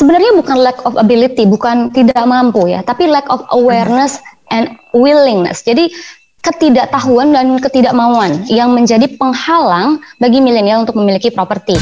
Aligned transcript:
sebenarnya 0.00 0.32
bukan 0.32 0.56
lack 0.64 0.80
of 0.88 0.96
ability, 0.96 1.44
bukan 1.44 1.92
tidak 1.92 2.24
mampu 2.24 2.72
ya, 2.72 2.80
tapi 2.80 3.04
lack 3.04 3.28
of 3.28 3.44
awareness 3.52 4.16
and 4.48 4.72
willingness. 4.96 5.60
Jadi 5.60 5.92
ketidaktahuan 6.40 7.36
dan 7.36 7.60
ketidakmauan 7.60 8.48
yang 8.48 8.72
menjadi 8.72 9.04
penghalang 9.20 10.00
bagi 10.16 10.40
milenial 10.40 10.88
untuk 10.88 10.96
memiliki 10.96 11.28
properti. 11.28 11.76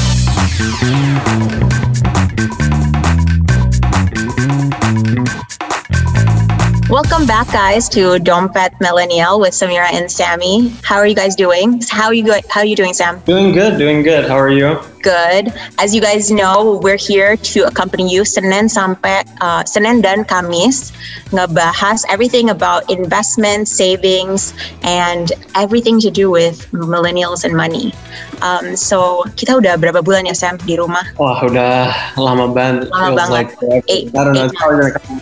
Welcome 6.89 7.27
back, 7.27 7.53
guys, 7.53 7.87
to 7.91 8.19
Dompet 8.19 8.73
Millennial 8.81 9.39
with 9.41 9.53
Samira 9.53 9.93
and 9.93 10.11
Sammy. 10.11 10.73
How 10.83 10.97
are 10.97 11.07
you 11.07 11.15
guys 11.15 11.37
doing? 11.37 11.83
How 11.91 12.07
are 12.07 12.15
you? 12.15 12.33
How 12.49 12.61
are 12.61 12.65
you 12.65 12.77
doing, 12.77 12.95
Sam? 12.95 13.21
Doing 13.27 13.53
good, 13.53 13.77
doing 13.77 14.03
good. 14.03 14.25
How 14.25 14.41
are 14.41 14.49
you? 14.49 14.81
Good. 15.03 15.53
As 15.77 15.95
you 15.95 16.01
guys 16.01 16.31
know, 16.31 16.81
we're 16.83 16.97
here 16.97 17.37
to 17.53 17.69
accompany 17.69 18.09
you 18.09 18.25
Senin 18.25 18.73
sampai 18.73 19.21
uh, 19.45 19.69
Senin 19.69 20.01
dan 20.01 20.25
Kamis 20.25 20.97
ngebahas 21.29 22.09
everything 22.09 22.49
about 22.49 22.89
investment, 22.89 23.69
savings, 23.69 24.57
and 24.81 25.29
everything 25.61 26.01
to 26.01 26.09
do 26.09 26.33
with 26.33 26.73
millennials 26.73 27.45
and 27.45 27.53
money. 27.53 27.93
Um, 28.41 28.81
so 28.81 29.29
kita 29.37 29.61
udah 29.61 29.77
berapa 29.77 30.01
bulan 30.01 30.25
ya 30.25 30.33
Sam 30.33 30.57
di 30.65 30.81
rumah? 30.81 31.05
Wah, 31.21 31.37
udah 31.45 31.93
lama 32.17 32.49
banget. 32.49 32.89
Lama 32.89 33.13
Feels 33.13 33.19
banget. 33.21 33.37
Like, 33.37 33.85
Eight- 33.93 34.09
I 34.17 34.25
don't 34.25 34.33
know. 34.33 34.49
eight 34.49 34.49
It's 34.49 34.57
probably 34.57 34.89
gonna 34.89 34.97
come 35.05 35.21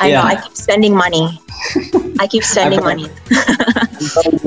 I 0.00 0.08
know 0.08 0.24
Yeah. 0.24 0.32
I 0.32 0.40
keep 0.40 0.56
spending 0.56 0.96
money. 0.96 1.38
I 2.18 2.26
keep 2.26 2.42
spending 2.42 2.80
money. 2.80 3.08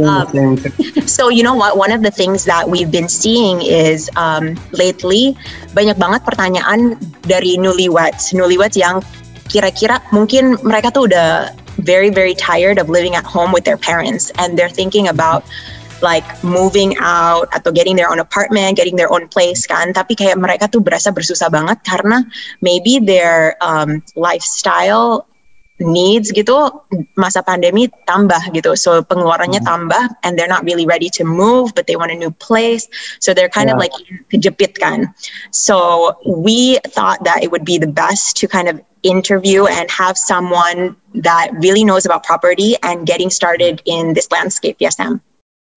Um. 0.01 0.57
So 1.05 1.29
you 1.29 1.45
know 1.45 1.53
what? 1.53 1.77
One 1.77 1.93
of 1.93 2.01
the 2.01 2.09
things 2.09 2.49
that 2.49 2.65
we've 2.65 2.89
been 2.89 3.05
seeing 3.05 3.61
is 3.61 4.09
um, 4.17 4.57
lately 4.73 5.37
banyak 5.77 5.93
banget 6.01 6.25
pertanyaan 6.25 6.97
dari 7.21 7.61
newlyweds, 7.61 8.33
newlyweds 8.33 8.73
yang 8.73 9.05
kira-kira 9.53 10.01
mungkin 10.09 10.57
mereka 10.65 10.89
tuh 10.89 11.05
udah 11.05 11.53
very 11.85 12.09
very 12.09 12.33
tired 12.33 12.81
of 12.81 12.89
living 12.89 13.13
at 13.13 13.21
home 13.21 13.53
with 13.53 13.61
their 13.61 13.77
parents 13.77 14.33
and 14.41 14.57
they're 14.57 14.73
thinking 14.73 15.05
about 15.05 15.45
like 16.01 16.25
moving 16.43 16.97
out 16.97 17.47
atau 17.53 17.69
getting 17.69 17.95
their 17.95 18.09
own 18.09 18.17
apartment, 18.19 18.75
getting 18.75 18.97
their 18.97 19.13
own 19.13 19.29
place 19.29 19.69
kan. 19.69 19.93
Tapi 19.93 20.17
kayak 20.17 20.35
mereka 20.41 20.67
tuh 20.67 20.81
berasa 20.81 21.13
bersusah 21.13 21.47
banget 21.53 21.77
karena 21.85 22.25
maybe 22.59 22.97
their 22.97 23.55
um, 23.61 24.01
lifestyle 24.17 25.29
needs 25.83 26.31
gitu 26.31 26.71
masa 27.19 27.43
pandemi 27.43 27.91
tambah 28.07 28.39
gitu 28.55 28.73
so 28.79 29.03
pengeluarannya 29.05 29.59
tambah 29.61 30.09
and 30.23 30.39
they're 30.39 30.49
not 30.49 30.63
really 30.63 30.87
ready 30.87 31.11
to 31.11 31.27
move 31.27 31.75
but 31.75 31.85
they 31.85 31.99
want 31.99 32.09
a 32.09 32.17
new 32.17 32.31
place 32.39 32.87
so 33.19 33.35
they're 33.35 33.51
kind 33.51 33.67
of 33.69 33.75
Yeah. 33.77 33.89
like 33.89 33.95
kejepit 34.31 34.77
kan 34.79 35.11
so 35.51 36.13
we 36.23 36.79
thought 36.93 37.21
that 37.25 37.41
it 37.41 37.49
would 37.49 37.65
be 37.65 37.81
the 37.81 37.89
best 37.89 38.37
to 38.37 38.47
kind 38.47 38.69
of 38.69 38.77
interview 39.03 39.67
and 39.67 39.91
have 39.91 40.15
someone 40.15 40.95
that 41.11 41.51
really 41.59 41.83
knows 41.83 42.07
about 42.07 42.23
property 42.23 42.79
and 42.85 43.03
getting 43.03 43.33
started 43.33 43.83
in 43.83 44.15
this 44.15 44.29
landscape 44.31 44.77
yes 44.79 44.95
Sam 44.95 45.19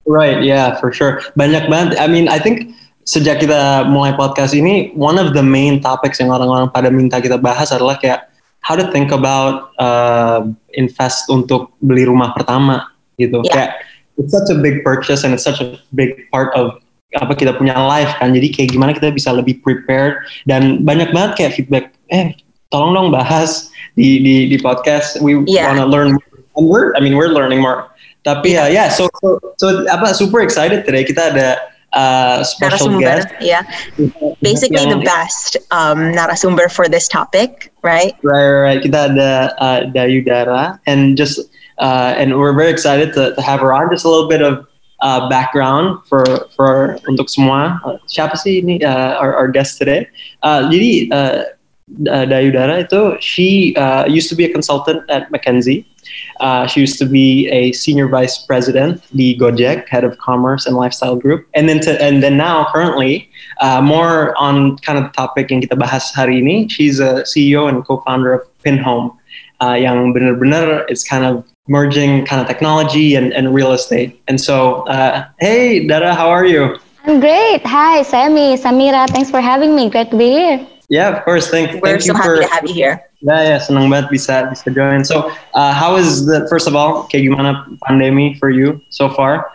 Right, 0.07 0.47
yeah, 0.47 0.79
for 0.79 0.95
sure. 0.95 1.19
Banyak 1.35 1.67
banget. 1.67 1.99
I 1.99 2.07
mean, 2.07 2.31
I 2.31 2.39
think 2.39 2.79
sejak 3.03 3.43
kita 3.43 3.91
mulai 3.91 4.15
podcast 4.15 4.55
ini, 4.55 4.95
one 4.95 5.19
of 5.19 5.35
the 5.35 5.43
main 5.43 5.83
topics 5.83 6.23
yang 6.23 6.31
orang-orang 6.31 6.71
pada 6.71 6.95
minta 6.95 7.19
kita 7.19 7.43
bahas 7.43 7.75
adalah 7.75 7.99
kayak 7.99 8.31
how 8.67 8.75
to 8.75 8.91
think 8.91 9.15
about 9.15 9.71
uh, 9.79 10.43
invest 10.75 11.31
untuk 11.31 11.71
beli 11.79 12.03
rumah 12.03 12.35
pertama 12.35 12.91
gitu. 13.15 13.47
Yeah. 13.47 13.55
Kayak 13.55 13.71
it's 14.19 14.35
such 14.35 14.51
a 14.51 14.59
big 14.59 14.83
purchase 14.83 15.23
and 15.23 15.31
it's 15.31 15.47
such 15.47 15.63
a 15.63 15.79
big 15.95 16.27
part 16.35 16.51
of 16.59 16.83
apa 17.15 17.39
kita 17.39 17.55
punya 17.55 17.79
life 17.79 18.11
kan. 18.19 18.35
Jadi 18.35 18.51
kayak 18.51 18.69
gimana 18.75 18.91
kita 18.91 19.15
bisa 19.15 19.31
lebih 19.31 19.63
prepared 19.63 20.19
dan 20.51 20.83
banyak 20.83 21.15
banget 21.15 21.39
kayak 21.39 21.53
feedback. 21.55 21.95
Eh, 22.11 22.35
tolong 22.75 22.91
dong 22.91 23.09
bahas 23.15 23.71
di 23.95 24.19
di 24.19 24.51
di 24.51 24.59
podcast. 24.59 25.23
We 25.23 25.39
Yeah. 25.47 25.71
wanna 25.71 25.87
learn 25.87 26.19
more. 26.19 26.27
We're, 26.57 26.97
I 26.97 27.05
mean, 27.05 27.15
we're 27.15 27.31
learning 27.31 27.61
more. 27.61 27.93
Tapi 28.25 28.57
ya, 28.57 28.67
ya, 28.67 28.89
so, 28.91 29.07
so, 29.23 29.39
so 29.61 29.87
apa 29.87 30.11
super 30.17 30.43
excited 30.43 30.83
today. 30.83 31.07
Kita 31.07 31.31
ada 31.37 31.63
uh, 31.97 32.45
special 32.45 32.93
narasumber 32.93 33.25
guest. 33.25 33.29
yeah 33.41 33.63
basically 34.45 34.85
the 34.85 35.01
best 35.01 35.57
um, 35.73 36.13
narasumber 36.13 36.71
for 36.71 36.87
this 36.89 37.09
topic 37.09 37.73
right 37.83 38.13
Right, 38.23 38.51
right, 38.51 38.63
right. 38.63 38.81
Kita 38.83 38.99
ada 39.15 39.31
uh, 39.63 39.81
Dayu 39.95 40.25
Dara, 40.25 40.81
and 40.87 41.17
just 41.17 41.41
uh, 41.79 42.15
and 42.17 42.37
we're 42.37 42.53
very 42.53 42.71
excited 42.71 43.15
to, 43.15 43.35
to 43.35 43.43
have 43.43 43.61
her 43.61 43.73
on. 43.73 43.91
Just 43.91 44.05
a 44.05 44.11
little 44.11 44.29
bit 44.29 44.43
of 44.43 44.67
uh, 45.01 45.29
background 45.29 46.03
for 46.11 46.25
for 46.57 46.99
untuk 47.07 47.31
semua. 47.31 47.79
Uh, 47.87 47.97
siapa 48.11 48.35
sih 48.35 48.61
ini 48.61 48.83
uh, 48.83 49.17
our, 49.21 49.35
our 49.35 49.49
guest 49.49 49.79
today? 49.79 50.09
Uh, 50.43 50.67
jadi 50.67 50.91
uh, 51.13 51.37
uh, 52.11 52.25
Dayu 52.27 52.51
Dara 52.51 52.83
itu 52.83 53.15
she 53.23 53.75
uh, 53.79 54.05
used 54.11 54.29
to 54.29 54.37
be 54.37 54.45
a 54.45 54.53
consultant 54.53 55.07
at 55.09 55.31
McKinsey. 55.31 55.87
Uh, 56.41 56.67
she 56.67 56.81
used 56.81 56.99
to 56.99 57.07
be 57.07 57.49
a 57.49 57.73
senior 57.73 58.09
vice 58.09 58.39
president, 58.39 59.03
the 59.13 59.37
Gojek, 59.39 59.89
head 59.89 60.05
of 60.05 60.19
commerce 60.19 60.67
and 60.67 60.77
lifestyle 60.77 61.17
group, 61.17 61.47
and 61.55 61.69
then 61.69 61.81
to, 61.81 62.01
and 62.03 62.23
then 62.23 62.37
now 62.37 62.67
currently 62.73 63.31
uh, 63.61 63.81
more 63.81 64.37
on 64.37 64.77
kind 64.79 64.99
of 64.99 65.05
the 65.05 65.11
topic 65.17 65.51
yang 65.51 65.61
kita 65.61 65.79
bahas 65.79 66.13
hari 66.15 66.43
ini. 66.43 66.71
She's 66.71 67.01
a 67.01 67.25
CEO 67.25 67.69
and 67.69 67.85
co-founder 67.85 68.33
of 68.33 68.43
Pinhome, 68.63 69.17
uh, 69.63 69.79
yang 69.79 70.13
benar-benar 70.13 70.85
it's 70.89 71.05
kind 71.05 71.25
of 71.25 71.45
merging 71.69 72.25
kind 72.27 72.41
of 72.41 72.47
technology 72.47 73.15
and, 73.15 73.33
and 73.33 73.55
real 73.55 73.73
estate. 73.73 74.21
And 74.29 74.41
so, 74.41 74.83
uh, 74.87 75.27
hey 75.41 75.87
Dara, 75.87 76.15
how 76.15 76.29
are 76.29 76.45
you? 76.45 76.79
I'm 77.05 77.21
great. 77.21 77.65
Hi, 77.65 78.03
Sammy, 78.03 78.57
Samira. 78.57 79.09
Thanks 79.09 79.31
for 79.31 79.41
having 79.41 79.77
me. 79.77 79.89
Great 79.89 80.11
to 80.11 80.19
be 80.19 80.31
here. 80.31 80.67
Yeah, 80.89 81.17
of 81.17 81.25
course. 81.25 81.49
Thank, 81.49 81.83
we're 81.83 81.99
thank 81.99 82.03
so 82.03 82.13
you 82.13 82.15
happy 82.15 82.29
for 82.29 82.43
to 82.43 82.49
have 82.49 82.67
you 82.67 82.75
here 82.75 83.07
Ya, 83.27 83.43
ya, 83.43 83.59
senang 83.59 83.91
banget 83.91 84.07
bisa 84.15 84.47
bisa 84.47 84.71
join. 84.71 85.03
So, 85.03 85.35
uh, 85.59 85.75
how 85.75 85.99
is 85.99 86.31
the 86.31 86.47
first 86.47 86.71
of 86.71 86.79
all, 86.79 87.11
kayak 87.11 87.27
gimana 87.27 87.67
pandemi 87.83 88.39
for 88.39 88.55
you 88.55 88.79
so 88.95 89.11
far? 89.11 89.51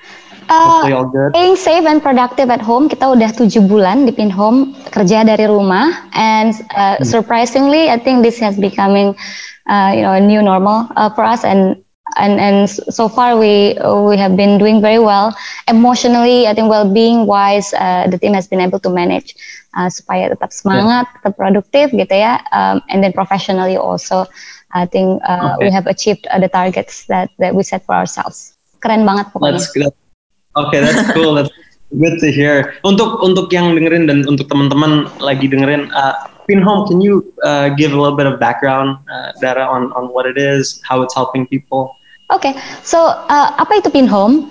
Uh, 0.52 0.84
Hopefully 0.84 0.92
all 0.92 1.08
good. 1.08 1.32
Staying 1.32 1.56
safe 1.56 1.88
and 1.88 2.04
productive 2.04 2.52
at 2.52 2.60
home. 2.60 2.92
Kita 2.92 3.08
udah 3.08 3.32
tujuh 3.32 3.64
bulan 3.64 4.04
di 4.04 4.12
Pinhome 4.12 4.76
kerja 4.92 5.24
dari 5.24 5.48
rumah, 5.48 5.88
and 6.12 6.52
uh, 6.76 7.00
surprisingly, 7.00 7.88
I 7.88 7.96
think 7.96 8.28
this 8.28 8.44
has 8.44 8.60
becoming, 8.60 9.16
uh, 9.72 9.96
you 9.96 10.04
know, 10.04 10.12
a 10.12 10.20
new 10.20 10.44
normal 10.44 10.92
uh, 11.00 11.08
for 11.16 11.24
us. 11.24 11.48
And 11.48 11.80
and 12.18 12.40
and 12.40 12.70
so 12.70 13.08
far 13.08 13.38
we 13.38 13.78
we 14.08 14.18
have 14.18 14.36
been 14.36 14.58
doing 14.58 14.82
very 14.82 15.00
well 15.00 15.36
emotionally. 15.68 16.48
I 16.48 16.54
think 16.54 16.70
well-being 16.70 17.26
wise, 17.28 17.74
uh, 17.74 18.08
the 18.10 18.18
team 18.18 18.34
has 18.34 18.48
been 18.48 18.60
able 18.60 18.80
to 18.80 18.90
manage 18.90 19.36
uh, 19.78 19.88
supaya 19.88 20.32
tetap 20.32 20.52
semangat, 20.52 21.08
tetap 21.20 21.38
produktif 21.38 21.92
gitu 21.96 22.16
ya. 22.16 22.40
Um, 22.52 22.82
and 22.92 23.04
then 23.04 23.14
professionally 23.14 23.78
also, 23.78 24.28
I 24.72 24.86
think 24.86 25.22
uh, 25.28 25.56
we 25.60 25.72
have 25.72 25.88
achieved 25.88 26.28
uh, 26.32 26.40
the 26.40 26.50
targets 26.50 27.08
that 27.08 27.32
that 27.40 27.56
we 27.56 27.64
set 27.64 27.86
for 27.86 27.96
ourselves. 27.96 28.56
Keren 28.82 29.06
banget 29.06 29.30
pokoknya. 29.32 29.60
That's 29.60 29.72
good. 29.72 29.94
Okay, 30.56 30.80
that's 30.84 31.04
cool. 31.16 31.36
that's 31.38 31.52
good 31.96 32.20
to 32.20 32.28
hear. 32.32 32.76
Untuk 32.84 33.24
untuk 33.24 33.52
yang 33.52 33.76
dengerin 33.76 34.08
dan 34.08 34.28
untuk 34.28 34.48
teman-teman 34.52 35.08
lagi 35.20 35.48
dengerin, 35.48 35.92
uh, 35.92 36.32
Pinhome, 36.50 36.88
can 36.88 37.00
you 37.00 37.22
uh, 37.46 37.70
give 37.70 37.94
a 37.94 38.00
little 38.00 38.18
bit 38.18 38.28
of 38.28 38.40
background, 38.40 38.98
uh, 39.08 39.32
Dara, 39.40 39.64
on 39.64 39.94
on 39.94 40.10
what 40.12 40.26
it 40.26 40.36
is, 40.36 40.82
how 40.84 41.00
it's 41.06 41.14
helping 41.14 41.46
people? 41.48 41.96
Oke, 42.32 42.56
so 42.82 42.98
uh, 43.12 43.50
apa 43.60 43.84
itu 43.84 43.92
Pinhome? 43.92 44.48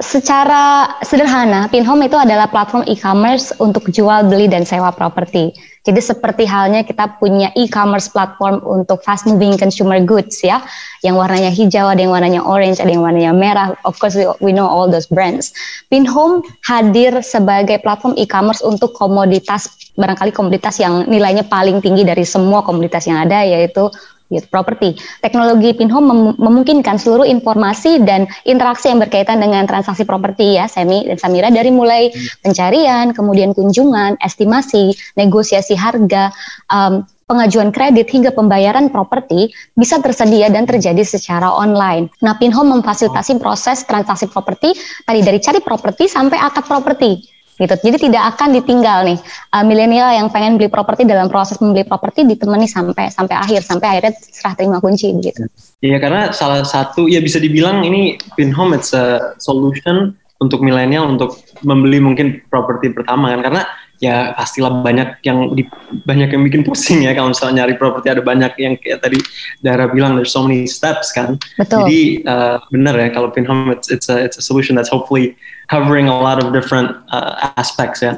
Secara 0.00 0.96
sederhana, 1.04 1.68
Pinhome 1.68 2.08
itu 2.08 2.16
adalah 2.16 2.48
platform 2.48 2.88
e-commerce 2.88 3.52
untuk 3.60 3.92
jual 3.92 4.26
beli 4.26 4.48
dan 4.48 4.64
sewa 4.64 4.88
properti. 4.90 5.52
Jadi 5.84 6.00
seperti 6.00 6.48
halnya 6.48 6.82
kita 6.84 7.20
punya 7.20 7.52
e-commerce 7.52 8.08
platform 8.08 8.64
untuk 8.64 9.04
fast 9.04 9.28
moving 9.28 9.60
consumer 9.60 10.00
goods 10.00 10.40
ya, 10.40 10.64
yang 11.04 11.20
warnanya 11.20 11.52
hijau, 11.52 11.84
ada 11.88 12.00
yang 12.00 12.16
warnanya 12.16 12.40
orange, 12.40 12.80
ada 12.80 12.88
yang 12.88 13.04
warnanya 13.04 13.36
merah. 13.36 13.76
Of 13.84 14.00
course 14.00 14.16
we, 14.16 14.24
we 14.40 14.56
know 14.56 14.64
all 14.64 14.88
those 14.88 15.06
brands. 15.06 15.52
Pinhome 15.92 16.42
hadir 16.64 17.20
sebagai 17.20 17.78
platform 17.84 18.16
e-commerce 18.16 18.64
untuk 18.64 18.96
komoditas 18.96 19.68
barangkali 20.00 20.32
komoditas 20.32 20.80
yang 20.80 21.04
nilainya 21.06 21.44
paling 21.44 21.84
tinggi 21.84 22.08
dari 22.08 22.24
semua 22.24 22.64
komoditas 22.64 23.04
yang 23.04 23.20
ada 23.20 23.44
yaitu 23.44 23.92
yaitu 24.30 24.46
properti. 24.46 24.96
Teknologi 25.20 25.74
Pinhome 25.74 26.06
mem- 26.14 26.38
memungkinkan 26.38 26.96
seluruh 26.96 27.26
informasi 27.26 28.00
dan 28.06 28.30
interaksi 28.46 28.88
yang 28.88 29.02
berkaitan 29.02 29.42
dengan 29.42 29.66
transaksi 29.66 30.06
properti 30.06 30.56
ya, 30.56 30.70
Semi 30.70 31.04
dan 31.04 31.18
Samira 31.18 31.50
dari 31.50 31.68
mulai 31.74 32.14
pencarian, 32.40 33.10
kemudian 33.10 33.52
kunjungan, 33.52 34.16
estimasi, 34.22 34.94
negosiasi 35.18 35.74
harga, 35.74 36.30
um, 36.70 37.04
pengajuan 37.30 37.70
kredit 37.70 38.10
hingga 38.10 38.34
pembayaran 38.34 38.90
properti 38.90 39.54
bisa 39.78 40.02
tersedia 40.02 40.50
dan 40.50 40.66
terjadi 40.66 41.06
secara 41.06 41.46
online. 41.46 42.10
Nah, 42.26 42.34
Pinhome 42.34 42.82
memfasilitasi 42.82 43.38
proses 43.38 43.86
transaksi 43.86 44.26
properti 44.26 44.74
tadi 45.06 45.22
dari 45.22 45.38
cari 45.38 45.62
properti 45.62 46.10
sampai 46.10 46.42
akad 46.42 46.66
properti 46.66 47.29
gitu. 47.60 47.74
Jadi 47.76 48.08
tidak 48.08 48.34
akan 48.36 48.56
ditinggal 48.56 49.04
nih 49.04 49.18
uh, 49.52 49.64
milenial 49.64 50.08
yang 50.16 50.32
pengen 50.32 50.56
beli 50.56 50.72
properti 50.72 51.04
dalam 51.04 51.28
proses 51.28 51.60
membeli 51.60 51.84
properti 51.84 52.24
ditemani 52.24 52.64
sampai 52.64 53.12
sampai 53.12 53.36
akhir 53.36 53.60
sampai 53.60 53.86
akhirnya 53.96 54.12
serah 54.16 54.56
terima 54.56 54.80
kunci 54.80 55.12
gitu. 55.20 55.44
Iya 55.84 56.00
karena 56.00 56.32
salah 56.32 56.64
satu 56.64 57.06
ya 57.06 57.20
bisa 57.20 57.36
dibilang 57.36 57.84
ini 57.84 58.16
Pinhome 58.34 58.80
it's 58.80 58.96
a 58.96 59.36
solution 59.36 60.16
untuk 60.40 60.64
milenial 60.64 61.04
untuk 61.04 61.36
membeli 61.60 62.00
mungkin 62.00 62.40
properti 62.48 62.96
pertama 62.96 63.36
kan 63.36 63.40
karena 63.44 63.62
ya 64.00 64.32
pastilah 64.32 64.80
banyak 64.80 65.20
yang 65.22 65.52
di, 65.52 65.68
banyak 66.08 66.32
yang 66.32 66.42
bikin 66.42 66.64
pusing 66.64 67.04
ya 67.04 67.12
kalau 67.12 67.30
misalnya 67.30 67.62
nyari 67.62 67.76
properti 67.76 68.08
ada 68.08 68.24
banyak 68.24 68.52
yang 68.56 68.74
kayak 68.80 69.04
tadi 69.04 69.20
Dara 69.60 69.92
bilang 69.92 70.16
there's 70.16 70.32
so 70.32 70.40
many 70.40 70.64
steps 70.64 71.12
kan. 71.12 71.36
Betul. 71.60 71.84
Jadi 71.84 72.24
uh, 72.24 72.56
benar 72.72 72.96
ya 72.96 73.12
kalau 73.12 73.28
Pinhome 73.28 73.76
it's 73.76 73.92
it's 73.92 74.08
a 74.08 74.16
it's 74.16 74.40
a 74.40 74.44
solution 74.44 74.72
that's 74.72 74.88
hopefully 74.88 75.36
covering 75.68 76.08
a 76.08 76.16
lot 76.16 76.40
of 76.40 76.56
different 76.56 76.96
uh, 77.12 77.52
aspects 77.60 78.00
ya. 78.00 78.16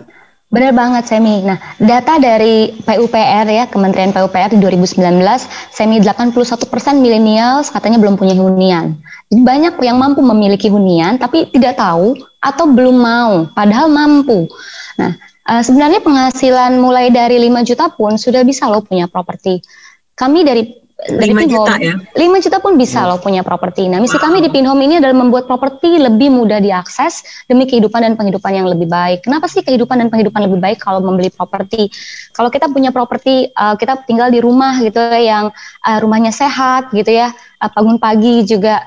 Benar 0.52 0.76
banget 0.76 1.08
Semi. 1.08 1.40
Nah, 1.40 1.56
data 1.80 2.20
dari 2.20 2.76
PUPR 2.84 3.48
ya, 3.48 3.64
Kementerian 3.72 4.12
PUPR 4.12 4.52
di 4.52 4.60
2019, 4.60 5.00
Semi 5.72 5.96
81% 5.96 6.36
milenial 7.00 7.64
katanya 7.64 7.96
belum 7.96 8.20
punya 8.20 8.36
hunian. 8.36 9.00
Jadi 9.32 9.40
banyak 9.48 9.80
yang 9.80 9.96
mampu 9.96 10.20
memiliki 10.20 10.68
hunian 10.68 11.16
tapi 11.16 11.48
tidak 11.56 11.80
tahu 11.80 12.20
atau 12.44 12.68
belum 12.68 13.00
mau, 13.00 13.48
padahal 13.56 13.88
mampu. 13.88 14.44
Nah, 15.00 15.16
uh, 15.48 15.62
sebenarnya 15.62 16.00
penghasilan 16.04 16.78
mulai 16.78 17.10
dari 17.10 17.38
5 17.38 17.68
juta 17.68 17.90
pun 17.94 18.14
sudah 18.18 18.42
bisa 18.46 18.68
loh 18.70 18.84
punya 18.84 19.08
properti. 19.10 19.62
Kami 20.12 20.44
dari 20.44 20.82
5 21.02 21.50
juta 21.50 21.74
ya? 21.82 21.98
5 22.14 22.44
juta 22.46 22.62
pun 22.62 22.78
bisa 22.78 23.02
loh 23.02 23.18
punya 23.18 23.42
properti. 23.42 23.90
Nah, 23.90 23.98
misi 23.98 24.14
wow. 24.14 24.30
kami 24.30 24.38
di 24.38 24.50
Pinhome 24.54 24.86
ini 24.86 25.02
adalah 25.02 25.18
membuat 25.18 25.50
properti 25.50 25.98
lebih 25.98 26.30
mudah 26.30 26.62
diakses 26.62 27.26
demi 27.50 27.66
kehidupan 27.66 28.06
dan 28.06 28.14
penghidupan 28.14 28.52
yang 28.54 28.70
lebih 28.70 28.86
baik. 28.86 29.26
Kenapa 29.26 29.50
sih 29.50 29.66
kehidupan 29.66 29.98
dan 29.98 30.08
penghidupan 30.14 30.46
lebih 30.46 30.62
baik 30.62 30.78
kalau 30.78 31.02
membeli 31.02 31.34
properti? 31.34 31.90
Kalau 32.30 32.54
kita 32.54 32.70
punya 32.70 32.94
properti, 32.94 33.50
uh, 33.50 33.74
kita 33.74 34.06
tinggal 34.06 34.30
di 34.30 34.38
rumah 34.38 34.78
gitu 34.78 35.02
yang 35.18 35.50
uh, 35.82 35.98
rumahnya 35.98 36.30
sehat 36.30 36.94
gitu 36.94 37.10
ya, 37.10 37.34
uh, 37.34 37.70
bangun 37.74 37.98
pagi 37.98 38.46
juga 38.46 38.86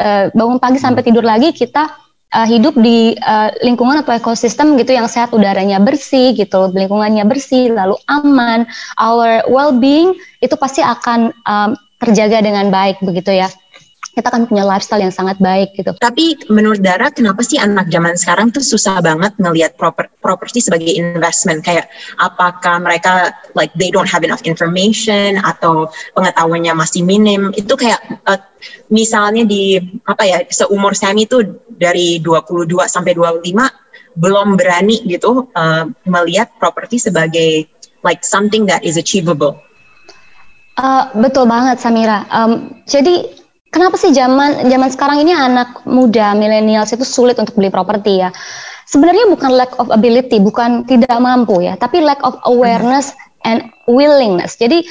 uh, 0.00 0.32
bangun 0.32 0.56
pagi 0.56 0.80
sampai 0.80 1.04
tidur 1.04 1.28
lagi 1.28 1.52
kita 1.52 2.09
uh, 2.34 2.46
hidup 2.46 2.74
di 2.78 3.14
uh, 3.20 3.50
lingkungan 3.62 4.02
atau 4.02 4.14
ekosistem 4.14 4.78
gitu 4.78 4.94
yang 4.94 5.06
sehat, 5.10 5.30
udaranya 5.34 5.78
bersih 5.82 6.34
gitu, 6.34 6.70
lingkungannya 6.70 7.26
bersih, 7.26 7.74
lalu 7.74 7.98
aman, 8.08 8.66
our 8.98 9.44
well-being 9.50 10.16
itu 10.40 10.54
pasti 10.56 10.80
akan 10.80 11.34
um, 11.44 11.76
terjaga 12.00 12.40
dengan 12.40 12.72
baik 12.72 12.96
begitu 13.04 13.36
ya 13.36 13.52
kita 14.10 14.26
akan 14.26 14.50
punya 14.50 14.66
lifestyle 14.66 15.02
yang 15.02 15.14
sangat 15.14 15.38
baik 15.38 15.70
gitu. 15.78 15.94
Tapi 15.94 16.50
menurut 16.50 16.82
Dara, 16.82 17.14
kenapa 17.14 17.46
sih 17.46 17.62
anak 17.62 17.86
zaman 17.88 18.18
sekarang 18.18 18.50
tuh 18.50 18.62
susah 18.62 18.98
banget 18.98 19.38
ngelihat 19.38 19.78
proper, 19.78 20.10
properti 20.18 20.58
sebagai 20.58 20.90
investment? 20.90 21.62
Kayak 21.62 21.88
apakah 22.18 22.82
mereka 22.82 23.30
like 23.54 23.70
they 23.78 23.94
don't 23.94 24.10
have 24.10 24.26
enough 24.26 24.42
information 24.42 25.38
atau 25.38 25.86
pengetahuannya 26.18 26.74
masih 26.74 27.06
minim? 27.06 27.54
Itu 27.54 27.78
kayak 27.78 28.02
uh, 28.26 28.40
misalnya 28.90 29.46
di 29.46 29.78
apa 30.02 30.22
ya 30.26 30.38
seumur 30.50 30.98
Sami 30.98 31.30
itu 31.30 31.62
dari 31.70 32.18
22 32.18 32.66
sampai 32.90 33.14
25 33.14 34.18
belum 34.18 34.58
berani 34.58 35.06
gitu 35.06 35.48
uh, 35.54 35.86
melihat 36.02 36.50
properti 36.58 36.98
sebagai 36.98 37.70
like 38.02 38.26
something 38.26 38.66
that 38.66 38.82
is 38.82 38.98
achievable. 38.98 39.62
Uh, 40.80 41.12
betul 41.14 41.44
banget 41.44 41.76
Samira. 41.78 42.24
Um, 42.32 42.82
jadi 42.88 43.39
Kenapa 43.70 43.94
sih 43.94 44.10
zaman 44.10 44.66
zaman 44.66 44.90
sekarang 44.90 45.22
ini 45.22 45.30
anak 45.30 45.86
muda 45.86 46.34
milenial 46.34 46.82
itu 46.82 47.06
sulit 47.06 47.38
untuk 47.38 47.54
beli 47.54 47.70
properti 47.70 48.18
ya? 48.18 48.34
Sebenarnya 48.90 49.30
bukan 49.30 49.54
lack 49.54 49.70
of 49.78 49.94
ability, 49.94 50.42
bukan 50.42 50.82
tidak 50.90 51.14
mampu 51.22 51.62
ya, 51.62 51.78
tapi 51.78 52.02
lack 52.02 52.18
of 52.26 52.34
awareness 52.50 53.14
and 53.46 53.62
willingness. 53.86 54.58
Jadi 54.58 54.82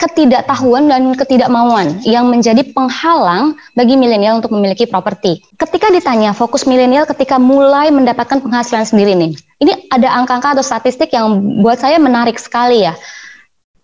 ketidaktahuan 0.00 0.90
dan 0.90 1.14
ketidakmauan 1.14 2.02
yang 2.02 2.26
menjadi 2.26 2.66
penghalang 2.74 3.54
bagi 3.78 3.94
milenial 3.94 4.42
untuk 4.42 4.50
memiliki 4.50 4.88
properti. 4.88 5.44
Ketika 5.54 5.94
ditanya 5.94 6.34
fokus 6.34 6.66
milenial 6.66 7.06
ketika 7.06 7.38
mulai 7.38 7.92
mendapatkan 7.94 8.42
penghasilan 8.42 8.82
sendiri 8.82 9.14
nih, 9.14 9.36
ini 9.62 9.72
ada 9.94 10.10
angka-angka 10.10 10.58
atau 10.58 10.64
statistik 10.66 11.14
yang 11.14 11.60
buat 11.62 11.78
saya 11.78 12.02
menarik 12.02 12.40
sekali 12.40 12.82
ya. 12.82 12.98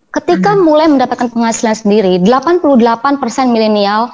Ketika 0.09 0.57
hmm. 0.57 0.65
mulai 0.65 0.89
mendapatkan 0.89 1.29
penghasilan 1.31 1.77
sendiri, 1.77 2.17
88% 2.25 2.73
milenial 3.53 4.09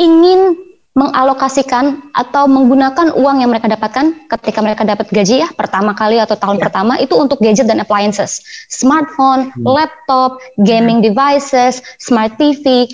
ingin 0.00 0.72
mengalokasikan 0.92 2.12
atau 2.12 2.44
menggunakan 2.44 3.16
uang 3.16 3.40
yang 3.40 3.48
mereka 3.48 3.64
dapatkan 3.64 4.28
ketika 4.28 4.60
mereka 4.60 4.84
dapat 4.84 5.08
gaji 5.08 5.40
ya 5.40 5.48
pertama 5.56 5.96
kali 5.96 6.20
atau 6.20 6.36
tahun 6.36 6.60
yeah. 6.60 6.64
pertama 6.68 6.94
itu 7.00 7.16
untuk 7.16 7.40
gadget 7.40 7.64
dan 7.64 7.80
appliances, 7.80 8.44
smartphone, 8.68 9.48
hmm. 9.56 9.64
laptop, 9.64 10.36
gaming 10.60 11.00
hmm. 11.00 11.08
devices, 11.08 11.80
smart 11.96 12.36
TV, 12.36 12.92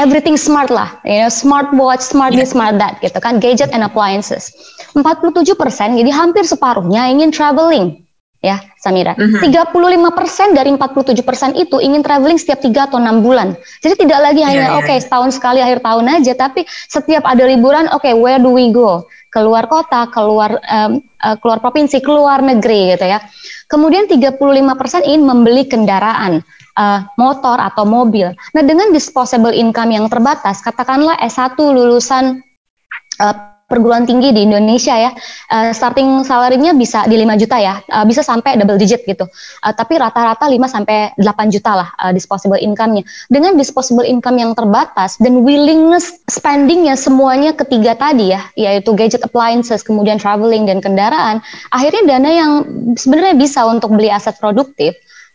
everything 0.00 0.40
smart 0.40 0.72
lah, 0.72 0.88
you 1.04 1.20
know, 1.20 1.28
smart 1.28 1.68
watch, 1.76 2.00
smart 2.00 2.32
yeah. 2.32 2.40
this, 2.40 2.56
smart 2.56 2.80
that 2.80 2.96
gitu 3.04 3.20
kan, 3.20 3.36
gadget 3.44 3.68
and 3.76 3.84
appliances. 3.84 4.48
47 4.96 5.44
persen, 5.52 6.00
jadi 6.00 6.08
hampir 6.16 6.48
separuhnya 6.48 7.12
ingin 7.12 7.28
traveling 7.28 8.03
ya 8.44 8.60
Samira. 8.76 9.16
Mm 9.16 9.40
-hmm. 9.40 9.72
35% 9.72 10.52
dari 10.52 10.68
47% 10.76 11.56
itu 11.56 11.80
ingin 11.80 12.04
traveling 12.04 12.36
setiap 12.36 12.60
3 12.60 12.92
atau 12.92 13.00
6 13.00 13.24
bulan. 13.24 13.56
Jadi 13.80 14.04
tidak 14.04 14.20
lagi 14.20 14.44
yeah, 14.44 14.48
hanya 14.52 14.68
yeah, 14.68 14.78
oke 14.78 14.84
okay, 14.84 15.00
setahun 15.00 15.32
sekali 15.32 15.64
akhir 15.64 15.80
tahun 15.80 16.04
aja 16.20 16.32
tapi 16.36 16.68
setiap 16.68 17.24
ada 17.24 17.48
liburan 17.48 17.88
oke 17.88 18.04
okay, 18.04 18.12
where 18.12 18.36
do 18.36 18.52
we 18.52 18.68
go? 18.68 19.08
Keluar 19.32 19.66
kota, 19.66 20.06
keluar 20.12 20.60
um, 20.60 21.00
uh, 21.24 21.36
keluar 21.40 21.58
provinsi, 21.64 22.04
keluar 22.04 22.44
negeri 22.44 22.92
gitu 22.94 23.08
ya. 23.08 23.18
Kemudian 23.72 24.04
35% 24.06 24.36
ingin 25.08 25.24
membeli 25.24 25.64
kendaraan. 25.64 26.44
Uh, 26.74 27.06
motor 27.14 27.54
atau 27.54 27.86
mobil. 27.86 28.34
Nah, 28.50 28.62
dengan 28.66 28.90
disposable 28.90 29.54
income 29.54 29.94
yang 29.94 30.10
terbatas, 30.10 30.58
katakanlah 30.58 31.14
S1 31.22 31.54
lulusan 31.54 32.42
uh, 33.22 33.53
perguruan 33.64 34.04
tinggi 34.04 34.30
di 34.30 34.44
Indonesia 34.44 34.92
ya 34.92 35.10
uh, 35.50 35.72
starting 35.72 36.22
salary-nya 36.22 36.76
bisa 36.76 37.08
di 37.08 37.16
5 37.16 37.40
juta 37.40 37.56
ya 37.56 37.80
uh, 37.80 38.04
bisa 38.04 38.20
sampai 38.20 38.60
double 38.60 38.76
digit 38.76 39.02
gitu 39.08 39.24
uh, 39.24 39.72
tapi 39.72 39.96
rata-rata 39.96 40.44
5 40.44 40.56
sampai 40.68 41.16
8 41.16 41.54
juta 41.54 41.72
lah 41.72 41.88
uh, 41.96 42.12
disposable 42.12 42.60
income-nya 42.60 43.02
dengan 43.32 43.56
disposable 43.56 44.04
income 44.04 44.36
yang 44.36 44.52
terbatas 44.52 45.16
dan 45.16 45.40
willingness 45.42 46.20
spending-nya 46.28 46.94
semuanya 46.94 47.56
ketiga 47.56 47.96
tadi 47.96 48.36
ya 48.36 48.44
yaitu 48.54 48.92
gadget 48.92 49.24
appliances 49.24 49.80
kemudian 49.80 50.20
traveling 50.20 50.68
dan 50.68 50.84
kendaraan 50.84 51.40
akhirnya 51.72 52.04
dana 52.04 52.30
yang 52.30 52.52
sebenarnya 53.00 53.34
bisa 53.34 53.64
untuk 53.64 53.96
beli 53.96 54.12
aset 54.12 54.36
produktif 54.36 54.92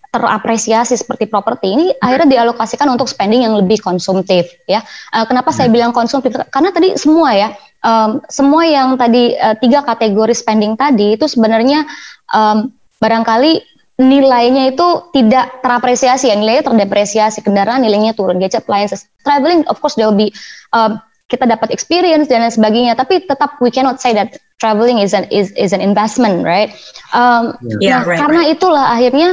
terapresiasi 0.09 0.97
seperti 0.97 1.29
properti 1.29 1.69
ini 1.69 1.85
akhirnya 2.01 2.41
dialokasikan 2.41 2.89
untuk 2.89 3.05
spending 3.05 3.45
yang 3.45 3.53
lebih 3.53 3.77
konsumtif 3.77 4.49
ya. 4.65 4.81
Uh, 5.13 5.25
kenapa 5.29 5.53
saya 5.53 5.69
hmm. 5.69 5.75
bilang 5.77 5.91
konsumtif? 5.93 6.33
Karena 6.49 6.73
tadi 6.73 6.97
semua 6.97 7.37
ya 7.37 7.53
um, 7.83 8.19
semua 8.27 8.63
yang 8.67 8.95
tadi 8.99 9.35
uh, 9.35 9.55
tiga 9.59 9.83
kategori 9.83 10.35
spending 10.35 10.75
tadi 10.75 11.15
itu 11.15 11.25
sebenarnya 11.27 11.85
um, 12.31 12.71
barangkali 12.99 13.63
nilainya 13.99 14.71
itu 14.71 15.11
tidak 15.11 15.59
terapresiasi 15.59 16.31
ya. 16.31 16.35
Nilainya 16.39 16.63
terdepresiasi 16.71 17.43
kendaraan 17.43 17.83
nilainya 17.83 18.15
turun 18.15 18.39
gadget 18.39 18.63
appliances 18.63 19.07
traveling 19.27 19.67
of 19.67 19.79
course 19.83 19.99
there 19.99 20.07
will 20.07 20.15
be 20.15 20.31
um, 20.71 20.99
kita 21.29 21.45
dapat 21.45 21.69
experience 21.69 22.25
dan 22.25 22.41
lain 22.41 22.53
sebagainya. 22.53 22.97
Tapi 22.97 23.27
tetap 23.27 23.61
we 23.61 23.69
cannot 23.69 24.01
say 24.01 24.15
that 24.17 24.39
traveling 24.57 24.97
is 24.97 25.13
an 25.13 25.29
is 25.29 25.53
is 25.55 25.75
an 25.75 25.83
investment 25.83 26.41
right? 26.41 26.73
Um, 27.13 27.53
yeah, 27.77 28.01
nah 28.01 28.07
right, 28.07 28.17
karena 28.17 28.41
right. 28.43 28.53
itulah 28.57 28.85
akhirnya 28.89 29.29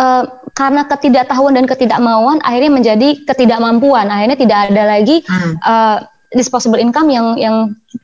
uh, 0.00 0.24
karena 0.56 0.88
ketidaktahuan 0.88 1.52
dan 1.52 1.66
ketidakmauan 1.68 2.40
akhirnya 2.40 2.72
menjadi 2.72 3.08
ketidakmampuan. 3.28 4.08
Akhirnya 4.08 4.38
tidak 4.40 4.58
ada 4.72 4.82
lagi 4.88 5.20
hmm. 5.26 5.54
uh, 5.60 5.98
disposable 6.34 6.82
income 6.82 7.08
yang 7.08 7.38
yang 7.38 7.56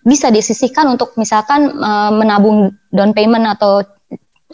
bisa 0.06 0.30
disisihkan 0.30 0.87
untuk 0.87 1.12
misalkan 1.18 1.75
uh, 1.82 2.14
menabung 2.14 2.72
down 2.94 3.10
payment 3.12 3.44
atau 3.58 3.82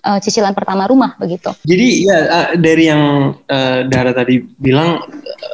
uh, 0.03 0.19
cicilan 0.19 0.57
pertama 0.57 0.89
rumah 0.89 1.15
begitu. 1.21 1.53
Jadi 1.63 2.09
ya 2.09 2.19
uh, 2.27 2.49
dari 2.57 2.89
yang 2.89 3.37
uh, 3.47 3.87
Dara 3.87 4.17
tadi 4.17 4.43
bilang 4.59 5.05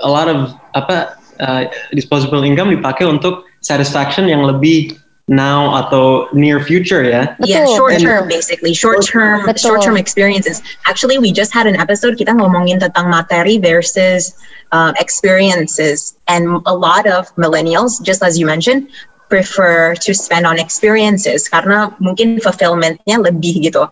a 0.02 0.08
lot 0.08 0.30
of 0.30 0.54
apa 0.72 1.18
uh, 1.42 1.62
disposable 1.92 2.46
income 2.46 2.70
dipakai 2.70 3.04
untuk 3.04 3.44
satisfaction 3.62 4.26
yang 4.26 4.42
lebih 4.42 4.94
now 5.28 5.74
atau 5.86 6.26
near 6.32 6.58
future 6.58 7.02
ya. 7.04 7.34
Yeah, 7.40 7.66
short 7.66 7.98
term 8.00 8.28
basically, 8.28 8.74
short 8.74 9.06
term 9.06 9.46
short 9.56 9.82
term 9.82 9.96
experiences. 9.96 10.62
Actually, 10.86 11.18
we 11.18 11.32
just 11.32 11.54
had 11.54 11.66
an 11.66 11.76
episode 11.76 12.18
kita 12.18 12.34
ngomongin 12.34 12.82
tentang 12.82 13.06
materi 13.06 13.62
versus 13.62 14.34
uh, 14.74 14.92
experiences, 14.98 16.18
and 16.26 16.60
a 16.66 16.74
lot 16.74 17.06
of 17.06 17.30
millennials, 17.36 18.02
just 18.02 18.22
as 18.22 18.38
you 18.38 18.46
mentioned, 18.46 18.90
prefer 19.32 19.96
to 19.96 20.12
spend 20.12 20.44
on 20.44 20.60
experiences 20.60 21.48
karena 21.48 21.88
mungkin 22.02 22.36
fulfillmentnya 22.36 23.16
lebih 23.16 23.64
gitu. 23.64 23.88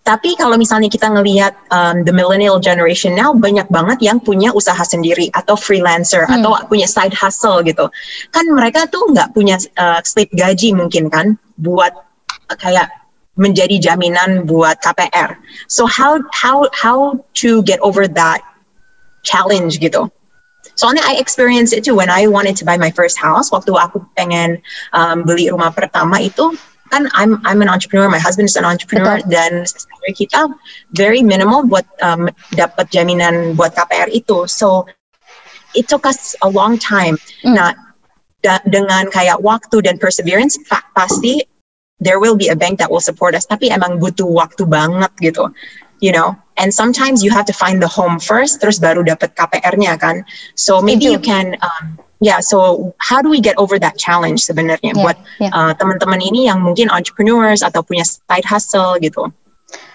Tapi 0.00 0.32
kalau 0.32 0.56
misalnya 0.56 0.88
kita 0.88 1.12
ngelihat 1.12 1.52
um, 1.68 2.02
the 2.08 2.12
millennial 2.12 2.56
generation 2.56 3.12
now 3.12 3.36
banyak 3.36 3.68
banget 3.68 4.00
yang 4.00 4.16
punya 4.16 4.48
usaha 4.56 4.80
sendiri 4.80 5.28
atau 5.36 5.54
freelancer 5.60 6.24
hmm. 6.24 6.40
atau 6.40 6.56
punya 6.72 6.88
side 6.88 7.12
hustle 7.12 7.60
gitu. 7.60 7.84
Kan 8.32 8.48
mereka 8.48 8.88
tuh 8.88 9.12
nggak 9.12 9.36
punya 9.36 9.60
uh, 9.76 10.00
slip 10.00 10.32
gaji 10.32 10.72
mungkin 10.72 11.12
kan 11.12 11.36
buat 11.60 11.92
uh, 12.48 12.56
kayak 12.56 12.88
menjadi 13.36 13.92
jaminan 13.92 14.48
buat 14.48 14.80
KPR. 14.80 15.36
So 15.68 15.84
how 15.84 16.24
how 16.32 16.68
how 16.72 17.20
to 17.44 17.60
get 17.68 17.80
over 17.84 18.08
that 18.08 18.40
challenge 19.20 19.84
gitu? 19.84 20.08
Soalnya 20.80 21.04
I 21.04 21.20
experience 21.20 21.76
it 21.76 21.84
too 21.84 21.92
when 21.92 22.08
I 22.08 22.24
wanted 22.24 22.56
to 22.60 22.64
buy 22.64 22.80
my 22.80 22.88
first 22.88 23.20
house. 23.20 23.52
Waktu 23.52 23.76
aku 23.76 24.00
pengen 24.16 24.64
um, 24.96 25.28
beli 25.28 25.52
rumah 25.52 25.76
pertama 25.76 26.24
itu 26.24 26.56
kan 26.90 27.06
I'm 27.14 27.38
I'm 27.46 27.62
an 27.62 27.70
entrepreneur, 27.70 28.10
my 28.10 28.18
husband 28.18 28.50
is 28.50 28.58
an 28.58 28.66
entrepreneur 28.66 29.22
Betul. 29.22 29.30
dan 29.30 29.52
salary 29.66 30.14
kita 30.14 30.50
very 30.92 31.22
minimal 31.22 31.64
buat 31.64 31.86
um, 32.02 32.26
dapat 32.58 32.90
jaminan 32.90 33.54
buat 33.54 33.72
KPR 33.78 34.10
itu. 34.10 34.50
So 34.50 34.84
it 35.78 35.86
took 35.86 36.04
us 36.04 36.34
a 36.42 36.50
long 36.50 36.76
time. 36.76 37.16
Hmm. 37.46 37.54
Nah, 37.54 37.70
da- 38.42 38.64
dengan 38.66 39.06
kayak 39.08 39.38
waktu 39.40 39.86
dan 39.86 39.96
perseverance 40.02 40.58
pa- 40.66 40.84
pasti 40.98 41.46
there 42.00 42.18
will 42.18 42.34
be 42.34 42.48
a 42.50 42.56
bank 42.56 42.82
that 42.82 42.90
will 42.90 43.02
support 43.02 43.38
us. 43.38 43.46
Tapi 43.46 43.70
emang 43.70 44.02
butuh 44.02 44.26
waktu 44.26 44.66
banget 44.66 45.12
gitu, 45.22 45.48
you 46.02 46.10
know. 46.10 46.34
And 46.60 46.68
sometimes 46.68 47.24
you 47.24 47.32
have 47.32 47.48
to 47.48 47.56
find 47.56 47.80
the 47.80 47.88
home 47.88 48.20
first, 48.20 48.60
terus 48.60 48.76
baru 48.76 49.00
dapat 49.00 49.32
KPR-nya 49.32 49.96
kan. 49.96 50.28
So 50.60 50.84
maybe 50.84 51.08
you 51.08 51.16
can, 51.16 51.56
um, 51.64 51.96
yeah. 52.20 52.44
So 52.44 52.92
how 53.00 53.24
do 53.24 53.32
we 53.32 53.40
get 53.40 53.56
over 53.56 53.80
that 53.80 53.96
challenge 53.96 54.44
sebenarnya 54.44 54.92
Ya, 54.92 55.00
buat 55.00 55.16
ya. 55.40 55.48
uh, 55.56 55.72
teman-teman 55.72 56.20
ini 56.20 56.52
yang 56.52 56.60
mungkin 56.60 56.92
entrepreneurs 56.92 57.64
atau 57.64 57.80
punya 57.80 58.04
side 58.04 58.44
hustle 58.44 59.00
gitu? 59.00 59.32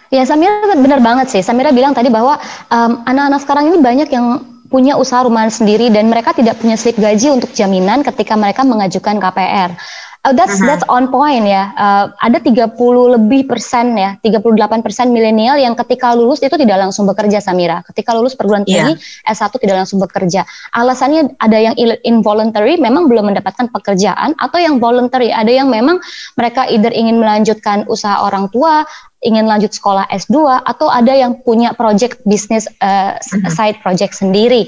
Ya 0.10 0.26
Samira 0.26 0.66
benar 0.74 1.02
banget 1.06 1.30
sih. 1.30 1.42
Samira 1.46 1.70
bilang 1.70 1.94
tadi 1.94 2.10
bahwa 2.10 2.42
um, 2.74 3.06
anak-anak 3.06 3.42
sekarang 3.46 3.66
ini 3.70 3.78
banyak 3.82 4.10
yang 4.10 4.42
punya 4.66 4.98
usaha 4.98 5.22
rumahan 5.22 5.54
sendiri 5.54 5.94
dan 5.94 6.10
mereka 6.10 6.34
tidak 6.34 6.58
punya 6.58 6.74
slip 6.76 6.98
gaji 6.98 7.30
untuk 7.30 7.54
jaminan 7.54 8.02
ketika 8.02 8.34
mereka 8.34 8.66
mengajukan 8.66 9.22
KPR. 9.22 9.78
Uh, 10.26 10.34
that's 10.34 10.58
Mhm. 10.58 10.66
that's 10.66 10.82
on 10.90 11.14
point 11.14 11.46
ya. 11.46 11.70
Uh, 11.78 12.10
ada 12.18 12.42
30 12.42 13.14
lebih 13.14 13.46
persen 13.46 13.94
ya, 13.94 14.18
38 14.26 14.82
persen 14.82 15.14
milenial 15.14 15.54
yang 15.62 15.78
ketika 15.78 16.18
lulus 16.18 16.42
itu 16.42 16.58
tidak 16.58 16.82
langsung 16.82 17.06
bekerja 17.06 17.38
Samira. 17.38 17.86
Ketika 17.86 18.18
lulus 18.18 18.34
perguruan 18.34 18.66
Iya. 18.66 18.90
tinggi 18.90 18.94
S1 19.30 19.54
tidak 19.62 19.86
langsung 19.86 20.02
bekerja. 20.02 20.42
Alasannya 20.74 21.38
ada 21.38 21.58
yang 21.62 21.78
involuntary 22.02 22.82
memang 22.82 23.06
belum 23.06 23.30
mendapatkan 23.30 23.70
pekerjaan 23.70 24.34
atau 24.42 24.58
yang 24.58 24.82
voluntary 24.82 25.30
ada 25.30 25.54
yang 25.54 25.70
memang 25.70 26.02
mereka 26.34 26.66
either 26.74 26.90
ingin 26.90 27.22
melanjutkan 27.22 27.86
usaha 27.86 28.26
orang 28.26 28.50
tua, 28.50 28.82
ingin 29.22 29.46
lanjut 29.46 29.74
sekolah 29.74 30.10
S2 30.10 30.62
atau 30.66 30.90
ada 30.90 31.14
yang 31.14 31.38
punya 31.46 31.78
project 31.78 32.26
bisnis 32.26 32.66
uh, 32.82 33.14
Mhm. 33.22 33.50
side 33.54 33.78
project 33.86 34.18
sendiri. 34.18 34.66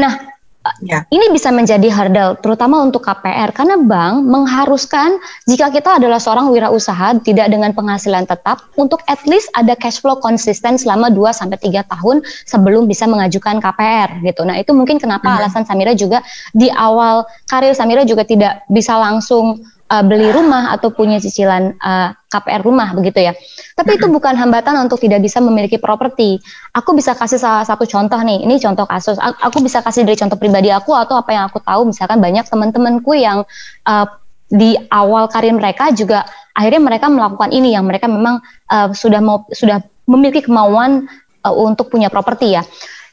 Nah, 0.00 0.32
Ya. 0.80 1.04
ini 1.12 1.28
bisa 1.28 1.52
menjadi 1.52 1.92
hurdle 1.92 2.40
terutama 2.40 2.80
untuk 2.80 3.04
KPR 3.04 3.52
karena 3.52 3.76
bank 3.76 4.24
mengharuskan 4.24 5.20
jika 5.44 5.68
kita 5.68 6.00
adalah 6.00 6.16
seorang 6.16 6.48
wirausaha 6.48 7.20
tidak 7.20 7.52
dengan 7.52 7.76
penghasilan 7.76 8.24
tetap 8.24 8.64
untuk 8.80 9.04
at 9.04 9.20
least 9.28 9.52
ada 9.52 9.76
cash 9.76 10.00
flow 10.00 10.16
konsisten 10.16 10.80
selama 10.80 11.12
2 11.12 11.36
sampai 11.36 11.60
3 11.60 11.84
tahun 11.84 12.24
sebelum 12.48 12.88
bisa 12.88 13.04
mengajukan 13.04 13.60
KPR 13.60 14.24
gitu. 14.24 14.40
Nah, 14.48 14.56
itu 14.56 14.72
mungkin 14.72 14.96
kenapa 14.96 15.36
Mhm. 15.36 15.36
alasan 15.44 15.68
Samira 15.68 15.92
juga 15.92 16.24
di 16.56 16.72
awal 16.72 17.28
karir 17.44 17.76
Samira 17.76 18.08
juga 18.08 18.24
tidak 18.24 18.64
bisa 18.72 18.96
langsung 18.96 19.60
uh, 19.94 20.02
beli 20.02 20.34
rumah 20.34 20.74
atau 20.74 20.90
punya 20.90 21.22
cicilan 21.22 21.78
uh, 21.78 22.10
KPR 22.26 22.66
rumah 22.66 22.90
begitu 22.98 23.30
ya. 23.30 23.32
Tapi 23.78 23.94
itu 23.94 24.10
bukan 24.10 24.34
hambatan 24.34 24.74
untuk 24.82 24.98
tidak 24.98 25.22
bisa 25.22 25.38
memiliki 25.38 25.78
properti. 25.78 26.42
Aku 26.74 26.90
bisa 26.98 27.14
kasih 27.14 27.38
salah 27.38 27.62
satu 27.62 27.86
contoh 27.86 28.18
nih. 28.18 28.42
Ini 28.42 28.58
contoh 28.58 28.86
kasus. 28.90 29.14
Aku 29.22 29.62
bisa 29.62 29.78
kasih 29.86 30.02
dari 30.02 30.18
contoh 30.18 30.34
pribadi 30.34 30.74
aku 30.74 30.90
atau 30.94 31.14
apa 31.18 31.30
yang 31.30 31.44
aku 31.46 31.62
tahu. 31.62 31.86
Misalkan 31.86 32.18
banyak 32.18 32.46
teman-temanku 32.50 33.14
yang 33.14 33.46
uh, 33.86 34.06
di 34.50 34.74
awal 34.90 35.30
karir 35.30 35.54
mereka 35.54 35.90
juga 35.94 36.26
akhirnya 36.54 36.82
mereka 36.82 37.06
melakukan 37.10 37.50
ini 37.50 37.74
yang 37.74 37.86
mereka 37.86 38.06
memang 38.06 38.38
uh, 38.70 38.90
sudah 38.94 39.18
mau 39.18 39.42
sudah 39.50 39.82
memiliki 40.06 40.46
kemauan 40.46 41.10
uh, 41.42 41.54
untuk 41.54 41.90
punya 41.90 42.10
properti 42.10 42.54
ya. 42.58 42.62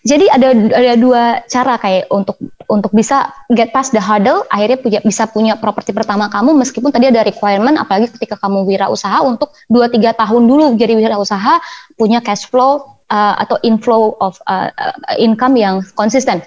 Jadi 0.01 0.25
ada 0.33 0.49
ada 0.49 0.93
dua 0.97 1.45
cara 1.45 1.77
kayak 1.77 2.09
untuk 2.09 2.33
untuk 2.65 2.89
bisa 2.89 3.29
get 3.53 3.69
past 3.69 3.93
the 3.93 4.01
hurdle, 4.01 4.41
akhirnya 4.49 4.79
punya, 4.81 4.99
bisa 5.05 5.29
punya 5.29 5.53
properti 5.59 5.93
pertama 5.93 6.25
kamu 6.31 6.57
meskipun 6.57 6.89
tadi 6.89 7.11
ada 7.11 7.21
requirement, 7.21 7.77
apalagi 7.77 8.09
ketika 8.17 8.39
kamu 8.39 8.65
wirausaha 8.65 9.21
untuk 9.21 9.53
2-3 9.69 10.15
tahun 10.15 10.41
dulu 10.47 10.73
jadi 10.79 10.97
wirausaha 10.97 11.61
punya 11.99 12.23
cash 12.23 12.49
flow 12.49 13.01
uh, 13.11 13.35
atau 13.45 13.59
inflow 13.61 14.17
of 14.23 14.39
uh, 14.47 14.71
uh, 14.73 15.15
income 15.19 15.59
yang 15.59 15.85
konsisten. 15.93 16.41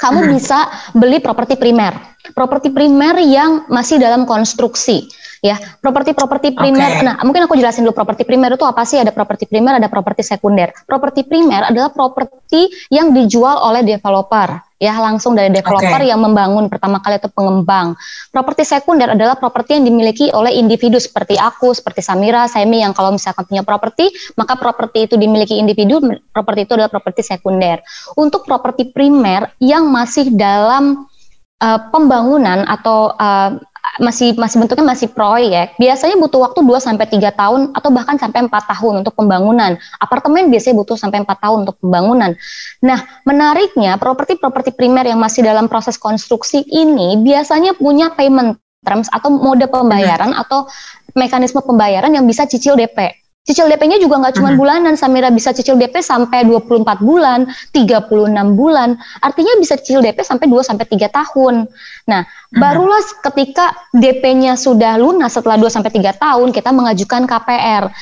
Kamu 0.00 0.26
Mhm. 0.26 0.30
bisa 0.34 0.66
beli 0.96 1.22
properti 1.22 1.54
primer, 1.54 2.13
properti 2.32 2.72
primer 2.72 3.20
yang 3.20 3.68
masih 3.68 4.00
dalam 4.00 4.24
konstruksi 4.24 5.04
ya 5.44 5.60
properti-properti 5.60 6.56
primer. 6.56 6.88
Oke. 6.96 7.04
Nah, 7.04 7.20
mungkin 7.20 7.44
aku 7.44 7.60
jelasin 7.60 7.84
dulu 7.84 7.92
properti 7.92 8.24
primer 8.24 8.56
itu 8.56 8.64
apa 8.64 8.80
sih? 8.88 8.96
Ada 8.96 9.12
properti 9.12 9.44
primer, 9.44 9.76
ada 9.76 9.92
properti 9.92 10.24
sekunder. 10.24 10.72
Properti 10.88 11.28
primer 11.28 11.68
adalah 11.68 11.92
properti 11.92 12.72
yang 12.88 13.12
dijual 13.12 13.60
oleh 13.60 13.84
developer, 13.84 14.56
ya 14.80 14.96
langsung 14.96 15.36
dari 15.36 15.52
developer 15.52 16.00
Oke. 16.00 16.08
yang 16.08 16.24
membangun 16.24 16.72
pertama 16.72 17.04
kali 17.04 17.20
itu 17.20 17.28
pengembang. 17.28 17.92
Properti 18.32 18.64
sekunder 18.64 19.12
adalah 19.12 19.36
properti 19.36 19.76
yang 19.76 19.84
dimiliki 19.84 20.32
oleh 20.32 20.56
individu 20.56 20.96
seperti 20.96 21.36
aku, 21.36 21.76
seperti 21.76 22.00
Samira, 22.00 22.48
Semi 22.48 22.80
yang 22.80 22.96
kalau 22.96 23.12
misalkan 23.12 23.44
punya 23.44 23.60
properti, 23.60 24.08
maka 24.40 24.56
properti 24.56 25.12
itu 25.12 25.20
dimiliki 25.20 25.60
individu, 25.60 26.00
properti 26.32 26.64
itu 26.64 26.72
adalah 26.72 26.88
properti 26.88 27.20
sekunder. 27.20 27.84
Untuk 28.16 28.48
properti 28.48 28.88
primer 28.88 29.52
yang 29.60 29.92
masih 29.92 30.32
dalam 30.32 31.04
uh, 31.64 31.78
pembangunan 31.88 32.68
atau 32.68 33.16
uh, 33.16 33.56
masih 34.02 34.34
masih 34.34 34.58
bentuknya 34.58 34.82
masih 34.82 35.08
proyek, 35.14 35.78
biasanya 35.78 36.18
butuh 36.18 36.42
waktu 36.42 36.66
2 36.66 36.82
sampai 36.82 37.06
3 37.06 37.30
tahun 37.30 37.60
atau 37.78 37.90
bahkan 37.94 38.18
sampai 38.18 38.42
4 38.42 38.50
tahun 38.50 38.94
untuk 39.06 39.14
pembangunan. 39.14 39.78
Apartemen 40.02 40.50
biasanya 40.50 40.74
butuh 40.82 40.98
sampai 40.98 41.22
4 41.22 41.30
tahun 41.30 41.58
untuk 41.62 41.78
pembangunan. 41.78 42.34
Nah, 42.82 42.98
menariknya 43.22 43.94
properti-properti 44.02 44.74
primer 44.74 45.06
yang 45.06 45.22
masih 45.22 45.46
dalam 45.46 45.70
proses 45.70 45.94
konstruksi 45.94 46.66
ini 46.66 47.22
biasanya 47.22 47.78
punya 47.78 48.10
payment 48.10 48.58
terms 48.82 49.06
atau 49.14 49.30
mode 49.30 49.64
pembayaran 49.70 50.34
atau 50.34 50.66
mekanisme 51.14 51.62
pembayaran 51.62 52.10
yang 52.10 52.26
bisa 52.26 52.44
cicil 52.50 52.74
DP. 52.74 53.23
Cicil 53.44 53.68
DP-nya 53.68 54.00
juga 54.00 54.16
nggak 54.24 54.40
cuma 54.40 54.56
bulanan, 54.56 54.96
Samira 54.96 55.28
bisa 55.28 55.52
cicil 55.52 55.76
DP 55.76 56.00
sampai 56.00 56.48
24 56.48 57.04
bulan, 57.04 57.44
36 57.76 58.56
bulan. 58.56 58.96
Artinya 59.20 59.60
bisa 59.60 59.76
cicil 59.76 60.00
DP 60.00 60.24
sampai 60.24 60.48
2 60.48 60.64
sampai 60.64 60.88
3 60.88 61.12
tahun. 61.12 61.68
Nah, 62.08 62.24
barulah 62.56 63.04
ketika 63.20 63.76
DP-nya 63.92 64.56
sudah 64.56 64.96
lunas 64.96 65.36
setelah 65.36 65.60
2 65.60 65.68
sampai 65.68 65.92
3 65.92 66.16
tahun 66.16 66.56
kita 66.56 66.72
mengajukan 66.72 67.28
KPR. 67.28 67.92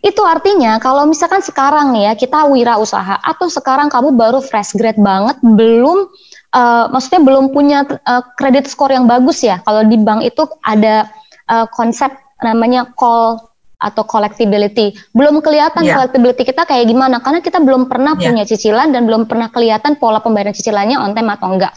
Itu 0.00 0.24
artinya 0.24 0.80
kalau 0.80 1.04
misalkan 1.04 1.44
sekarang 1.44 1.92
nih 1.92 2.08
ya 2.08 2.12
kita 2.16 2.48
wirausaha 2.48 3.20
atau 3.20 3.52
sekarang 3.52 3.92
kamu 3.92 4.16
baru 4.16 4.40
fresh 4.40 4.72
grade 4.72 4.96
banget 4.96 5.36
belum 5.44 6.08
eh, 6.56 6.84
maksudnya 6.88 7.20
belum 7.20 7.52
punya 7.52 7.84
eh, 7.84 8.24
kredit 8.40 8.72
skor 8.72 8.88
yang 8.88 9.04
bagus 9.04 9.44
ya. 9.44 9.60
Kalau 9.68 9.84
di 9.84 10.00
bank 10.00 10.24
itu 10.24 10.48
ada 10.64 11.12
eh, 11.44 11.66
konsep 11.76 12.08
namanya 12.40 12.88
call 12.96 13.47
atau 13.78 14.02
collectibility. 14.02 14.92
Belum 15.14 15.38
kelihatan 15.38 15.86
Iya. 15.86 15.94
collectibility 15.94 16.42
kita 16.42 16.66
kayak 16.66 16.90
gimana 16.90 17.22
karena 17.22 17.38
kita 17.38 17.62
belum 17.62 17.86
pernah 17.86 18.18
Iya. 18.18 18.30
punya 18.34 18.44
cicilan 18.44 18.90
dan 18.90 19.06
belum 19.06 19.30
pernah 19.30 19.48
kelihatan 19.54 19.96
pola 19.96 20.18
pembayaran 20.18 20.50
cicilannya 20.52 20.98
on 20.98 21.14
time 21.14 21.30
atau 21.30 21.46
enggak. 21.54 21.72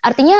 Artinya 0.00 0.38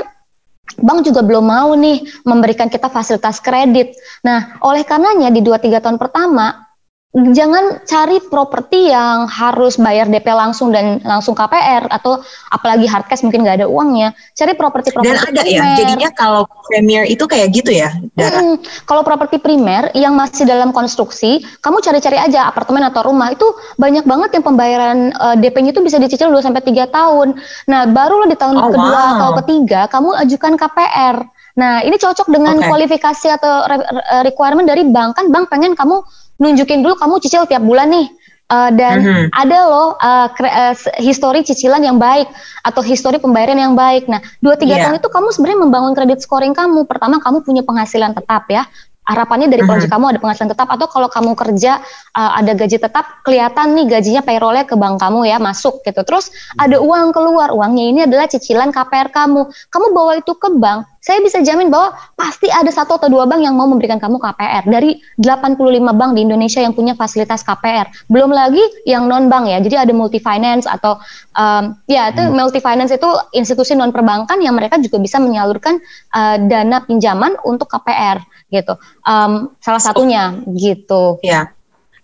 bank 0.79 1.03
juga 1.03 1.27
belum 1.27 1.45
mau 1.51 1.75
nih 1.75 2.07
memberikan 2.23 2.71
kita 2.71 2.87
fasilitas 2.87 3.43
kredit. 3.43 3.99
Nah, 4.23 4.55
oleh 4.63 4.87
karenanya 4.87 5.35
di 5.35 5.43
2-3 5.43 5.83
tahun 5.83 5.99
pertama 5.99 6.70
jangan 7.11 7.83
cari 7.83 8.23
properti 8.23 8.95
yang 8.95 9.27
harus 9.27 9.75
bayar 9.75 10.07
DP 10.07 10.31
langsung 10.31 10.71
dan 10.71 11.03
langsung 11.03 11.35
KPR 11.35 11.91
atau 11.91 12.23
apalagi 12.55 12.87
hard 12.87 13.11
cash 13.11 13.27
mungkin 13.27 13.43
nggak 13.43 13.59
ada 13.59 13.67
uangnya. 13.67 14.15
Cari 14.39 14.55
properti-properti 14.55 15.11
Dan 15.11 15.19
ada 15.19 15.43
ya, 15.43 15.59
primer. 15.59 15.75
jadinya 15.75 16.09
kalau 16.15 16.43
premier 16.71 17.03
itu 17.11 17.27
kayak 17.27 17.51
gitu 17.51 17.75
ya, 17.75 17.91
Dara. 18.15 18.39
Mm-mm. 18.39 18.63
Kalau 18.87 19.03
properti 19.03 19.43
primer 19.43 19.91
yang 19.91 20.15
masih 20.15 20.47
dalam 20.47 20.71
konstruksi, 20.71 21.43
kamu 21.59 21.83
cari-cari 21.83 22.15
aja 22.15 22.47
apartemen 22.47 22.87
atau 22.87 23.03
rumah 23.03 23.35
itu 23.35 23.47
banyak 23.75 24.07
banget 24.07 24.31
yang 24.39 24.45
pembayaran 24.47 25.11
eh, 25.11 25.37
DP-nya 25.43 25.75
itu 25.75 25.83
bisa 25.83 25.99
dicicil 25.99 26.31
2 26.31 26.47
sampai 26.47 26.63
3 26.63 26.87
tahun. 26.87 27.35
Nah, 27.67 27.91
barulah 27.91 28.31
di 28.31 28.39
tahun 28.39 28.55
Oh, 28.55 28.71
kedua 28.71 28.87
wow. 28.87 29.11
atau 29.19 29.31
ketiga 29.43 29.91
kamu 29.91 30.15
ajukan 30.15 30.55
KPR. 30.55 31.27
Nah, 31.59 31.83
ini 31.83 31.99
cocok 31.99 32.31
dengan 32.31 32.63
Oke. 32.63 32.71
kualifikasi 32.71 33.27
atau 33.35 33.67
re- 33.67 33.83
re- 33.83 34.07
requirement 34.31 34.63
dari 34.63 34.87
bank 34.87 35.19
kan 35.19 35.27
bank 35.35 35.51
pengen 35.51 35.75
kamu 35.75 35.99
nunjukin 36.41 36.81
dulu 36.81 36.97
kamu 36.97 37.21
cicil 37.21 37.45
tiap 37.45 37.63
bulan 37.63 37.93
nih. 37.93 38.09
Eh, 38.51 38.71
dan 38.75 38.99
Mhm. 38.99 39.25
ada 39.31 39.59
loh 39.71 39.95
eh, 39.95 40.27
kre- 40.35 40.51
eh, 40.51 40.75
histori 40.99 41.47
cicilan 41.47 41.79
yang 41.87 42.03
baik 42.03 42.27
atau 42.67 42.83
histori 42.83 43.23
pembayaran 43.23 43.55
yang 43.55 43.79
baik. 43.79 44.11
Nah, 44.11 44.19
2-3 44.43 44.75
Iya. 44.75 44.91
tahun 44.91 44.99
itu 44.99 45.07
kamu 45.07 45.29
sebenarnya 45.31 45.61
membangun 45.63 45.93
kredit 45.95 46.19
scoring 46.19 46.51
kamu. 46.51 46.83
Pertama 46.91 47.23
kamu 47.23 47.47
punya 47.47 47.63
penghasilan 47.63 48.11
tetap 48.11 48.51
ya. 48.51 48.67
Harapannya 49.07 49.47
dari 49.51 49.63
Mhm. 49.63 49.71
proyek 49.71 49.89
kamu 49.91 50.05
ada 50.15 50.19
penghasilan 50.19 50.51
tetap 50.51 50.67
atau 50.71 50.87
kalau 50.87 51.07
kamu 51.11 51.35
kerja 51.35 51.83
uh, 52.15 52.31
ada 52.39 52.55
gaji 52.55 52.79
tetap 52.79 53.23
kelihatan 53.27 53.75
nih 53.75 53.87
gajinya 53.87 54.23
payrollnya 54.23 54.63
ke 54.67 54.75
bank 54.79 55.03
kamu 55.03 55.27
ya 55.27 55.39
masuk 55.39 55.83
gitu. 55.83 56.03
Terus 56.03 56.31
ada 56.55 56.79
uang 56.79 57.11
keluar, 57.11 57.51
uangnya 57.51 57.85
ini 57.87 58.01
adalah 58.07 58.27
cicilan 58.27 58.71
KPR 58.71 59.11
kamu. 59.11 59.51
Kamu 59.67 59.87
bawa 59.91 60.15
itu 60.15 60.31
ke 60.39 60.51
bank, 60.55 60.87
saya 61.01 61.25
bisa 61.25 61.41
jamin 61.41 61.73
bahwa 61.73 61.97
pasti 62.13 62.53
ada 62.53 62.69
satu 62.69 63.01
atau 63.01 63.09
dua 63.09 63.25
bank 63.25 63.41
yang 63.41 63.57
mau 63.57 63.65
memberikan 63.65 63.97
kamu 63.97 64.21
KPR. 64.21 64.69
Dari 64.69 65.01
85 65.17 65.57
bank 65.97 66.11
di 66.13 66.21
Indonesia 66.29 66.61
yang 66.61 66.77
punya 66.77 66.93
fasilitas 66.93 67.41
KPR. 67.41 67.89
Belum 68.13 68.29
lagi 68.29 68.61
yang 68.85 69.09
non 69.09 69.33
bank 69.33 69.49
ya. 69.49 69.59
Jadi 69.65 69.77
ada 69.81 69.93
multi 69.97 70.21
finance 70.21 70.69
atau 70.69 71.01
um, 71.41 71.73
ya 71.89 72.13
itu 72.13 72.21
hmm. 72.21 72.37
multi 72.37 72.61
finance 72.61 72.93
itu 72.93 73.09
institusi 73.33 73.73
non 73.73 73.97
perbankan 73.97 74.37
yang 74.45 74.53
mereka 74.53 74.77
juga 74.77 75.01
bisa 75.01 75.17
menyalurkan 75.17 75.81
uh, 76.13 76.37
dana 76.37 76.85
pinjaman 76.85 77.41
untuk 77.49 77.73
KPR 77.73 78.21
gitu. 78.53 78.77
Um, 79.09 79.57
salah 79.65 79.81
satunya 79.81 80.37
gitu. 80.53 81.17
Ya. 81.25 81.33
Yeah. 81.33 81.47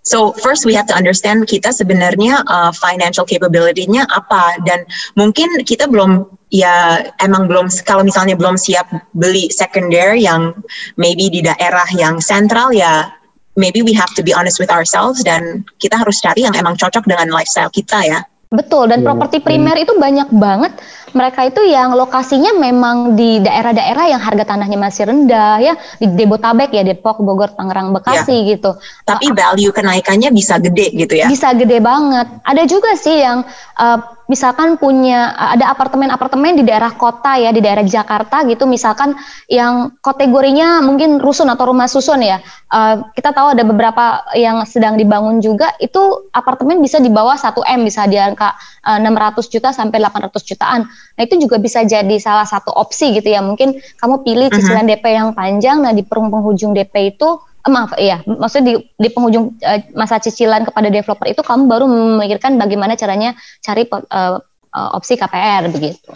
So 0.06 0.30
first 0.38 0.62
we 0.62 0.72
have 0.78 0.86
to 0.86 0.94
understand 0.94 1.50
kita 1.50 1.74
sebenarnya 1.74 2.46
uh, 2.46 2.70
financial 2.70 3.26
capability-nya 3.26 4.06
apa 4.06 4.54
dan 4.62 4.86
mungkin 5.18 5.66
kita 5.66 5.90
belum 5.90 6.30
ya 6.50 7.02
emang 7.18 7.50
belum 7.50 7.66
kalau 7.82 8.06
misalnya 8.06 8.38
belum 8.38 8.54
siap 8.54 8.86
beli 9.18 9.50
secondary 9.50 10.22
yang 10.22 10.54
maybe 10.94 11.26
di 11.26 11.42
daerah 11.42 11.86
yang 11.98 12.22
sentral 12.22 12.70
ya 12.70 13.10
maybe 13.58 13.82
we 13.82 13.96
have 13.96 14.12
to 14.14 14.22
be 14.22 14.30
honest 14.30 14.60
with 14.60 14.70
ourselves 14.70 15.24
dan 15.24 15.64
kita 15.82 15.96
harus 15.96 16.20
cari 16.22 16.44
yang 16.46 16.54
emang 16.54 16.76
cocok 16.78 17.02
dengan 17.08 17.32
lifestyle 17.32 17.72
kita 17.72 18.04
ya. 18.04 18.20
Betul 18.46 18.86
dan 18.86 19.02
yeah. 19.02 19.10
properti 19.10 19.42
primer 19.42 19.74
itu 19.74 19.90
banyak 19.98 20.30
banget 20.30 20.72
mereka 21.16 21.48
itu 21.48 21.64
yang 21.64 21.96
lokasinya 21.96 22.52
memang 22.60 23.16
di 23.16 23.40
daerah-daerah 23.40 24.12
yang 24.12 24.20
harga 24.20 24.44
tanahnya 24.52 24.76
masih 24.76 25.08
rendah 25.08 25.56
ya 25.64 25.74
di 25.96 26.12
Debotabek 26.12 26.76
ya 26.76 26.84
Depok, 26.84 27.24
Bogor, 27.24 27.56
Tangerang, 27.56 27.96
Bekasi 27.96 28.44
yeah. 28.44 28.48
gitu. 28.52 28.76
Tapi 29.08 29.32
value 29.32 29.72
kenaikannya 29.72 30.28
bisa 30.28 30.60
gede 30.60 30.92
gitu 30.92 31.16
ya. 31.16 31.26
Bisa 31.32 31.56
gede 31.56 31.80
banget. 31.80 32.28
Ada 32.44 32.62
juga 32.68 32.92
sih 33.00 33.24
yang 33.24 33.48
uh, 33.80 33.98
misalkan 34.26 34.74
punya 34.74 35.32
ada 35.38 35.70
apartemen-apartemen 35.70 36.58
di 36.58 36.64
daerah 36.66 36.90
kota 36.98 37.38
ya 37.38 37.54
di 37.54 37.62
daerah 37.62 37.86
Jakarta 37.86 38.42
gitu 38.42 38.66
misalkan 38.66 39.14
yang 39.46 39.94
kategorinya 40.02 40.82
mungkin 40.82 41.22
rusun 41.22 41.46
atau 41.46 41.70
rumah 41.70 41.86
susun 41.86 42.26
ya 42.26 42.42
uh, 42.74 43.06
kita 43.14 43.30
tahu 43.30 43.54
ada 43.54 43.62
beberapa 43.62 44.26
yang 44.34 44.66
sedang 44.66 44.98
dibangun 44.98 45.38
juga 45.38 45.70
itu 45.78 46.26
apartemen 46.34 46.82
bisa 46.82 46.98
di 46.98 47.06
bawah 47.06 47.38
1 47.38 47.54
m 47.54 47.80
bisa 47.86 48.10
di 48.10 48.18
angka 48.18 48.58
uh, 48.82 48.98
eh, 48.98 49.38
600 49.38 49.46
juta 49.46 49.70
sampai 49.70 50.02
800 50.02 50.42
jutaan 50.42 50.90
nah 51.14 51.22
itu 51.22 51.38
juga 51.38 51.62
bisa 51.62 51.86
jadi 51.86 52.16
salah 52.18 52.48
satu 52.48 52.74
opsi 52.74 53.14
gitu 53.14 53.30
ya 53.30 53.44
mungkin 53.44 53.78
kamu 54.02 54.26
pilih 54.26 54.48
mhm. 54.50 54.54
cicilan 54.58 54.82
uh 54.82 54.90
-huh. 54.90 54.98
DP 54.98 55.04
yang 55.14 55.28
panjang 55.36 55.78
nah 55.84 55.94
di 55.94 56.02
penghujung 56.02 56.74
DP 56.74 57.14
itu 57.14 57.38
Eh, 57.66 57.72
maaf 57.74 57.98
iya 57.98 58.22
maksudnya 58.22 58.66
di, 58.70 58.74
di 58.94 59.08
penghujung 59.10 59.58
uh, 59.58 59.80
masa 59.98 60.22
cicilan 60.22 60.62
kepada 60.62 60.86
developer 60.86 61.26
itu 61.26 61.42
kamu 61.42 61.66
baru 61.66 61.90
memikirkan 61.90 62.54
bagaimana 62.62 62.94
caranya 62.94 63.34
cari 63.58 63.82
uh, 63.90 64.38
uh, 64.38 64.90
opsi 64.94 65.18
KPR 65.18 65.66
begitu. 65.74 66.14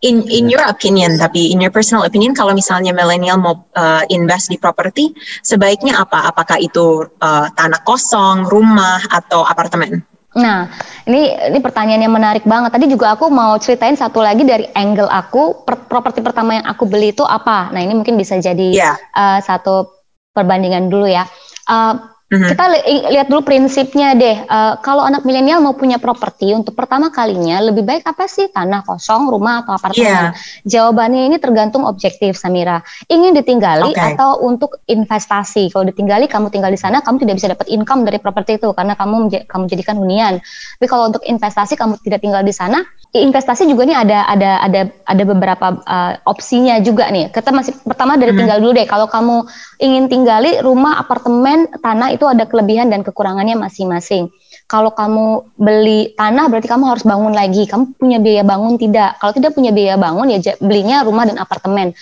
In 0.00 0.24
in 0.24 0.48
your 0.48 0.64
opinion 0.64 1.20
tapi 1.20 1.52
in 1.52 1.60
your 1.60 1.68
personal 1.68 2.00
opinion 2.08 2.32
kalau 2.32 2.56
misalnya 2.56 2.96
milenial 2.96 3.36
mau 3.36 3.68
uh, 3.76 4.08
invest 4.08 4.48
di 4.48 4.56
properti 4.56 5.12
sebaiknya 5.44 6.00
apa? 6.00 6.32
Apakah 6.32 6.56
itu 6.64 7.04
uh, 7.04 7.46
tanah 7.52 7.84
kosong, 7.84 8.48
rumah 8.48 9.04
atau 9.04 9.44
apartemen? 9.44 10.00
Nah, 10.36 10.68
ini 11.08 11.32
ini 11.32 11.58
pertanyaan 11.64 12.04
yang 12.04 12.12
menarik 12.12 12.44
banget. 12.44 12.68
Tadi 12.68 12.86
juga 12.92 13.16
aku 13.16 13.32
mau 13.32 13.56
ceritain 13.56 13.96
satu 13.96 14.20
lagi 14.20 14.44
dari 14.44 14.68
angle 14.76 15.08
aku. 15.08 15.64
Per, 15.64 15.88
properti 15.88 16.20
pertama 16.20 16.60
yang 16.60 16.66
aku 16.68 16.84
beli 16.84 17.16
itu 17.16 17.24
apa? 17.24 17.72
Nah, 17.72 17.80
ini 17.80 17.96
mungkin 17.96 18.20
bisa 18.20 18.36
jadi 18.36 18.68
yeah. 18.76 18.96
uh, 19.16 19.40
satu 19.40 19.88
perbandingan 20.36 20.92
dulu 20.92 21.08
ya. 21.08 21.24
Uh, 21.64 21.96
Mm-hmm. 22.28 22.48
Kita 22.52 22.64
li 22.68 22.80
lihat 23.16 23.26
dulu 23.32 23.40
prinsipnya 23.40 24.12
deh. 24.12 24.44
Uh, 24.44 24.76
kalau 24.84 25.00
anak 25.00 25.24
milenial 25.24 25.64
mau 25.64 25.72
punya 25.72 25.96
properti 25.96 26.52
untuk 26.52 26.76
pertama 26.76 27.08
kalinya, 27.08 27.56
lebih 27.64 27.88
baik 27.88 28.04
apa 28.04 28.28
sih 28.28 28.52
tanah 28.52 28.84
kosong, 28.84 29.32
rumah 29.32 29.64
atau 29.64 29.72
apartemen? 29.80 30.36
Yeah. 30.36 30.36
Jawabannya 30.68 31.24
ini 31.32 31.40
tergantung 31.40 31.88
objektif, 31.88 32.36
Samira. 32.36 32.84
Ingin 33.08 33.32
ditinggali 33.32 33.96
okay. 33.96 34.12
atau 34.12 34.44
untuk 34.44 34.84
investasi? 34.84 35.72
Kalau 35.72 35.88
ditinggali, 35.88 36.28
kamu 36.28 36.52
tinggal 36.52 36.68
di 36.68 36.76
sana, 36.76 37.00
kamu 37.00 37.16
tidak 37.24 37.34
bisa 37.40 37.48
dapat 37.48 37.64
income 37.72 38.04
dari 38.04 38.20
properti 38.20 38.60
itu 38.60 38.76
karena 38.76 38.92
kamu 38.92 39.48
kamu 39.48 39.64
jadikan 39.64 39.96
hunian. 39.96 40.36
Tapi 40.76 40.84
kalau 40.84 41.08
untuk 41.08 41.24
investasi, 41.24 41.80
kamu 41.80 41.96
tidak 42.04 42.20
tinggal 42.20 42.44
di 42.44 42.52
sana, 42.52 42.84
investasi 43.24 43.66
juga 43.66 43.88
nih 43.88 43.98
ada 43.98 44.18
ada 44.28 44.50
ada 44.62 44.80
ada 45.06 45.22
beberapa 45.24 45.80
uh, 45.82 46.12
opsinya 46.28 46.78
juga 46.82 47.10
nih. 47.10 47.30
Kita 47.32 47.50
masih 47.50 47.74
pertama 47.82 48.14
dari 48.14 48.34
hmm. 48.34 48.40
tinggal 48.42 48.58
dulu 48.62 48.72
deh. 48.76 48.86
Kalau 48.86 49.06
kamu 49.10 49.46
ingin 49.82 50.04
tinggali 50.06 50.58
rumah, 50.62 51.00
apartemen, 51.02 51.70
tanah 51.80 52.14
itu 52.14 52.24
ada 52.26 52.46
kelebihan 52.46 52.90
dan 52.90 53.02
kekurangannya 53.02 53.58
masing-masing. 53.58 54.30
Kalau 54.68 54.92
kamu 54.92 55.56
beli 55.56 56.12
tanah 56.12 56.52
berarti 56.52 56.68
kamu 56.68 56.84
harus 56.92 57.04
bangun 57.08 57.32
lagi. 57.32 57.64
Kamu 57.64 57.96
punya 57.96 58.20
biaya 58.20 58.44
bangun 58.44 58.76
tidak? 58.76 59.16
Kalau 59.16 59.32
tidak 59.32 59.56
punya 59.56 59.72
biaya 59.72 59.96
bangun 59.96 60.28
ya 60.28 60.38
belinya 60.60 61.00
rumah 61.02 61.24
dan 61.24 61.40
apartemen 61.40 61.96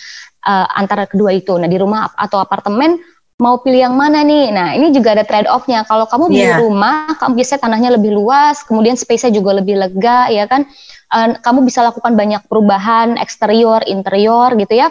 uh, 0.46 0.66
antara 0.74 1.07
kedua 1.07 1.31
itu. 1.31 1.55
Nah 1.55 1.70
di 1.70 1.79
rumah 1.79 2.11
atau 2.14 2.42
apartemen 2.42 2.98
mau 3.37 3.61
pilih 3.61 3.88
yang 3.88 3.96
mana 3.96 4.25
nih? 4.25 4.49
Nah, 4.49 4.72
ini 4.72 4.92
juga 4.96 5.12
ada 5.12 5.25
trade 5.25 5.49
off-nya. 5.49 5.85
Kalau 5.85 6.09
kamu 6.09 6.25
beli 6.33 6.49
yeah. 6.49 6.61
rumah, 6.61 7.12
kamu 7.20 7.37
biasanya 7.37 7.61
tanahnya 7.68 7.90
lebih 8.01 8.12
luas, 8.16 8.64
kemudian 8.64 8.96
space-nya 8.96 9.33
juga 9.37 9.61
lebih 9.61 9.77
lega, 9.77 10.33
ya 10.33 10.49
kan? 10.49 10.64
Uh, 11.12 11.37
kamu 11.44 11.68
bisa 11.68 11.85
lakukan 11.85 12.16
banyak 12.16 12.42
perubahan 12.49 13.20
eksterior, 13.20 13.85
interior 13.85 14.57
gitu 14.57 14.75
ya. 14.75 14.88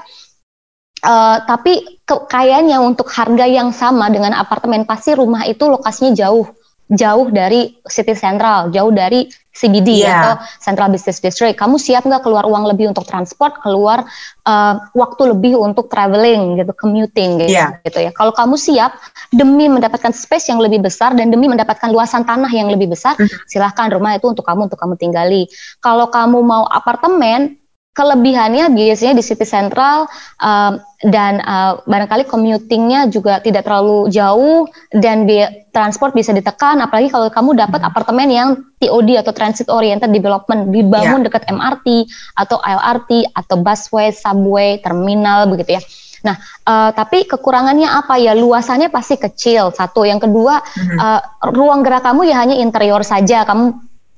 Uh, 1.06 1.38
tapi 1.46 2.02
kayaknya 2.06 2.82
untuk 2.82 3.10
harga 3.14 3.46
yang 3.46 3.70
sama 3.70 4.10
dengan 4.10 4.34
apartemen 4.34 4.88
pasti 4.90 5.14
rumah 5.14 5.46
itu 5.46 5.68
lokasinya 5.70 6.16
jauh 6.18 6.50
jauh 6.94 7.34
dari 7.34 7.82
city 7.90 8.14
central, 8.14 8.70
jauh 8.70 8.94
dari 8.94 9.26
CBD 9.56 10.04
yeah. 10.04 10.22
atau 10.22 10.34
Central 10.62 10.92
Business 10.92 11.18
District. 11.24 11.56
Kamu 11.56 11.80
siap 11.80 12.06
nggak 12.06 12.22
keluar 12.22 12.46
uang 12.46 12.70
lebih 12.70 12.92
untuk 12.92 13.08
transport, 13.08 13.58
keluar 13.64 14.04
uh, 14.46 14.74
waktu 14.94 15.34
lebih 15.34 15.58
untuk 15.58 15.88
traveling 15.90 16.60
gitu, 16.62 16.76
commuting 16.76 17.42
gitu, 17.42 17.56
yeah. 17.56 17.80
gitu 17.88 18.06
ya. 18.06 18.12
Kalau 18.14 18.36
kamu 18.36 18.60
siap 18.60 19.00
demi 19.32 19.66
mendapatkan 19.72 20.12
space 20.14 20.52
yang 20.52 20.60
lebih 20.62 20.84
besar 20.84 21.16
dan 21.16 21.32
demi 21.32 21.48
mendapatkan 21.50 21.90
luasan 21.90 22.28
tanah 22.28 22.52
yang 22.52 22.70
lebih 22.70 22.92
besar, 22.92 23.16
mm 23.18 23.26
-hmm. 23.26 23.48
silahkan 23.50 23.88
rumah 23.90 24.14
itu 24.20 24.30
untuk 24.30 24.46
kamu 24.46 24.68
untuk 24.70 24.78
kamu 24.78 24.94
tinggali. 25.00 25.48
Kalau 25.82 26.12
kamu 26.12 26.38
mau 26.44 26.68
apartemen, 26.70 27.58
kelebihannya 27.96 28.76
biasanya 28.76 29.16
di 29.16 29.24
city 29.24 29.48
central 29.48 30.12
um, 30.44 30.84
dan 31.08 31.40
uh, 31.40 31.80
barangkali 31.88 32.28
commutingnya 32.28 33.08
juga 33.08 33.40
tidak 33.40 33.64
terlalu 33.64 34.12
jauh 34.12 34.68
dan 34.92 35.24
biaya 35.24 35.64
transport 35.72 36.12
bisa 36.12 36.36
ditekan 36.36 36.84
apalagi 36.84 37.08
kalau 37.08 37.32
kamu 37.32 37.56
dapat 37.56 37.80
hmm. 37.80 37.88
apartemen 37.88 38.28
yang 38.28 38.50
TOD 38.84 39.24
atau 39.24 39.32
transit 39.32 39.72
oriented 39.72 40.12
development 40.12 40.76
dibangun 40.76 41.24
yeah. 41.24 41.28
dekat 41.32 41.44
MRT 41.48 41.88
atau 42.36 42.60
LRT 42.60 43.32
atau 43.32 43.56
busway, 43.64 44.12
subway, 44.12 44.78
terminal 44.84 45.48
begitu 45.48 45.80
ya. 45.80 45.82
Nah, 46.26 46.36
uh, 46.66 46.90
tapi 46.90 47.30
kekurangannya 47.30 47.86
apa 47.86 48.18
ya? 48.18 48.34
Luasannya 48.34 48.90
pasti 48.90 49.22
kecil. 49.22 49.70
Satu, 49.70 50.10
yang 50.10 50.18
kedua, 50.18 50.58
mm-hmm. 50.58 50.98
uh, 50.98 51.22
ruang 51.54 51.86
gerak 51.86 52.02
kamu 52.02 52.34
ya 52.34 52.42
hanya 52.42 52.58
interior 52.58 53.06
saja. 53.06 53.46
Kamu 53.46 53.66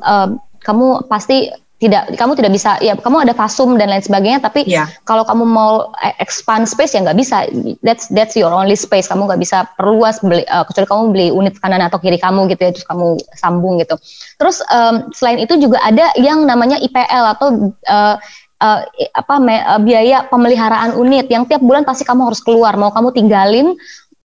uh, 0.08 0.28
kamu 0.63 0.88
pasti 1.12 1.52
tidak 1.78 2.10
kamu 2.18 2.34
tidak 2.34 2.52
bisa 2.58 2.82
ya 2.82 2.98
kamu 2.98 3.22
ada 3.22 3.38
fasum 3.38 3.78
dan 3.78 3.94
lain 3.94 4.02
sebagainya 4.02 4.42
tapi 4.42 4.66
yeah. 4.66 4.90
kalau 5.06 5.22
kamu 5.22 5.46
mau 5.46 5.94
expand 6.18 6.66
space 6.66 6.98
ya 6.98 7.06
nggak 7.06 7.18
bisa. 7.18 7.46
That's 7.86 8.10
that's 8.10 8.34
your 8.34 8.50
only 8.50 8.74
space. 8.74 9.06
Kamu 9.06 9.30
nggak 9.30 9.38
bisa 9.38 9.70
perluas 9.78 10.18
beli 10.26 10.42
uh, 10.50 10.66
kecuali 10.66 10.88
kamu 10.90 11.04
beli 11.13 11.28
unit 11.30 11.54
kanan 11.62 11.86
atau 11.86 12.02
kiri 12.02 12.18
kamu 12.18 12.50
gitu 12.50 12.62
ya 12.66 12.72
terus 12.74 12.88
kamu 12.90 13.22
sambung 13.38 13.78
gitu. 13.78 13.94
Terus 14.42 14.66
um, 14.74 15.13
selain 15.13 15.38
itu 15.38 15.54
juga 15.62 15.78
ada 15.86 16.10
yang 16.18 16.50
namanya 16.50 16.82
IPL 16.82 17.38
atau 17.38 17.48
uh, 17.86 18.16
uh, 18.62 18.80
apa 19.13 19.36
me, 19.38 19.62
uh, 19.62 19.78
biaya 19.78 20.26
pemeliharaan 20.34 20.98
unit 20.98 21.30
yang 21.30 21.46
tiap 21.46 21.62
bulan 21.62 21.86
pasti 21.86 22.02
kamu 22.02 22.34
harus 22.34 22.42
keluar. 22.42 22.74
Mau 22.74 22.90
kamu 22.90 23.13
tinggalin 23.13 23.78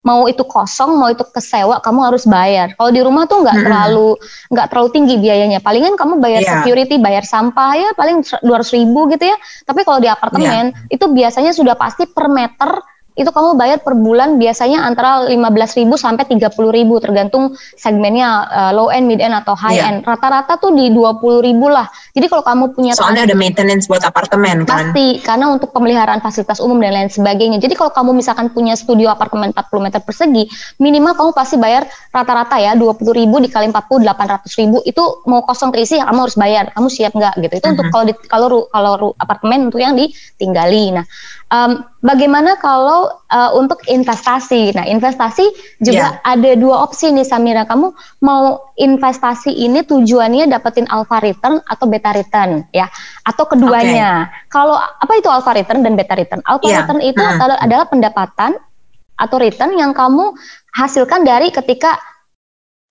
mau 0.01 0.25
itu 0.25 0.41
kosong 0.49 0.97
mau 0.97 1.13
itu 1.13 1.21
kesewa 1.29 1.77
kamu 1.85 2.01
harus 2.09 2.25
bayar 2.25 2.73
kalau 2.81 2.89
di 2.89 3.01
rumah 3.05 3.29
tuh 3.29 3.45
nggak 3.45 3.53
hmm. 3.53 3.65
terlalu 3.69 4.11
nggak 4.49 4.67
terlalu 4.73 4.89
tinggi 4.97 5.15
biayanya 5.21 5.61
palingan 5.61 5.93
kamu 5.93 6.17
bayar 6.25 6.41
yeah. 6.41 6.53
security 6.65 6.97
bayar 6.97 7.21
sampah 7.21 7.77
ya 7.77 7.89
paling 7.93 8.25
dua 8.41 8.65
ratus 8.65 8.73
ribu 8.73 9.13
gitu 9.13 9.29
ya 9.29 9.37
tapi 9.69 9.85
kalau 9.85 10.01
di 10.01 10.09
apartemen 10.09 10.73
yeah. 10.73 10.95
itu 10.95 11.05
biasanya 11.05 11.53
sudah 11.53 11.77
pasti 11.77 12.09
per 12.09 12.33
meter 12.33 12.81
itu 13.21 13.29
kamu 13.29 13.61
bayar 13.61 13.79
per 13.85 13.93
bulan 13.93 14.41
biasanya 14.41 14.81
antara 14.81 15.29
15.000 15.29 15.85
sampai 15.93 16.25
30.000 16.25 16.57
tergantung 17.05 17.53
segmennya 17.77 18.49
uh, 18.49 18.73
low 18.73 18.89
end, 18.89 19.05
mid 19.05 19.21
end 19.21 19.37
atau 19.37 19.53
high 19.53 19.77
yeah. 19.77 19.93
end. 19.93 20.09
Rata-rata 20.09 20.57
tuh 20.57 20.73
di 20.73 20.89
20.000 20.89 21.21
lah. 21.69 21.85
Jadi 22.17 22.27
kalau 22.33 22.41
kamu 22.41 22.65
punya 22.73 22.93
Soalnya 22.97 23.29
ada 23.29 23.37
maintenance 23.37 23.85
buat 23.85 24.01
apartemen 24.01 24.65
kan. 24.65 24.97
Pasti 24.97 25.21
karena 25.21 25.53
untuk 25.53 25.69
pemeliharaan 25.77 26.25
fasilitas 26.25 26.65
umum 26.65 26.81
dan 26.81 26.97
lain 26.97 27.11
sebagainya. 27.13 27.61
Jadi 27.61 27.77
kalau 27.77 27.93
kamu 27.93 28.17
misalkan 28.17 28.49
punya 28.49 28.73
studio 28.73 29.13
apartemen 29.13 29.53
40 29.53 29.85
meter 29.85 30.01
persegi, 30.01 30.49
minimal 30.81 31.13
kamu 31.13 31.31
pasti 31.37 31.61
bayar 31.61 31.85
rata-rata 32.09 32.57
ya 32.57 32.73
20.000 32.73 33.05
dikali 33.29 33.67
40 33.69 34.01
800.000 34.01 34.89
itu 34.89 35.03
mau 35.29 35.45
kosong 35.45 35.69
terisi 35.69 36.01
kamu 36.01 36.21
harus 36.25 36.37
bayar. 36.41 36.73
Kamu 36.73 36.89
siap 36.89 37.13
nggak 37.13 37.35
gitu. 37.37 37.55
Itu 37.61 37.61
mm 37.61 37.69
-hmm. 37.69 37.73
untuk 37.77 37.87
kalau 37.93 38.05
di, 38.09 38.15
kalau 38.25 38.47
kalau 38.73 39.13
apartemen 39.21 39.69
untuk 39.69 39.81
yang 39.85 39.93
ditinggali. 39.93 40.97
Nah, 40.97 41.05
um, 41.51 41.83
bagaimana 42.01 42.57
kalau 42.63 43.11
uh, 43.29 43.51
untuk 43.59 43.83
investasi? 43.91 44.73
Nah, 44.73 44.87
investasi 44.87 45.45
juga 45.83 46.17
yeah. 46.17 46.25
ada 46.25 46.57
dua 46.57 46.87
opsi 46.87 47.11
nih 47.13 47.27
Samira. 47.27 47.67
Kamu 47.67 47.93
mau 48.25 48.73
investasi 48.79 49.53
ini 49.53 49.85
tujuannya 49.85 50.49
dapetin 50.49 50.89
alpha 50.89 51.21
return 51.21 51.61
atau 51.67 51.85
beta 51.91 52.15
return 52.15 52.65
ya, 52.73 52.89
atau 53.27 53.45
keduanya. 53.45 54.31
Okay. 54.31 54.49
Kalau 54.55 54.79
apa 54.79 55.13
itu 55.19 55.29
alpha 55.29 55.53
return 55.53 55.85
dan 55.85 55.99
beta 55.99 56.15
return? 56.17 56.41
Alpha 56.47 56.67
yeah. 56.71 56.83
return 56.83 57.01
itu 57.03 57.21
uh. 57.21 57.37
adalah, 57.37 57.59
adalah 57.61 57.87
pendapatan 57.91 58.57
atau 59.21 59.37
return 59.37 59.77
yang 59.77 59.93
kamu 59.93 60.33
hasilkan 60.73 61.29
dari 61.29 61.53
ketika 61.53 62.01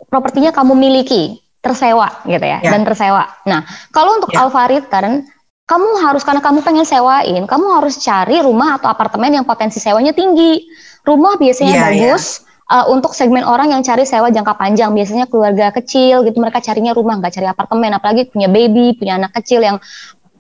propertinya 0.08 0.54
kamu 0.54 0.78
miliki 0.78 1.42
tersewa 1.60 2.08
gitu 2.24 2.46
ya 2.46 2.64
yeah. 2.64 2.72
dan 2.72 2.88
tersewa. 2.88 3.28
Nah, 3.44 3.68
kalau 3.92 4.22
untuk 4.22 4.32
yeah. 4.32 4.48
alpha 4.48 4.64
return 4.70 5.28
kamu 5.70 6.02
harus 6.02 6.26
karena 6.26 6.42
kamu 6.42 6.66
pengen 6.66 6.82
sewain, 6.82 7.46
kamu 7.46 7.66
harus 7.78 8.02
cari 8.02 8.42
rumah 8.42 8.82
atau 8.82 8.90
apartemen 8.90 9.30
yang 9.30 9.46
potensi 9.46 9.78
sewanya 9.78 10.18
tinggi. 10.18 10.66
Rumah 11.06 11.38
biasanya 11.38 11.74
yeah, 11.78 11.86
bagus 11.86 12.42
yeah. 12.42 12.48
Uh, 12.70 12.86
untuk 12.94 13.18
segmen 13.18 13.42
orang 13.42 13.74
yang 13.74 13.82
cari 13.82 14.06
sewa 14.06 14.30
jangka 14.30 14.54
panjang, 14.58 14.94
biasanya 14.94 15.26
keluarga 15.26 15.74
kecil 15.74 16.22
gitu 16.22 16.38
mereka 16.38 16.62
carinya 16.62 16.94
rumah 16.94 17.18
nggak 17.18 17.34
cari 17.34 17.50
apartemen, 17.50 17.98
apalagi 17.98 18.30
punya 18.30 18.46
baby, 18.46 18.94
punya 18.94 19.18
anak 19.18 19.34
kecil 19.42 19.62
yang 19.66 19.82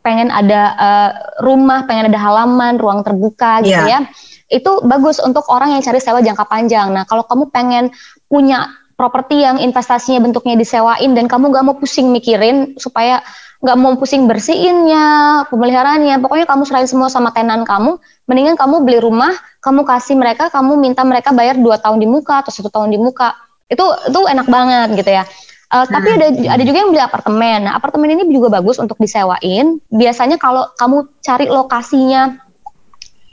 pengen 0.05 0.29
ada 0.29 0.61
uh, 0.77 1.09
rumah, 1.41 1.89
pengen 1.89 2.13
ada 2.13 2.21
halaman, 2.21 2.77
ruang 2.77 3.01
terbuka 3.01 3.65
gitu 3.65 3.81
yeah. 3.85 4.05
ya. 4.05 4.09
Itu 4.49 4.81
bagus 4.85 5.21
untuk 5.21 5.45
orang 5.49 5.77
yang 5.77 5.81
cari 5.81 5.97
sewa 6.01 6.21
jangka 6.21 6.45
panjang. 6.45 6.89
Nah, 6.93 7.05
kalau 7.05 7.25
kamu 7.25 7.49
pengen 7.49 7.93
punya 8.29 8.77
properti 8.93 9.45
yang 9.45 9.57
investasinya 9.61 10.21
bentuknya 10.21 10.53
disewain 10.53 11.13
dan 11.17 11.25
kamu 11.25 11.49
gak 11.49 11.65
mau 11.65 11.75
pusing 11.81 12.13
mikirin 12.13 12.77
supaya 12.77 13.25
nggak 13.59 13.75
mau 13.75 13.91
pusing 13.99 14.23
bersihinnya, 14.23 15.43
pemeliharaannya, 15.51 16.15
pokoknya 16.23 16.47
kamu 16.47 16.63
serahin 16.63 16.87
semua 16.87 17.11
sama 17.11 17.35
tenan 17.35 17.67
kamu, 17.67 17.99
mendingan 18.23 18.55
kamu 18.55 18.87
beli 18.87 19.03
rumah, 19.03 19.35
kamu 19.59 19.83
kasih 19.83 20.15
mereka, 20.15 20.47
kamu 20.47 20.79
minta 20.79 21.03
mereka 21.03 21.35
bayar 21.35 21.59
dua 21.59 21.75
tahun 21.75 21.99
di 21.99 22.07
muka 22.07 22.39
atau 22.39 22.55
satu 22.55 22.71
tahun 22.71 22.95
di 22.95 22.99
muka, 22.99 23.35
itu 23.67 23.83
itu 23.83 24.19
enak 24.31 24.47
banget 24.47 25.03
gitu 25.03 25.11
ya. 25.11 25.27
Uh, 25.69 25.85
hmm. 25.85 25.91
Tapi 25.91 26.07
ada 26.17 26.27
ada 26.55 26.63
juga 26.65 26.77
yang 26.81 26.89
beli 26.89 27.03
apartemen. 27.03 27.59
Nah, 27.69 27.77
apartemen 27.77 28.09
ini 28.15 28.23
juga 28.31 28.49
bagus 28.49 28.81
untuk 28.81 28.97
disewain. 28.97 29.77
Biasanya 29.91 30.41
kalau 30.41 30.65
kamu 30.79 31.05
cari 31.21 31.45
lokasinya 31.45 32.41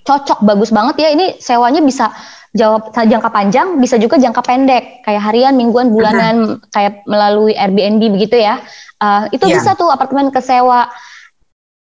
cocok 0.05 0.43
bagus 0.43 0.75
banget 0.75 1.07
ya, 1.07 1.09
ini 1.15 1.39
sewanya 1.39 1.81
bisa 1.81 2.11
jawab 2.57 2.91
jangka 2.97 3.29
panjang, 3.29 3.77
bisa 3.77 4.01
juga 4.01 4.17
jangka 4.17 4.43
pendek, 4.43 5.05
kayak 5.05 5.23
harian, 5.23 5.55
mingguan, 5.55 5.93
bulanan, 5.93 6.37
uh 6.37 6.45
-huh. 6.57 6.73
kayak 6.73 7.05
melalui 7.05 7.53
Airbnb 7.53 8.17
begitu 8.17 8.41
ya. 8.41 8.65
Uh, 8.97 9.29
itu 9.31 9.45
yeah. 9.45 9.61
bisa 9.61 9.77
tuh 9.77 9.93
apartemen 9.93 10.33
kesewa. 10.33 10.89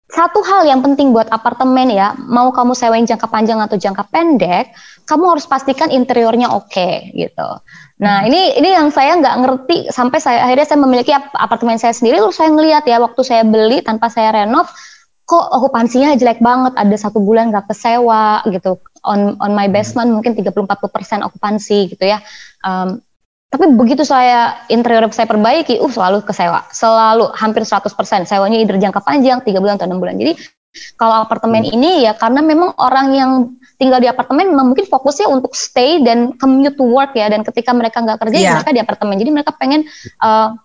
Satu 0.09 0.40
hal 0.40 0.64
yang 0.64 0.81
penting 0.81 1.12
buat 1.12 1.29
apartemen 1.29 1.92
ya, 1.92 2.16
mau 2.16 2.49
kamu 2.49 2.73
sewain 2.73 3.05
jangka 3.05 3.29
panjang 3.29 3.61
atau 3.61 3.77
jangka 3.77 4.09
pendek, 4.09 4.73
kamu 5.05 5.37
harus 5.37 5.44
pastikan 5.44 5.92
interiornya 5.92 6.49
oke 6.49 6.68
okay, 6.73 7.12
gitu. 7.12 7.49
Nah 8.01 8.25
hmm. 8.25 8.29
ini 8.33 8.40
ini 8.57 8.68
yang 8.73 8.88
saya 8.88 9.21
nggak 9.21 9.37
ngerti 9.44 9.77
sampai 9.92 10.16
saya 10.16 10.49
akhirnya 10.49 10.64
saya 10.64 10.81
memiliki 10.81 11.12
apartemen 11.12 11.77
saya 11.77 11.92
sendiri, 11.92 12.25
terus 12.25 12.40
saya 12.40 12.49
ngeliat 12.49 12.88
ya 12.88 13.05
waktu 13.05 13.21
saya 13.21 13.44
beli 13.44 13.85
tanpa 13.85 14.09
saya 14.09 14.33
renov, 14.33 14.64
kok 15.28 15.44
okupansinya 15.52 16.16
jelek 16.16 16.40
banget, 16.40 16.72
ada 16.72 16.96
satu 16.96 17.20
bulan 17.20 17.52
nggak 17.52 17.68
kesewa 17.68 18.40
gitu. 18.48 18.80
On 19.04 19.36
on 19.44 19.52
my 19.52 19.68
basement 19.68 20.08
mungkin 20.08 20.32
30-40 20.32 20.88
persen 20.88 21.20
okupansi 21.20 21.92
gitu 21.92 22.04
ya. 22.08 22.24
Um, 22.64 23.04
tapi 23.48 23.64
begitu 23.76 24.08
saya 24.08 24.64
interior 24.72 25.04
saya 25.12 25.28
perbaiki, 25.28 25.80
uh 25.80 25.92
selalu 25.92 26.24
kesewa, 26.24 26.64
selalu 26.72 27.28
hampir 27.36 27.64
100%. 27.64 27.92
Sewanya 28.24 28.56
either 28.56 28.80
jangka 28.80 29.04
panjang, 29.04 29.44
tiga 29.44 29.60
bulan 29.60 29.76
atau 29.76 29.88
enam 29.88 30.00
bulan. 30.00 30.16
Jadi 30.16 30.32
kalau 30.96 31.24
apartemen 31.24 31.64
hmm. 31.64 31.76
ini 31.76 31.92
ya 32.08 32.12
karena 32.16 32.40
memang 32.44 32.76
orang 32.80 33.06
yang 33.12 33.30
tinggal 33.76 34.00
di 34.00 34.08
apartemen 34.08 34.52
memang 34.52 34.72
mungkin 34.72 34.84
fokusnya 34.84 35.28
untuk 35.28 35.56
stay 35.56 36.00
dan 36.04 36.36
commute 36.40 36.76
to 36.76 36.88
work 36.88 37.12
ya. 37.12 37.28
Dan 37.28 37.44
ketika 37.44 37.76
mereka 37.76 38.00
nggak 38.00 38.20
kerja, 38.20 38.36
yeah. 38.36 38.48
ya 38.48 38.54
mereka 38.60 38.72
di 38.72 38.80
apartemen. 38.80 39.16
Jadi 39.20 39.30
mereka 39.32 39.52
pengen 39.56 39.84
uh, 40.24 40.56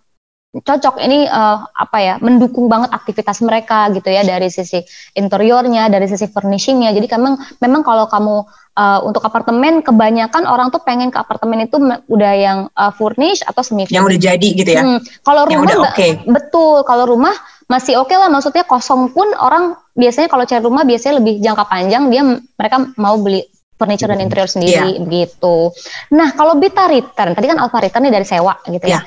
cocok 0.53 1.01
ini 1.01 1.25
uh, 1.25 1.65
apa 1.65 1.97
ya 1.97 2.15
mendukung 2.21 2.69
banget 2.69 2.93
aktivitas 2.93 3.41
mereka 3.41 3.89
gitu 3.89 4.05
ya 4.13 4.21
dari 4.21 4.53
sisi 4.53 4.85
interiornya 5.17 5.89
dari 5.89 6.05
sisi 6.05 6.29
furnishingnya 6.29 6.93
jadi 6.93 7.09
memang 7.17 7.41
memang 7.57 7.81
kalau 7.81 8.05
kamu 8.05 8.45
uh, 8.77 8.99
untuk 9.01 9.25
apartemen 9.25 9.81
kebanyakan 9.81 10.45
orang 10.45 10.69
tuh 10.69 10.77
pengen 10.85 11.09
ke 11.09 11.17
apartemen 11.17 11.65
itu 11.65 11.81
udah 12.05 12.33
yang 12.37 12.59
uh, 12.77 12.93
furnish 12.93 13.41
atau 13.41 13.65
semi 13.65 13.89
yang 13.89 14.05
udah 14.05 14.21
jadi 14.21 14.47
gitu 14.53 14.69
ya 14.69 14.85
hmm, 14.85 15.25
kalau 15.25 15.49
rumah 15.49 15.65
udah 15.65 15.89
okay. 15.89 16.21
betul 16.29 16.85
kalau 16.85 17.09
rumah 17.09 17.33
masih 17.65 17.97
oke 17.97 18.13
okay 18.13 18.21
lah 18.21 18.29
maksudnya 18.29 18.61
kosong 18.69 19.09
pun 19.09 19.25
orang 19.33 19.73
biasanya 19.97 20.29
kalau 20.29 20.45
cari 20.45 20.61
rumah 20.61 20.85
biasanya 20.85 21.17
lebih 21.17 21.41
jangka 21.41 21.65
panjang 21.65 22.13
dia 22.13 22.21
mereka 22.29 22.77
mau 23.01 23.17
beli 23.17 23.41
furniture 23.73 24.13
dan 24.13 24.21
interior 24.21 24.47
sendiri 24.47 24.95
yeah. 24.95 25.01
begitu. 25.01 25.73
Nah 26.13 26.31
kalau 26.37 26.55
beta 26.55 26.87
return 26.87 27.33
tadi 27.35 27.51
kan 27.51 27.59
alpha 27.59 27.81
return 27.81 28.07
dari 28.07 28.23
sewa 28.23 28.55
gitu 28.69 28.85
ya. 28.85 29.03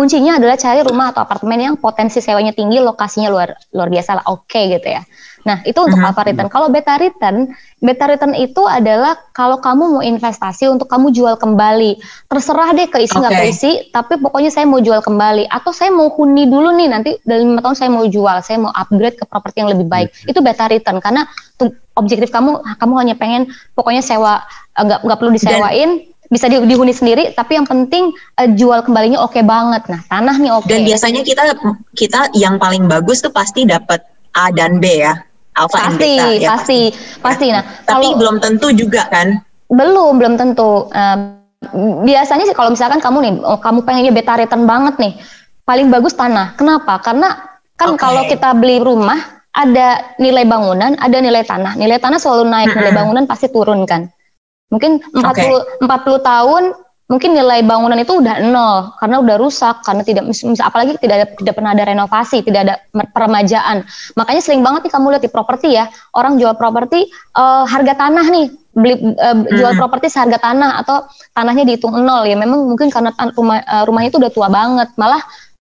Kuncinya 0.00 0.40
adalah 0.40 0.56
cari 0.56 0.80
rumah 0.80 1.12
atau 1.12 1.20
apartemen 1.20 1.60
yang 1.60 1.76
potensi 1.76 2.24
sewanya 2.24 2.56
tinggi, 2.56 2.80
lokasinya 2.80 3.28
luar 3.28 3.52
luar 3.76 3.92
biasa 3.92 4.16
lah, 4.16 4.24
oke 4.32 4.48
okay, 4.48 4.72
gitu 4.72 4.96
ya. 4.96 5.04
Nah 5.44 5.60
itu 5.68 5.76
untuk 5.76 6.00
uh-huh. 6.00 6.08
alpha 6.08 6.24
return. 6.24 6.48
Kalau 6.48 6.72
beta 6.72 6.96
return, 6.96 7.52
beta 7.84 8.08
return 8.08 8.32
itu 8.32 8.64
adalah 8.64 9.12
kalau 9.36 9.60
kamu 9.60 10.00
mau 10.00 10.00
investasi 10.00 10.72
untuk 10.72 10.88
kamu 10.88 11.12
jual 11.12 11.36
kembali, 11.36 12.00
terserah 12.32 12.72
deh 12.72 12.88
keisi 12.88 13.12
nggak 13.12 13.28
okay. 13.28 13.42
keisi, 13.52 13.72
tapi 13.92 14.16
pokoknya 14.16 14.48
saya 14.48 14.64
mau 14.64 14.80
jual 14.80 15.04
kembali 15.04 15.52
atau 15.52 15.68
saya 15.68 15.92
mau 15.92 16.08
huni 16.16 16.48
dulu 16.48 16.72
nih 16.80 16.88
nanti 16.88 17.10
dalam 17.28 17.52
lima 17.52 17.60
tahun 17.60 17.76
saya 17.76 17.90
mau 17.92 18.04
jual, 18.08 18.36
saya 18.40 18.56
mau 18.56 18.72
upgrade 18.72 19.20
ke 19.20 19.28
properti 19.28 19.60
yang 19.60 19.76
lebih 19.76 19.84
baik. 19.84 20.08
Uh-huh. 20.16 20.32
Itu 20.32 20.40
beta 20.40 20.64
return 20.64 20.96
karena 21.04 21.28
objektif 22.00 22.32
kamu 22.32 22.64
kamu 22.80 22.94
hanya 23.04 23.14
pengen 23.20 23.52
pokoknya 23.76 24.00
sewa 24.00 24.48
nggak 24.80 25.04
nggak 25.04 25.18
perlu 25.20 25.36
disewain. 25.36 26.08
Dan 26.08 26.09
bisa 26.30 26.46
di, 26.46 26.62
dihuni 26.62 26.94
sendiri 26.94 27.34
tapi 27.34 27.58
yang 27.58 27.66
penting 27.66 28.14
uh, 28.38 28.48
jual 28.54 28.86
kembalinya 28.86 29.18
oke 29.18 29.34
okay 29.34 29.42
banget. 29.42 29.82
Nah 29.90 30.00
tanah 30.06 30.38
nih 30.38 30.50
oke. 30.54 30.64
Okay. 30.64 30.78
dan 30.78 30.80
biasanya 30.86 31.22
kita 31.26 31.42
kita 31.98 32.20
yang 32.38 32.56
paling 32.56 32.86
bagus 32.86 33.18
tuh 33.18 33.34
pasti 33.34 33.66
dapat 33.66 34.06
A 34.38 34.54
dan 34.54 34.78
B 34.78 35.02
ya. 35.02 35.18
Alpha 35.58 35.90
pasti, 35.90 35.90
and 35.90 35.98
beta 35.98 36.26
ya. 36.38 36.48
pasti 36.54 36.80
pasti. 37.18 37.46
Nah 37.50 37.66
tapi 37.90 38.14
kalau, 38.14 38.18
belum 38.22 38.36
tentu 38.38 38.70
juga 38.70 39.10
kan? 39.10 39.42
Belum 39.66 40.22
belum 40.22 40.38
tentu. 40.38 40.86
Uh, 40.94 41.34
biasanya 42.06 42.46
sih 42.46 42.56
kalau 42.56 42.72
misalkan 42.72 43.02
kamu 43.02 43.18
nih 43.20 43.32
oh, 43.44 43.58
kamu 43.58 43.84
pengennya 43.84 44.14
beta 44.14 44.38
return 44.38 44.64
banget 44.64 44.94
nih 45.02 45.18
paling 45.66 45.90
bagus 45.90 46.14
tanah. 46.14 46.54
Kenapa? 46.54 47.02
Karena 47.02 47.58
kan 47.74 47.98
okay. 47.98 48.06
kalau 48.06 48.22
kita 48.30 48.54
beli 48.54 48.78
rumah 48.78 49.18
ada 49.50 50.14
nilai 50.22 50.46
bangunan 50.46 50.94
ada 50.94 51.18
nilai 51.18 51.42
tanah. 51.42 51.74
Nilai 51.74 51.98
tanah 51.98 52.22
selalu 52.22 52.46
naik 52.46 52.70
mm 52.70 52.70
-hmm. 52.70 52.78
nilai 52.78 52.94
bangunan 52.94 53.24
pasti 53.26 53.50
turun 53.50 53.82
kan 53.82 54.06
Mungkin 54.70 55.02
40 55.12 55.20
okay. 55.20 55.50
40 55.82 56.22
tahun 56.22 56.64
mungkin 57.10 57.34
nilai 57.34 57.66
bangunan 57.66 57.98
itu 57.98 58.22
udah 58.22 58.38
nol 58.38 58.94
karena 59.02 59.18
udah 59.18 59.34
rusak 59.42 59.82
karena 59.82 60.06
tidak 60.06 60.30
misal 60.30 60.54
apalagi 60.62 60.94
tidak 61.02 61.14
ada 61.18 61.26
tidak 61.34 61.54
pernah 61.58 61.74
ada 61.74 61.84
renovasi 61.90 62.46
tidak 62.46 62.60
ada 62.70 62.74
peremajaan 63.10 63.82
makanya 64.14 64.38
sering 64.38 64.62
banget 64.62 64.86
nih 64.86 64.92
kamu 64.94 65.06
lihat 65.10 65.24
di 65.26 65.32
properti 65.34 65.74
ya 65.74 65.90
orang 66.14 66.38
jual 66.38 66.54
properti 66.54 67.10
uh, 67.34 67.66
harga 67.66 67.98
tanah 67.98 68.26
nih 68.30 68.46
beli 68.78 68.94
uh, 69.18 69.42
jual 69.42 69.74
hmm. 69.74 69.82
properti 69.82 70.06
seharga 70.06 70.38
tanah 70.38 70.86
atau 70.86 71.02
tanahnya 71.34 71.66
dihitung 71.66 71.98
nol 71.98 72.22
ya 72.22 72.38
memang 72.38 72.70
mungkin 72.70 72.94
karena 72.94 73.10
rumah 73.34 73.58
uh, 73.66 73.82
rumahnya 73.82 74.14
itu 74.14 74.22
udah 74.22 74.30
tua 74.30 74.46
banget 74.46 74.94
malah 74.94 75.18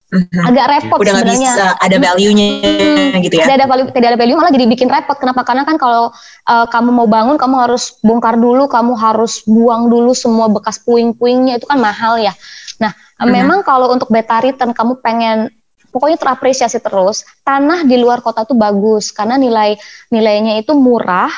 Mm-hmm. 0.08 0.40
agak 0.40 0.66
repot 0.72 0.98
udah 1.04 1.20
sebenarnya. 1.20 1.52
bisa 1.52 1.64
ada 1.84 1.96
value-nya 2.00 2.48
hmm, 2.64 3.20
gitu 3.28 3.34
ya. 3.36 3.44
Tidak 3.44 3.56
ada 3.60 3.66
value, 3.68 3.92
tidak 3.92 4.08
ada 4.08 4.16
value 4.16 4.36
malah 4.40 4.52
jadi 4.56 4.64
bikin 4.64 4.88
repot. 4.88 5.20
Kenapa? 5.20 5.44
Karena 5.44 5.68
kan 5.68 5.76
kalau 5.76 6.08
uh, 6.48 6.66
kamu 6.72 6.90
mau 6.96 7.04
bangun, 7.04 7.36
kamu 7.36 7.68
harus 7.68 8.00
bongkar 8.00 8.40
dulu, 8.40 8.72
kamu 8.72 8.96
harus 8.96 9.44
buang 9.44 9.92
dulu 9.92 10.16
semua 10.16 10.48
bekas 10.48 10.80
puing-puingnya 10.80 11.60
itu 11.60 11.68
kan 11.68 11.76
mahal 11.76 12.16
ya. 12.16 12.32
Nah, 12.80 12.96
mm-hmm. 12.96 13.28
memang 13.28 13.60
kalau 13.60 13.92
untuk 13.92 14.08
beta 14.08 14.40
return 14.40 14.72
kamu 14.72 14.96
pengen 15.04 15.52
pokoknya 15.92 16.16
terapresiasi 16.16 16.80
terus. 16.80 17.28
Tanah 17.44 17.84
di 17.84 18.00
luar 18.00 18.24
kota 18.24 18.48
tuh 18.48 18.56
bagus 18.56 19.12
karena 19.12 19.36
nilai 19.36 19.76
nilainya 20.08 20.56
itu 20.56 20.72
murah 20.72 21.28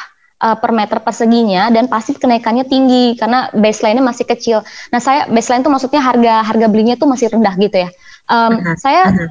uh, 0.46 0.54
per 0.54 0.70
meter 0.70 1.02
perseginya 1.02 1.74
dan 1.74 1.90
pasti 1.90 2.14
kenaikannya 2.14 2.70
tinggi 2.70 3.18
karena 3.18 3.50
baseline-nya 3.50 4.04
masih 4.06 4.30
kecil. 4.30 4.62
Nah, 4.94 5.02
saya 5.02 5.26
baseline 5.26 5.66
itu 5.66 5.70
maksudnya 5.74 5.98
harga 5.98 6.46
harga 6.46 6.66
belinya 6.70 6.94
tuh 6.94 7.11
masih 7.11 7.35
rendah 7.35 7.59
gitu 7.59 7.83
ya. 7.83 7.90
Um, 8.31 8.53
uh-huh. 8.62 8.77
Saya 8.79 9.03
uh-huh. 9.11 9.29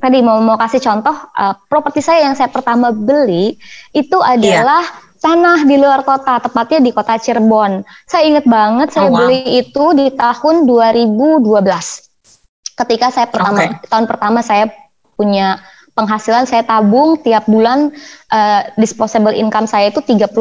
tadi 0.00 0.24
mau 0.24 0.40
mau 0.40 0.56
kasih 0.56 0.80
contoh 0.80 1.12
uh, 1.12 1.54
properti 1.68 2.00
saya 2.00 2.24
yang 2.24 2.34
saya 2.34 2.48
pertama 2.48 2.88
beli 2.88 3.60
itu 3.92 4.16
adalah 4.16 4.80
yeah. 4.80 5.20
tanah 5.20 5.68
di 5.68 5.76
luar 5.76 6.00
kota, 6.08 6.40
tepatnya 6.40 6.80
di 6.80 6.90
kota 6.96 7.20
Cirebon. 7.20 7.84
Saya 8.08 8.24
ingat 8.24 8.48
banget 8.48 8.88
saya 8.96 9.06
oh, 9.06 9.12
wow. 9.12 9.28
beli 9.28 9.60
itu 9.60 9.84
di 9.92 10.08
tahun 10.16 10.64
2012. 10.64 11.60
Ketika 12.80 13.12
saya 13.12 13.28
pertama 13.28 13.60
okay. 13.60 13.86
tahun 13.92 14.08
pertama 14.08 14.40
saya 14.40 14.72
punya 15.20 15.60
penghasilan 15.92 16.48
saya 16.48 16.64
tabung 16.64 17.20
tiap 17.20 17.44
bulan 17.44 17.92
uh, 18.32 18.60
disposable 18.80 19.36
income 19.36 19.68
saya 19.68 19.92
itu 19.92 20.00
30% 20.00 20.32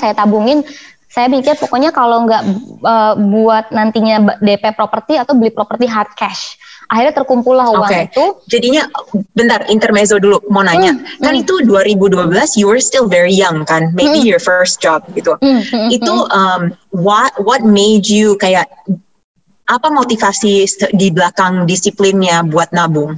saya 0.00 0.16
tabungin 0.16 0.64
saya 1.12 1.28
mikir 1.28 1.60
pokoknya 1.60 1.92
kalau 1.92 2.24
nggak 2.24 2.42
uh, 2.80 3.14
buat 3.20 3.68
nantinya 3.68 4.40
DP 4.40 4.72
properti 4.72 5.20
atau 5.20 5.36
beli 5.36 5.52
properti 5.52 5.84
hard 5.84 6.16
cash 6.16 6.56
akhirnya 6.92 7.14
terkumpul 7.16 7.56
lah 7.56 7.72
uang 7.72 7.88
Oke. 7.88 8.12
itu. 8.12 8.24
Jadinya 8.52 8.84
bentar 9.32 9.64
intermezzo 9.72 10.20
dulu 10.20 10.44
mau 10.52 10.60
nanya. 10.60 10.92
Hmm, 10.92 11.24
kan 11.24 11.32
hmm. 11.32 11.42
itu 11.42 11.54
2012 11.64 12.60
you 12.60 12.68
were 12.68 12.84
still 12.84 13.08
very 13.08 13.32
young 13.32 13.64
kan. 13.64 13.96
Maybe 13.96 14.20
Hmm. 14.20 14.36
your 14.36 14.42
first 14.44 14.84
job 14.84 15.00
gitu. 15.16 15.40
Hmm, 15.40 15.64
hmm, 15.64 15.88
Itu 15.88 16.12
hmm. 16.12 16.36
um, 16.36 16.62
what 16.92 17.32
what 17.40 17.64
made 17.64 18.04
you 18.04 18.36
kayak 18.36 18.68
apa 19.64 19.88
motivasi 19.88 20.68
di 20.92 21.08
belakang 21.08 21.64
disiplinnya 21.64 22.44
buat 22.44 22.76
nabung? 22.76 23.16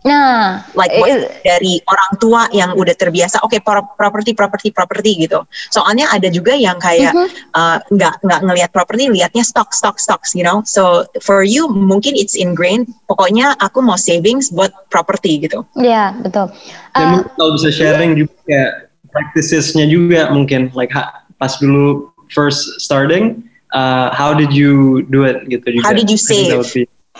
Nah, 0.00 0.64
Like 0.72 0.96
what, 0.96 1.12
eh, 1.12 1.28
dari 1.44 1.76
orang 1.84 2.12
tua 2.16 2.42
yang 2.56 2.72
udah 2.72 2.96
terbiasa, 2.96 3.44
oke 3.44 3.60
pro- 3.60 3.92
properti 4.00 4.32
properti 4.32 4.72
properti 4.72 5.28
gitu. 5.28 5.44
Soalnya 5.68 6.08
ada 6.08 6.32
juga 6.32 6.56
yang 6.56 6.80
kayak 6.80 7.12
Mhm. 7.12 7.28
uh, 7.52 7.78
nggak 7.84 8.14
nggak 8.24 8.40
ngelihat 8.48 8.70
properti, 8.72 9.12
lihatnya 9.12 9.44
stock 9.44 9.76
stock 9.76 10.00
stocks, 10.00 10.32
you 10.32 10.40
know. 10.40 10.64
So 10.64 11.04
for 11.20 11.44
you 11.44 11.68
mungkin 11.68 12.16
it's 12.16 12.32
ingrained. 12.32 12.88
Pokoknya 13.12 13.52
aku 13.60 13.84
mau 13.84 14.00
savings 14.00 14.48
buat 14.48 14.72
properti 14.88 15.44
gitu. 15.44 15.68
ya 15.76 16.16
betul. 16.16 16.48
Dan 16.96 17.20
Uh, 17.20 17.28
kalau 17.36 17.52
bisa 17.60 17.68
sharing 17.68 18.16
juga 18.16 18.32
kayak 18.48 18.72
practicesnya 19.12 19.84
juga 19.84 20.32
mungkin 20.32 20.72
like 20.72 20.88
ha- 20.96 21.28
pas 21.36 21.60
dulu 21.60 22.08
first 22.32 22.80
starting, 22.80 23.42
uh, 23.76 24.08
how 24.16 24.32
did 24.32 24.48
you 24.54 25.04
do 25.12 25.28
it 25.28 25.44
gitu 25.52 25.76
juga. 25.76 25.84
How 25.84 25.92
did 25.92 26.08
you 26.08 26.16
save? 26.16 26.56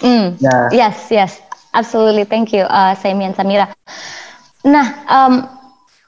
mm. 0.00 0.38
Yeah. 0.40 0.68
Yes, 0.72 0.96
yes, 1.12 1.32
absolutely. 1.74 2.24
Thank 2.24 2.52
you, 2.52 2.62
uh, 2.64 2.94
Semi 2.94 3.24
and 3.24 3.34
Samira. 3.34 3.70
Nah, 4.64 4.86
um, 5.08 5.48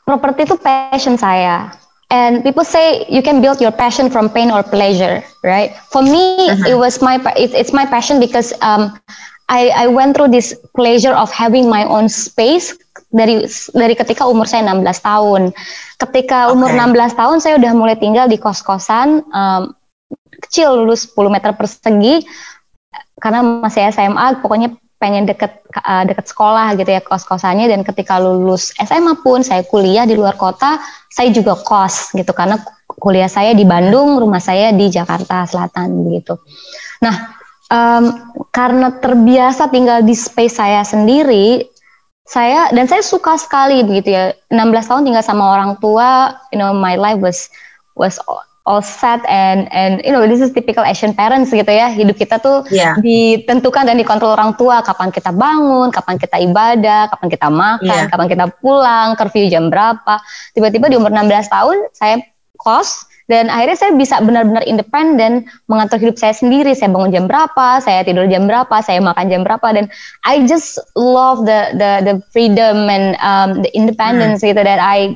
properti 0.04 0.44
itu 0.44 0.56
passion 0.60 1.16
saya. 1.16 1.72
And 2.12 2.44
people 2.44 2.64
say 2.64 3.08
you 3.08 3.24
can 3.24 3.40
build 3.40 3.56
your 3.56 3.72
passion 3.72 4.12
from 4.12 4.28
pain 4.28 4.52
or 4.52 4.60
pleasure, 4.60 5.24
right? 5.40 5.72
For 5.88 6.04
me, 6.04 6.52
Mhm. 6.52 6.68
it 6.68 6.76
was 6.76 7.00
my 7.00 7.16
it, 7.40 7.56
it's 7.56 7.72
my 7.72 7.88
passion 7.88 8.20
because 8.20 8.52
um, 8.60 8.92
I 9.48 9.72
I 9.72 9.86
went 9.88 10.12
through 10.12 10.28
this 10.28 10.52
pleasure 10.76 11.16
of 11.16 11.32
having 11.32 11.72
my 11.72 11.88
own 11.88 12.12
space 12.12 12.76
dari 13.08 13.48
dari 13.72 13.96
ketika 13.96 14.28
umur 14.28 14.44
saya 14.44 14.60
16 14.60 15.00
tahun. 15.00 15.56
Ketika 15.96 16.52
umur 16.52 16.68
Oke. 16.68 16.76
16 17.00 17.16
tahun 17.16 17.36
saya 17.40 17.56
udah 17.56 17.72
mulai 17.72 17.96
tinggal 17.96 18.28
di 18.28 18.36
kos-kosan 18.36 19.24
um, 19.32 19.72
kecil 20.44 20.84
lulus 20.84 21.08
10 21.08 21.32
meter 21.32 21.56
persegi 21.56 22.28
karena 23.16 23.40
masih 23.40 23.88
SMA 23.88 24.42
pokoknya 24.44 24.74
pengen 25.02 25.26
deket 25.26 25.66
uh, 25.82 26.06
deket 26.06 26.30
sekolah 26.30 26.78
gitu 26.78 26.86
ya 26.94 27.02
kos-kosannya. 27.02 27.66
Dan 27.66 27.82
ketika 27.82 28.22
lulus 28.22 28.70
SMA 28.78 29.18
pun 29.26 29.42
saya 29.42 29.66
kuliah 29.66 30.06
di 30.06 30.14
luar 30.14 30.38
kota 30.38 30.78
saya 31.10 31.34
juga 31.34 31.58
kos 31.58 32.14
gitu. 32.14 32.30
Karena 32.30 32.62
kuliah 33.02 33.30
saya 33.30 33.56
di 33.56 33.64
Bandung 33.64 34.20
rumah 34.20 34.42
saya 34.42 34.74
di 34.74 34.86
Jakarta 34.92 35.42
Selatan 35.48 36.06
begitu 36.06 36.36
nah 37.00 37.34
em, 37.66 38.04
karena 38.52 38.94
terbiasa 38.94 39.72
tinggal 39.72 40.04
di 40.04 40.12
space 40.12 40.60
saya 40.60 40.84
sendiri 40.84 41.66
saya 42.22 42.70
dan 42.70 42.86
saya 42.86 43.02
suka 43.02 43.34
sekali 43.34 43.82
begitu 43.82 44.14
ya. 44.14 44.30
16 44.48 44.88
tahun 44.88 45.02
tinggal 45.10 45.24
sama 45.26 45.44
orang 45.58 45.74
tua 45.82 46.38
you 46.54 46.58
know 46.60 46.70
my 46.70 46.94
life 46.94 47.18
was 47.18 47.50
was 47.98 48.16
all- 48.64 48.82
set 48.82 49.22
and 49.26 49.66
and 49.70 50.02
you 50.06 50.10
know 50.10 50.22
this 50.26 50.38
is 50.38 50.50
typical 50.50 50.82
Asian 50.82 51.14
parents 51.14 51.50
gitu 51.50 51.66
ya 51.66 51.90
hidup 51.90 52.14
kita 52.14 52.38
tuh 52.38 52.62
Yeah. 52.70 52.94
ditentukan 52.98 53.86
dan 53.86 53.98
dikontrol 53.98 54.34
orang 54.34 54.54
tua 54.54 54.82
kapan 54.82 55.10
kita 55.10 55.30
bangun, 55.34 55.90
kapan 55.90 56.16
kita 56.18 56.36
ibadah, 56.38 57.10
kapan 57.10 57.28
kita 57.30 57.48
makan, 57.50 58.02
Iya. 58.06 58.10
kapan 58.10 58.26
kita 58.30 58.44
pulang, 58.58 59.14
curfew 59.14 59.46
jam 59.46 59.66
berapa. 59.66 60.18
Tiba-tiba 60.54 60.86
di 60.86 60.96
umur 60.96 61.10
16 61.10 61.46
tahun 61.48 61.76
saya 61.92 62.22
kos 62.58 63.06
dan 63.30 63.48
akhirnya 63.48 63.78
saya 63.78 63.92
bisa 63.94 64.18
benar-benar 64.20 64.66
independen 64.66 65.46
mengatur 65.70 65.98
hidup 65.98 66.18
saya 66.18 66.34
sendiri. 66.34 66.74
Saya 66.74 66.90
bangun 66.90 67.10
jam 67.10 67.24
berapa, 67.26 67.78
saya 67.80 68.02
tidur 68.02 68.26
jam 68.26 68.50
berapa, 68.50 68.82
saya 68.82 68.98
makan 68.98 69.30
jam 69.30 69.42
berapa 69.42 69.66
dan 69.72 69.86
I 70.22 70.42
just 70.44 70.76
love 70.94 71.46
the 71.46 71.74
the 71.74 71.90
the 72.02 72.14
freedom 72.30 72.86
and 72.86 73.14
um, 73.22 73.62
the 73.62 73.70
independence 73.74 74.42
gitu 74.42 74.58
that 74.58 74.78
I 74.78 75.14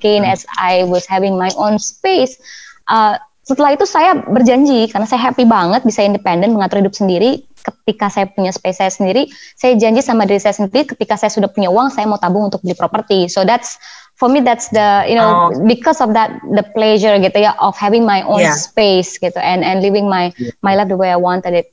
gain 0.00 0.24
as 0.24 0.44
I 0.56 0.84
was 0.84 1.04
having 1.04 1.36
my 1.36 1.52
own 1.56 1.76
space. 1.76 2.36
Uh, 2.84 3.16
setelah 3.44 3.76
itu 3.76 3.84
saya 3.84 4.16
berjanji 4.24 4.88
karena 4.88 5.04
saya 5.04 5.28
happy 5.28 5.44
banget 5.44 5.84
bisa 5.84 6.00
independen 6.00 6.56
mengatur 6.56 6.80
hidup 6.80 6.96
sendiri 6.96 7.44
ketika 7.60 8.08
saya 8.08 8.24
punya 8.32 8.52
space 8.56 8.80
saya 8.80 8.88
sendiri 8.88 9.28
saya 9.52 9.76
janji 9.76 10.00
sama 10.00 10.24
diri 10.24 10.40
saya 10.40 10.56
sendiri 10.56 10.88
ketika 10.88 11.20
saya 11.20 11.28
sudah 11.28 11.52
punya 11.52 11.68
uang 11.68 11.92
saya 11.92 12.08
mau 12.08 12.16
tabung 12.16 12.48
untuk 12.48 12.64
beli 12.64 12.72
properti 12.72 13.28
so 13.28 13.44
that's 13.44 13.76
for 14.16 14.32
me 14.32 14.40
that's 14.40 14.72
the 14.72 15.04
you 15.04 15.16
know 15.16 15.52
Oh. 15.52 15.52
because 15.68 16.00
of 16.00 16.16
that 16.16 16.32
the 16.56 16.64
pleasure 16.72 17.20
gitu 17.20 17.36
ya 17.36 17.52
of 17.60 17.76
having 17.76 18.08
my 18.08 18.24
own 18.24 18.40
Yeah. 18.40 18.56
space 18.56 19.20
gitu 19.20 19.36
and 19.36 19.60
and 19.60 19.84
living 19.84 20.08
my 20.08 20.32
my 20.64 20.72
life 20.72 20.88
the 20.88 20.96
way 20.96 21.12
I 21.12 21.20
wanted 21.20 21.52
it 21.52 21.68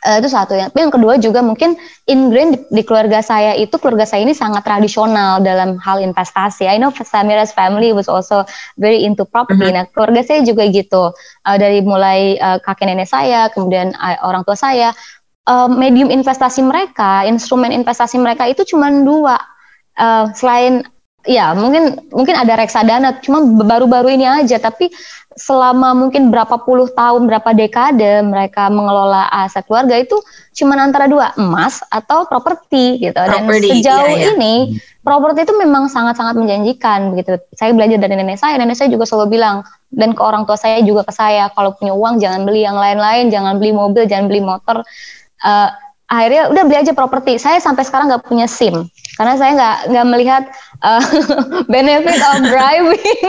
Eh, 0.00 0.16
itu 0.16 0.32
satu 0.32 0.56
yang 0.56 0.72
tapi 0.72 0.80
yang 0.80 0.94
kedua 0.96 1.20
juga 1.20 1.44
mungkin 1.44 1.76
ingrained 2.08 2.56
di, 2.56 2.80
di 2.80 2.82
keluarga 2.88 3.20
saya 3.20 3.52
itu 3.52 3.76
keluarga 3.76 4.08
saya 4.08 4.24
ini 4.24 4.32
sangat 4.32 4.64
tradisional 4.64 5.44
dalam 5.44 5.76
hal 5.76 6.00
investasi. 6.00 6.64
I 6.64 6.80
know 6.80 6.88
Samira's 6.88 7.52
family 7.52 7.92
was 7.92 8.08
also 8.08 8.48
very 8.80 9.04
into 9.04 9.28
property. 9.28 9.68
Mhm. 9.68 9.76
Nah 9.76 9.84
keluarga 9.92 10.24
saya 10.24 10.40
juga 10.40 10.64
gitu 10.72 11.12
Eh, 11.40 11.56
dari 11.56 11.80
mulai 11.80 12.36
eh, 12.36 12.58
kakek 12.60 12.84
nenek 12.84 13.08
saya 13.08 13.48
kemudian 13.48 13.96
eh, 13.96 14.18
orang 14.20 14.44
tua 14.44 14.56
saya 14.56 14.92
eh, 15.48 15.68
medium 15.68 16.12
investasi 16.12 16.60
mereka, 16.60 17.24
instrumen 17.24 17.72
investasi 17.72 18.20
mereka 18.20 18.44
itu 18.44 18.64
cuma 18.68 18.92
dua. 18.92 19.40
Eh, 19.96 20.24
selain 20.36 20.84
ya 21.28 21.52
mungkin 21.52 22.00
mungkin 22.08 22.34
ada 22.36 22.56
reksadana, 22.56 23.20
cuma 23.20 23.44
baru-baru 23.64 24.12
ini 24.14 24.24
aja. 24.24 24.56
Tapi 24.56 24.88
selama 25.36 25.96
mungkin 25.96 26.28
berapa 26.28 26.60
puluh 26.64 26.90
tahun, 26.92 27.24
berapa 27.24 27.54
dekade 27.54 28.24
mereka 28.26 28.68
mengelola 28.68 29.30
aset 29.30 29.64
keluarga 29.64 29.96
itu 29.96 30.18
cuma 30.52 30.76
antara 30.76 31.06
dua 31.08 31.32
emas 31.40 31.80
atau 31.88 32.28
properti 32.28 33.00
gitu. 33.00 33.16
Dan 33.16 33.48
Property, 33.48 33.80
sejauh 33.80 34.10
iya, 34.10 34.16
iya. 34.16 34.30
ini 34.36 34.54
properti 35.00 35.48
itu 35.48 35.54
memang 35.56 35.88
sangat-sangat 35.88 36.36
menjanjikan 36.36 37.14
begitu. 37.14 37.40
Saya 37.56 37.72
belajar 37.72 37.96
dari 37.96 38.14
nenek 38.20 38.36
saya, 38.36 38.60
nenek 38.60 38.76
saya 38.76 38.92
juga 38.92 39.08
selalu 39.08 39.40
bilang 39.40 39.64
dan 39.94 40.12
ke 40.12 40.22
orang 40.22 40.44
tua 40.44 40.60
saya 40.60 40.84
juga 40.84 41.06
ke 41.08 41.12
saya 41.14 41.48
kalau 41.56 41.72
punya 41.78 41.96
uang 41.96 42.20
jangan 42.20 42.44
beli 42.44 42.66
yang 42.66 42.76
lain-lain, 42.76 43.32
jangan 43.32 43.56
beli 43.56 43.72
mobil, 43.72 44.04
jangan 44.04 44.28
beli 44.28 44.42
motor. 44.44 44.84
Eh, 45.40 45.70
akhirnya 46.10 46.50
udah 46.50 46.62
beli 46.66 46.78
aja 46.82 46.92
properti. 46.92 47.38
Saya 47.38 47.62
sampai 47.62 47.86
sekarang 47.86 48.10
nggak 48.10 48.26
punya 48.26 48.50
SIM 48.50 48.90
karena 49.14 49.34
saya 49.38 49.52
nggak 49.54 49.76
nggak 49.94 50.06
melihat 50.10 50.42
eh, 50.82 51.02
benefit 51.72 52.18
of 52.18 52.38
driving. 52.50 53.26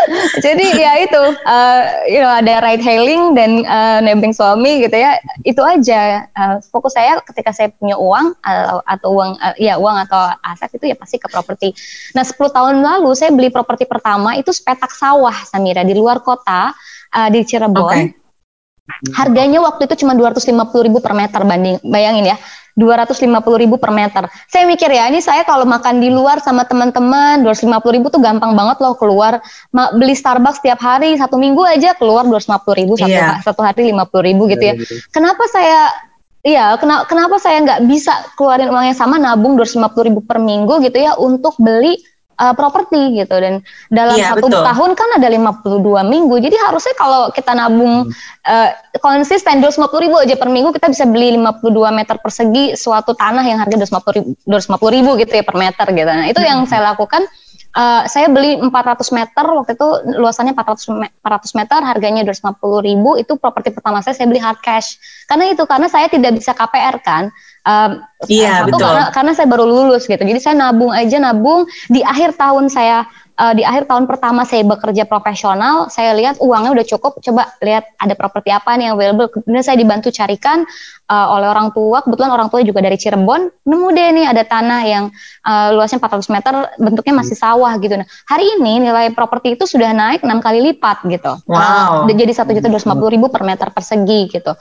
Jadi 0.44 0.66
ya 0.74 0.92
itu, 1.06 1.22
eh, 1.46 1.80
you 2.10 2.20
know 2.20 2.34
ada 2.34 2.58
ride 2.58 2.82
hailing 2.82 3.38
dan 3.38 3.62
eh, 3.62 3.98
nebeng 4.02 4.34
suami 4.34 4.82
gitu 4.82 4.98
ya. 4.98 5.14
Itu 5.46 5.62
aja. 5.62 6.26
Eh, 6.26 6.56
fokus 6.74 6.98
saya 6.98 7.22
ketika 7.22 7.54
saya 7.54 7.70
punya 7.70 7.94
uang 7.94 8.34
atau, 8.42 8.82
atau 8.82 9.08
uang 9.14 9.30
eh, 9.38 9.70
ya 9.70 9.78
uang 9.78 9.96
atau 10.02 10.34
aset 10.42 10.74
itu 10.74 10.90
ya 10.90 10.98
pasti 10.98 11.22
ke 11.22 11.30
properti. 11.30 11.70
Nah 12.18 12.26
10 12.26 12.34
tahun 12.50 12.82
lalu 12.82 13.14
saya 13.14 13.30
beli 13.30 13.54
properti 13.54 13.86
pertama 13.86 14.34
itu 14.34 14.50
sepetak 14.50 14.90
sawah 14.90 15.34
Samira 15.46 15.86
di 15.86 15.94
luar 15.94 16.18
kota 16.18 16.74
eh, 17.14 17.28
di 17.30 17.46
Cirebon. 17.46 17.94
Oke. 18.10 18.23
Harganya 19.16 19.64
waktu 19.64 19.88
itu 19.88 20.04
cuma 20.04 20.12
250.000 20.12 20.84
ribu 20.84 21.00
per 21.00 21.16
meter 21.16 21.40
banding, 21.40 21.80
bayangin 21.80 22.24
ya, 22.28 22.36
250.000 22.76 23.56
ribu 23.56 23.80
per 23.80 23.88
meter. 23.88 24.28
Saya 24.44 24.68
mikir 24.68 24.92
ya, 24.92 25.08
ini 25.08 25.24
saya 25.24 25.40
kalau 25.44 25.64
makan 25.64 26.04
di 26.04 26.12
luar 26.12 26.44
sama 26.44 26.68
teman-teman, 26.68 27.40
250.000 27.48 27.80
ribu 27.96 28.12
tuh 28.12 28.20
gampang 28.20 28.52
banget 28.52 28.84
loh 28.84 28.92
keluar. 28.96 29.40
Beli 29.72 30.12
Starbucks 30.12 30.60
setiap 30.60 30.84
hari, 30.84 31.16
satu 31.16 31.40
minggu 31.40 31.64
aja 31.64 31.96
keluar 31.96 32.28
250.000 32.28 32.76
ribu, 32.76 32.92
satu, 33.00 33.08
Iya. 33.08 33.40
satu 33.40 33.60
hari 33.64 33.88
50.000 33.88 34.20
ribu 34.20 34.48
gitu 34.52 34.64
ya. 34.64 34.74
Kenapa 35.08 35.48
saya, 35.48 35.88
iya, 36.44 36.76
kena- 36.76 37.08
kenapa 37.08 37.40
saya 37.40 37.64
nggak 37.64 37.80
bisa 37.88 38.12
keluarin 38.36 38.68
uang 38.68 38.84
yang 38.92 38.98
sama, 38.98 39.16
nabung 39.16 39.56
250.000 39.56 40.04
ribu 40.04 40.20
per 40.20 40.36
minggu 40.36 40.84
gitu 40.84 40.98
ya, 41.00 41.16
untuk 41.16 41.56
beli 41.56 41.96
uh, 42.36 42.54
properti 42.54 43.18
gitu. 43.18 43.34
Dan 43.38 43.62
dalam 43.90 44.16
Iya, 44.18 44.34
satu 44.34 44.46
betul. 44.50 44.62
tahun 44.62 44.90
kan 44.94 45.08
ada 45.18 45.28
52 45.30 46.04
minggu. 46.06 46.34
Jadi 46.42 46.56
harusnya 46.58 46.94
kalau 46.98 47.22
kita 47.30 47.52
nabung 47.54 48.10
uh, 48.46 48.68
konsisten 48.98 49.62
250 49.62 50.04
ribu 50.04 50.16
aja 50.18 50.34
per 50.34 50.50
minggu 50.50 50.74
kita 50.74 50.90
bisa 50.90 51.04
beli 51.06 51.34
52 51.38 51.70
meter 51.94 52.16
persegi 52.18 52.74
suatu 52.74 53.14
tanah 53.14 53.44
yang 53.46 53.58
harga 53.62 53.74
250 53.78 54.16
ribu, 54.18 54.30
250 54.46 54.96
ribu 54.96 55.10
gitu 55.20 55.32
ya 55.34 55.44
per 55.46 55.56
meter 55.56 55.86
gitu. 55.90 56.10
Nah 56.10 56.26
itu 56.26 56.40
yang 56.42 56.66
saya 56.66 56.94
lakukan. 56.94 57.24
Uh, 57.74 58.06
saya 58.06 58.30
beli 58.30 58.54
400 58.62 58.70
meter 59.10 59.44
waktu 59.50 59.74
itu 59.74 59.88
luasannya 60.22 60.54
400 60.54 60.94
me- 60.94 61.10
400 61.26 61.58
meter 61.58 61.78
harganya 61.82 62.22
250 62.22 62.86
ribu 62.86 63.18
itu 63.18 63.34
properti 63.34 63.74
pertama 63.74 63.98
saya 63.98 64.14
saya 64.14 64.30
beli 64.30 64.38
hard 64.38 64.62
cash. 64.62 64.94
Karena 65.26 65.50
itu 65.50 65.66
karena 65.66 65.90
saya 65.90 66.06
tidak 66.06 66.38
bisa 66.38 66.54
KPR 66.54 67.02
kan 67.02 67.34
Um, 67.64 68.04
Iya, 68.24 68.64
betul. 68.64 68.80
karena 68.80 69.04
karena 69.12 69.32
saya 69.36 69.44
baru 69.44 69.68
lulus 69.68 70.08
gitu 70.08 70.20
jadi 70.20 70.40
saya 70.40 70.56
nabung 70.56 70.88
aja 70.88 71.20
nabung 71.20 71.68
di 71.92 72.00
akhir 72.00 72.40
tahun 72.40 72.72
saya 72.72 73.04
uh, 73.38 73.54
di 73.54 73.62
akhir 73.66 73.90
tahun 73.90 74.06
pertama 74.06 74.46
saya 74.46 74.62
bekerja 74.66 75.04
profesional, 75.06 75.90
saya 75.90 76.14
lihat 76.14 76.38
uangnya 76.38 76.74
udah 76.74 76.86
cukup. 76.86 77.18
Coba 77.22 77.50
lihat 77.62 77.86
ada 77.98 78.14
properti 78.14 78.54
apa 78.54 78.74
nih 78.78 78.90
yang 78.90 78.94
available. 78.98 79.28
Kemudian 79.30 79.64
saya 79.64 79.76
dibantu 79.78 80.14
carikan 80.14 80.62
uh, 81.10 81.26
oleh 81.34 81.48
orang 81.50 81.74
tua. 81.74 82.02
Kebetulan 82.02 82.30
orang 82.30 82.48
tua 82.50 82.62
juga 82.62 82.80
dari 82.82 82.96
Cirebon. 82.98 83.50
Nemu 83.66 83.88
deh 83.94 84.08
nih 84.14 84.26
ada 84.30 84.42
tanah 84.46 84.80
yang 84.86 85.04
uh, 85.46 85.68
luasnya 85.74 85.98
400 85.98 86.34
meter, 86.34 86.52
bentuknya 86.78 87.14
masih 87.24 87.36
sawah 87.36 87.72
gitu. 87.82 87.94
Nah, 87.98 88.06
hari 88.28 88.44
ini 88.58 88.86
nilai 88.90 89.10
properti 89.12 89.58
itu 89.58 89.64
sudah 89.66 89.90
naik 89.90 90.22
enam 90.22 90.38
kali 90.38 90.62
lipat 90.72 91.06
gitu. 91.10 91.32
Wow. 91.50 92.06
Uh, 92.06 92.14
jadi 92.14 92.32
satu 92.32 92.54
juta 92.54 92.70
dua 92.70 92.80
ratus 92.80 93.10
ribu 93.10 93.26
per 93.30 93.42
meter 93.42 93.68
persegi 93.74 94.30
gitu. 94.30 94.52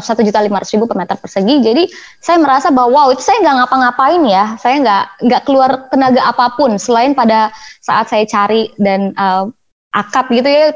Satu 0.00 0.22
juta 0.22 0.38
lima 0.40 0.62
ratus 0.62 0.74
ribu 0.74 0.86
per 0.86 0.96
meter 0.98 1.16
persegi. 1.18 1.58
Jadi 1.62 1.90
saya 2.22 2.38
merasa 2.38 2.70
bahwa 2.70 2.90
wow 2.90 3.08
itu 3.10 3.22
saya 3.22 3.42
nggak 3.42 3.56
ngapa-ngapain 3.64 4.22
ya. 4.26 4.44
Saya 4.58 4.76
nggak 4.82 5.04
nggak 5.26 5.42
keluar 5.46 5.70
tenaga 5.90 6.22
apa 6.26 6.54
pun 6.54 6.78
selain 6.78 7.12
pada 7.12 7.50
saat 7.82 8.06
saya 8.10 8.24
cari 8.26 8.70
dan 8.78 9.14
uh, 9.18 9.50
akad 9.90 10.30
gitu 10.30 10.46
ya 10.46 10.70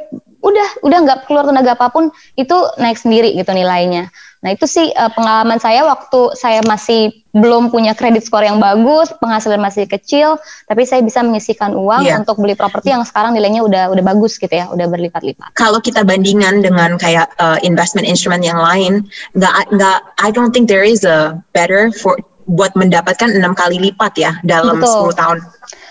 udah 0.44 0.68
udah 0.84 0.98
nggak 1.08 1.18
keluar 1.24 1.48
tenaga 1.48 1.72
apa 1.72 1.88
pun 1.88 2.12
itu 2.36 2.56
naik 2.76 3.00
sendiri 3.00 3.32
gitu 3.32 3.50
nilainya. 3.54 4.12
Nah 4.44 4.52
itu 4.52 4.68
sih 4.68 4.92
uh, 4.92 5.08
pengalaman 5.08 5.56
saya 5.56 5.88
waktu 5.88 6.36
saya 6.36 6.60
masih 6.68 7.24
belum 7.32 7.72
punya 7.72 7.96
kredit 7.96 8.28
skor 8.28 8.44
yang 8.44 8.60
bagus, 8.60 9.08
penghasilan 9.16 9.58
masih 9.58 9.88
kecil, 9.88 10.36
tapi 10.68 10.84
saya 10.84 11.00
bisa 11.00 11.24
menyisikan 11.24 11.72
uang 11.72 12.04
yeah. 12.04 12.20
untuk 12.20 12.36
beli 12.38 12.52
properti 12.52 12.92
yang 12.92 13.02
sekarang 13.08 13.32
nilainya 13.32 13.64
udah 13.64 13.88
udah 13.88 14.04
bagus 14.04 14.36
gitu 14.36 14.52
ya, 14.52 14.68
udah 14.68 14.84
berlipat-lipat. 14.86 15.56
Kalau 15.56 15.80
kita 15.80 16.04
bandingkan 16.04 16.60
dengan 16.60 17.00
kayak 17.00 17.32
uh, 17.40 17.56
investment 17.64 18.04
instrument 18.04 18.44
yang 18.44 18.60
lain, 18.60 19.08
nggak 19.32 19.72
nggak, 19.72 19.98
I 20.20 20.28
don't 20.28 20.52
think 20.52 20.68
there 20.68 20.84
is 20.84 21.08
a 21.08 21.40
better 21.56 21.88
for 21.96 22.20
buat 22.44 22.76
mendapatkan 22.76 23.32
enam 23.32 23.56
kali 23.56 23.80
lipat 23.80 24.12
ya 24.20 24.36
dalam 24.44 24.76
Betul. 24.76 25.16
10 25.16 25.20
tahun. 25.20 25.38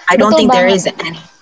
I 0.05 0.15
don't 0.15 0.29
Betul 0.29 0.37
think 0.37 0.49
banget. 0.53 0.61
there 0.61 0.69
is 0.69 0.85
any. 1.01 1.32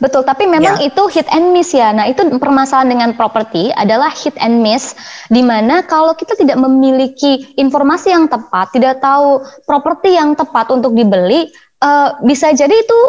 Betul, 0.00 0.24
tapi 0.24 0.48
memang 0.48 0.80
yeah. 0.80 0.88
itu 0.88 1.02
hit 1.12 1.28
and 1.28 1.52
miss 1.52 1.76
ya. 1.76 1.92
Nah, 1.92 2.08
itu 2.08 2.24
permasalahan 2.40 2.88
dengan 2.88 3.10
properti 3.12 3.68
adalah 3.76 4.08
hit 4.08 4.32
and 4.40 4.64
miss 4.64 4.96
di 5.28 5.44
mana 5.44 5.84
kalau 5.84 6.16
kita 6.16 6.32
tidak 6.40 6.56
memiliki 6.56 7.52
informasi 7.60 8.16
yang 8.16 8.24
tepat, 8.24 8.72
tidak 8.72 9.04
tahu 9.04 9.44
properti 9.68 10.16
yang 10.16 10.32
tepat 10.32 10.72
untuk 10.72 10.96
dibeli, 10.96 11.52
uh, 11.84 12.16
bisa 12.24 12.48
jadi 12.56 12.72
itu 12.72 13.00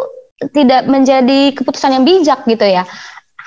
tidak 0.52 0.84
menjadi 0.84 1.56
keputusan 1.56 1.96
yang 1.96 2.04
bijak 2.04 2.44
gitu 2.44 2.66
ya. 2.68 2.84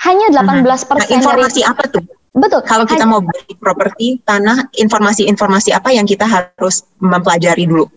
Hanya 0.02 0.28
18% 0.34 0.66
persen 0.90 1.22
nah, 1.22 1.22
informasi 1.22 1.60
dari, 1.62 1.70
apa 1.70 1.84
tuh? 1.86 2.04
Betul. 2.36 2.60
Kalau 2.66 2.84
kita 2.84 3.06
mau 3.08 3.22
beli 3.22 3.54
properti 3.56 4.20
tanah, 4.26 4.74
informasi-informasi 4.76 5.72
apa 5.72 5.94
yang 5.94 6.04
kita 6.04 6.26
harus 6.26 6.84
mempelajari 7.00 7.64
dulu? 7.64 7.88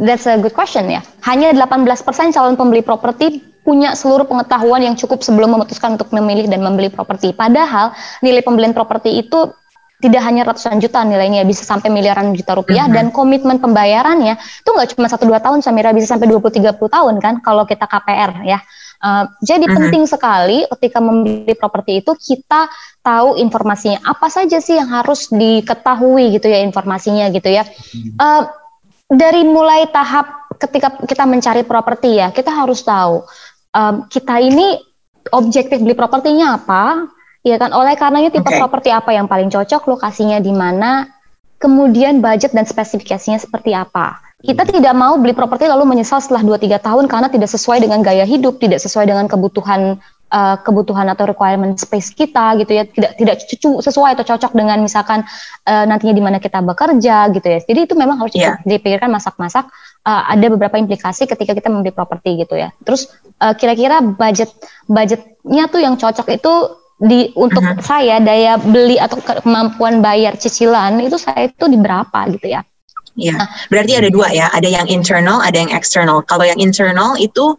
That's 0.00 0.24
a 0.30 0.40
good 0.40 0.56
question 0.56 0.86
ya. 0.88 1.02
Hanya 1.26 1.52
18% 1.52 1.98
calon 2.34 2.54
pembeli 2.56 2.80
properti 2.80 3.53
punya 3.64 3.96
seluruh 3.96 4.28
pengetahuan 4.28 4.84
yang 4.84 4.94
cukup 4.94 5.24
sebelum 5.24 5.56
memutuskan 5.56 5.96
untuk 5.96 6.12
memilih 6.12 6.46
dan 6.46 6.60
membeli 6.60 6.92
properti. 6.92 7.32
Padahal 7.32 7.96
nilai 8.20 8.44
pembelian 8.44 8.76
properti 8.76 9.16
itu 9.16 9.50
tidak 10.04 10.20
hanya 10.20 10.44
ratusan 10.44 10.84
juta 10.84 11.00
nilainya 11.00 11.48
bisa 11.48 11.64
sampai 11.64 11.88
miliaran 11.88 12.36
juta 12.36 12.52
rupiah 12.52 12.84
mm 12.84 12.92
-hmm. 12.92 12.96
dan 13.00 13.06
komitmen 13.08 13.56
pembayarannya 13.56 14.36
itu 14.36 14.68
nggak 14.68 14.88
cuma 14.92 15.08
satu 15.08 15.24
dua 15.24 15.40
tahun 15.40 15.64
Samira 15.64 15.96
bisa 15.96 16.12
sampai 16.12 16.28
20 16.28 16.60
30 16.60 16.76
tahun 16.76 17.14
kan 17.24 17.40
kalau 17.40 17.64
kita 17.64 17.88
KPR 17.88 18.44
ya. 18.44 18.60
Uh, 19.00 19.24
jadi 19.40 19.64
mm 19.64 19.68
-hmm. 19.68 19.76
penting 19.80 20.04
sekali 20.04 20.58
ketika 20.76 20.98
membeli 21.00 21.54
properti 21.56 22.04
itu 22.04 22.12
kita 22.20 22.68
tahu 23.00 23.40
informasinya 23.40 24.04
apa 24.04 24.28
saja 24.28 24.60
sih 24.60 24.76
yang 24.76 24.92
harus 24.92 25.32
diketahui 25.32 26.36
gitu 26.36 26.52
ya 26.52 26.60
informasinya 26.60 27.32
gitu 27.32 27.48
ya. 27.48 27.64
Uh, 28.20 28.44
dari 29.08 29.44
mulai 29.44 29.88
tahap 29.88 30.44
ketika 30.58 30.88
kita 31.04 31.24
mencari 31.28 31.62
properti 31.66 32.20
ya, 32.20 32.32
kita 32.32 32.50
harus 32.50 32.82
tahu 32.82 33.24
um, 33.74 34.06
kita 34.08 34.40
ini 34.40 34.80
objektif 35.34 35.82
beli 35.82 35.98
propertinya 35.98 36.56
apa, 36.56 37.10
ya 37.42 37.58
kan? 37.58 37.74
Oleh 37.74 37.98
karenanya 37.98 38.30
tipe 38.30 38.46
okay. 38.46 38.62
properti 38.62 38.94
apa 38.94 39.10
yang 39.12 39.26
paling 39.26 39.50
cocok, 39.50 39.84
lokasinya 39.90 40.38
di 40.38 40.54
mana, 40.54 41.10
kemudian 41.58 42.22
budget 42.22 42.54
dan 42.54 42.64
spesifikasinya 42.64 43.42
seperti 43.42 43.74
apa. 43.74 44.22
Kita 44.44 44.68
tidak 44.68 44.92
mau 44.92 45.16
beli 45.16 45.32
properti 45.32 45.64
lalu 45.64 45.88
menyesal 45.88 46.20
setelah 46.20 46.44
2-3 46.44 46.76
tahun 46.76 47.04
karena 47.08 47.28
tidak 47.32 47.48
sesuai 47.48 47.80
dengan 47.80 48.04
gaya 48.04 48.28
hidup, 48.28 48.60
tidak 48.60 48.76
sesuai 48.76 49.08
dengan 49.08 49.24
kebutuhan 49.24 49.96
uh, 50.34 50.56
kebutuhan 50.60 51.06
atau 51.12 51.30
requirement 51.30 51.78
space 51.78 52.10
kita 52.10 52.58
gitu 52.58 52.72
ya 52.74 52.84
tidak 52.90 53.12
tidak 53.16 53.36
sesuai 53.62 54.18
atau 54.18 54.24
cocok 54.34 54.52
dengan 54.52 54.82
misalkan 54.82 55.22
uh, 55.64 55.84
nantinya 55.86 56.14
di 56.14 56.22
mana 56.22 56.38
kita 56.42 56.58
bekerja 56.60 57.30
gitu 57.30 57.46
ya 57.46 57.58
jadi 57.62 57.80
itu 57.86 57.94
memang 57.94 58.18
harus 58.18 58.34
yeah. 58.34 58.58
dipikirkan 58.66 59.08
masak-masak 59.08 59.70
uh, 60.04 60.22
ada 60.30 60.46
beberapa 60.52 60.76
implikasi 60.76 61.26
ketika 61.26 61.56
kita 61.56 61.68
membeli 61.72 61.92
properti 61.92 62.38
gitu 62.40 62.54
ya 62.54 62.70
terus 62.84 63.10
uh, 63.40 63.56
kira-kira 63.56 64.00
budget 64.00 64.52
budgetnya 64.86 65.64
tuh 65.72 65.80
yang 65.80 65.96
cocok 65.96 66.28
itu 66.30 66.52
di 67.04 67.34
untuk 67.34 67.60
uh 67.60 67.74
-huh. 67.74 67.82
saya 67.82 68.22
daya 68.22 68.54
beli 68.56 68.96
atau 69.02 69.18
kemampuan 69.18 69.98
bayar 69.98 70.38
cicilan 70.38 71.02
itu 71.02 71.18
saya 71.18 71.50
itu 71.50 71.66
di 71.66 71.78
berapa 71.80 72.30
gitu 72.30 72.48
ya 72.48 72.62
Iya, 73.14 73.38
nah, 73.38 73.48
berarti 73.70 73.94
ada 73.94 74.10
dua 74.10 74.26
ya, 74.34 74.50
ada 74.50 74.66
yang 74.66 74.90
internal, 74.90 75.38
ada 75.38 75.54
yang 75.54 75.70
eksternal. 75.70 76.26
Kalau 76.26 76.42
yang 76.42 76.58
internal 76.58 77.14
itu 77.14 77.54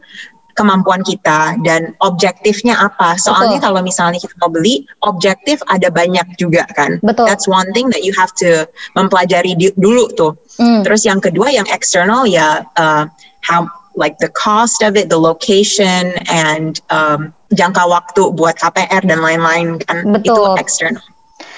kemampuan 0.56 1.04
kita 1.04 1.60
dan 1.62 1.94
objektifnya 2.00 2.80
apa. 2.80 3.20
Soalnya 3.20 3.60
Betul. 3.60 3.66
kalau 3.68 3.82
misalnya 3.84 4.20
kita 4.24 4.36
mau 4.40 4.50
beli, 4.50 4.88
objektif 5.04 5.60
ada 5.68 5.92
banyak 5.92 6.26
juga 6.40 6.64
kan. 6.74 6.98
Betul. 7.04 7.28
That's 7.28 7.46
one 7.46 7.70
thing 7.76 7.92
that 7.92 8.08
you 8.08 8.16
have 8.16 8.32
to 8.40 8.64
mempelajari 8.96 9.54
di, 9.60 9.76
dulu 9.76 10.08
tuh. 10.16 10.34
Mm. 10.58 10.88
Terus 10.88 11.04
yang 11.04 11.20
kedua 11.20 11.52
yang 11.52 11.68
eksternal 11.68 12.24
ya 12.24 12.64
uh, 12.80 13.04
how 13.44 13.68
like 14.00 14.20
the 14.24 14.32
cost 14.32 14.84
of 14.84 14.96
it, 14.96 15.12
the 15.12 15.20
location 15.20 16.16
and 16.32 16.80
um, 16.92 17.36
jangka 17.56 17.84
waktu 17.88 18.32
buat 18.36 18.56
KPR 18.60 19.04
dan 19.04 19.20
lain-lain 19.20 19.80
kan 19.84 20.08
Betul. 20.08 20.56
itu 20.56 20.60
eksternal. 20.60 21.04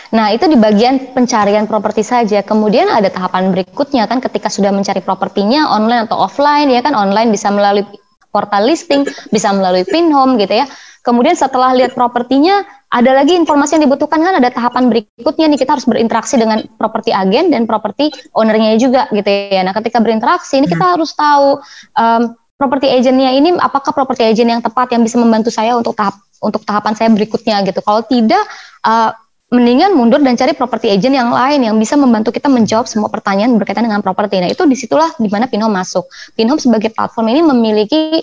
Nah, 0.07 0.31
itu 0.31 0.47
di 0.47 0.55
bagian 0.55 1.12
pencarian 1.12 1.67
properti 1.67 1.99
saja. 1.99 2.39
Kemudian 2.39 2.88
ada 2.88 3.12
tahapan 3.12 3.51
berikutnya 3.51 4.07
kan 4.07 4.23
ketika 4.23 4.47
sudah 4.47 4.71
mencari 4.71 5.03
propertinya 5.03 5.67
online 5.67 6.07
atau 6.07 6.15
offline 6.15 6.71
ya 6.71 6.79
kan 6.79 6.95
online 6.95 7.27
bisa 7.27 7.51
melalui 7.51 7.83
portal 8.29 8.67
listing, 8.67 9.07
bisa 9.31 9.51
melalui 9.55 9.87
Pinhome 9.87 10.37
gitu 10.41 10.63
ya. 10.63 10.65
Kemudian 11.05 11.39
setelah 11.39 11.71
lihat 11.71 11.95
propertinya, 11.95 12.67
ada 12.87 13.11
lagi 13.15 13.35
informasi 13.35 13.79
yang 13.79 13.87
dibutuhkan 13.87 14.19
kan 14.23 14.39
ada 14.39 14.47
tahapan 14.47 14.87
berikutnya 14.87 15.51
nih 15.51 15.59
kita 15.59 15.75
harus 15.75 15.87
berinteraksi 15.87 16.39
dengan 16.39 16.63
properti 16.79 17.11
agen 17.11 17.51
dan 17.51 17.67
properti 17.67 18.11
ownernya 18.31 18.79
juga 18.79 19.11
gitu 19.11 19.27
ya. 19.27 19.63
Nah 19.63 19.75
ketika 19.75 19.99
berinteraksi 19.99 20.59
ini 20.59 20.71
kita 20.71 20.83
hmm. 20.83 20.93
harus 20.95 21.11
tahu 21.11 21.59
um, 21.99 22.35
properti 22.55 22.87
agentnya 22.87 23.35
ini 23.35 23.55
apakah 23.59 23.91
properti 23.91 24.23
agent 24.23 24.49
yang 24.51 24.63
tepat 24.63 24.95
yang 24.95 25.03
bisa 25.03 25.19
membantu 25.19 25.51
saya 25.51 25.75
untuk 25.75 25.99
tahap 25.99 26.15
untuk 26.39 26.63
tahapan 26.63 26.95
saya 26.95 27.11
berikutnya 27.11 27.59
gitu. 27.67 27.79
Kalau 27.83 28.01
tidak 28.07 28.43
uh, 28.87 29.11
mendingan 29.47 29.95
mundur 29.95 30.19
dan 30.19 30.36
cari 30.36 30.51
properti 30.51 30.91
agent 30.91 31.15
yang 31.15 31.31
lain 31.31 31.63
yang 31.63 31.75
bisa 31.79 31.95
membantu 31.95 32.36
kita 32.36 32.51
menjawab 32.51 32.83
semua 32.83 33.07
pertanyaan 33.07 33.55
berkaitan 33.55 33.88
dengan 33.88 34.03
properti. 34.03 34.43
Nah, 34.43 34.51
itu 34.51 34.67
di 34.67 34.75
situlah 34.75 35.07
di 35.15 35.31
mana 35.31 35.47
Pinhome 35.47 35.71
masuk. 35.71 36.03
Pinhome 36.36 36.60
sebagai 36.60 36.91
platform 36.91 37.31
ini 37.31 37.41
memiliki 37.47 38.19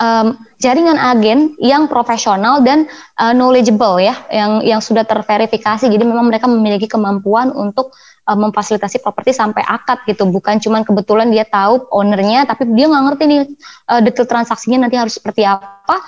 um, 0.00 0.32
jaringan 0.56 0.96
agen 0.96 1.52
yang 1.60 1.92
profesional 1.92 2.64
dan 2.64 2.88
uh, 3.20 3.36
knowledgeable 3.36 4.00
ya, 4.00 4.16
yang 4.32 4.64
yang 4.64 4.80
sudah 4.80 5.04
terverifikasi. 5.04 5.92
Jadi 5.92 6.04
memang 6.08 6.24
mereka 6.24 6.48
memiliki 6.48 6.88
kemampuan 6.88 7.52
untuk 7.52 7.92
uh, 8.24 8.38
memfasilitasi 8.40 9.04
properti 9.04 9.36
sampai 9.36 9.60
akad 9.68 10.08
gitu. 10.08 10.24
Bukan 10.24 10.56
cuma 10.56 10.80
kebetulan 10.80 11.28
dia 11.28 11.44
tahu 11.44 11.84
ownernya, 11.92 12.48
tapi 12.48 12.64
dia 12.72 12.88
nggak 12.88 13.02
ngerti 13.12 13.22
nih 13.28 13.40
uh, 13.92 14.00
detail 14.00 14.24
transaksinya 14.24 14.88
nanti 14.88 14.96
harus 14.96 15.20
seperti 15.20 15.44
apa 15.44 16.00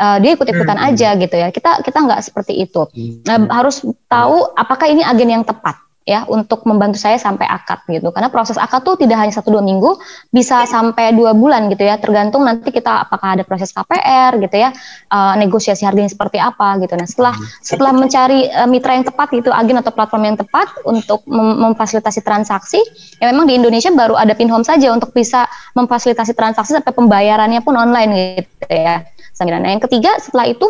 uh, 0.00 0.16
dia 0.18 0.32
ikut-ikutan 0.32 0.78
hmm. 0.80 0.88
aja 0.88 1.08
gitu 1.20 1.36
ya. 1.36 1.48
Kita 1.52 1.84
kita 1.84 1.98
nggak 2.00 2.20
seperti 2.24 2.56
itu. 2.64 2.88
Hmm. 2.88 3.20
Nah, 3.28 3.60
harus 3.60 3.84
tahu 4.08 4.56
apakah 4.56 4.88
ini 4.88 5.04
agen 5.04 5.28
yang 5.28 5.44
tepat 5.44 5.76
ya 6.08 6.24
untuk 6.26 6.64
membantu 6.64 6.96
saya 6.96 7.20
sampai 7.20 7.44
akad 7.46 7.84
gitu. 7.86 8.08
Karena 8.10 8.32
proses 8.32 8.56
akad 8.56 8.82
tuh 8.82 8.96
tidak 8.96 9.20
hanya 9.20 9.30
satu 9.30 9.52
dua 9.52 9.62
minggu, 9.62 10.00
bisa 10.32 10.64
sampai 10.64 11.12
dua 11.12 11.36
bulan 11.36 11.68
gitu 11.68 11.84
ya. 11.84 12.00
Tergantung 12.00 12.42
nanti 12.42 12.72
kita 12.72 13.06
apakah 13.06 13.38
ada 13.38 13.44
proses 13.44 13.70
KPR 13.70 14.40
gitu 14.40 14.56
ya, 14.56 14.72
uh, 15.12 15.34
negosiasi 15.36 15.84
harganya 15.84 16.10
seperti 16.10 16.40
apa 16.40 16.80
gitu. 16.80 16.96
Nah 16.96 17.06
setelah 17.06 17.34
hmm. 17.36 17.62
setelah 17.62 17.92
mencari 17.92 18.48
uh, 18.48 18.68
mitra 18.68 18.96
yang 18.96 19.06
tepat 19.06 19.28
gitu, 19.36 19.52
agen 19.52 19.76
atau 19.78 19.92
platform 19.92 20.34
yang 20.34 20.36
tepat 20.40 20.68
untuk 20.88 21.22
mem 21.28 21.70
memfasilitasi 21.70 22.24
transaksi, 22.24 22.80
ya 23.20 23.28
memang 23.30 23.46
di 23.46 23.54
Indonesia 23.60 23.92
baru 23.92 24.16
ada 24.16 24.32
Pinhome 24.32 24.64
saja 24.64 24.90
untuk 24.90 25.12
bisa 25.12 25.44
memfasilitasi 25.76 26.32
transaksi 26.32 26.72
sampai 26.72 26.94
pembayarannya 26.96 27.60
pun 27.60 27.76
online 27.76 28.40
gitu 28.40 28.66
ya. 28.72 29.04
Nah, 29.40 29.72
yang 29.72 29.80
ketiga 29.80 30.20
setelah 30.20 30.52
itu 30.52 30.68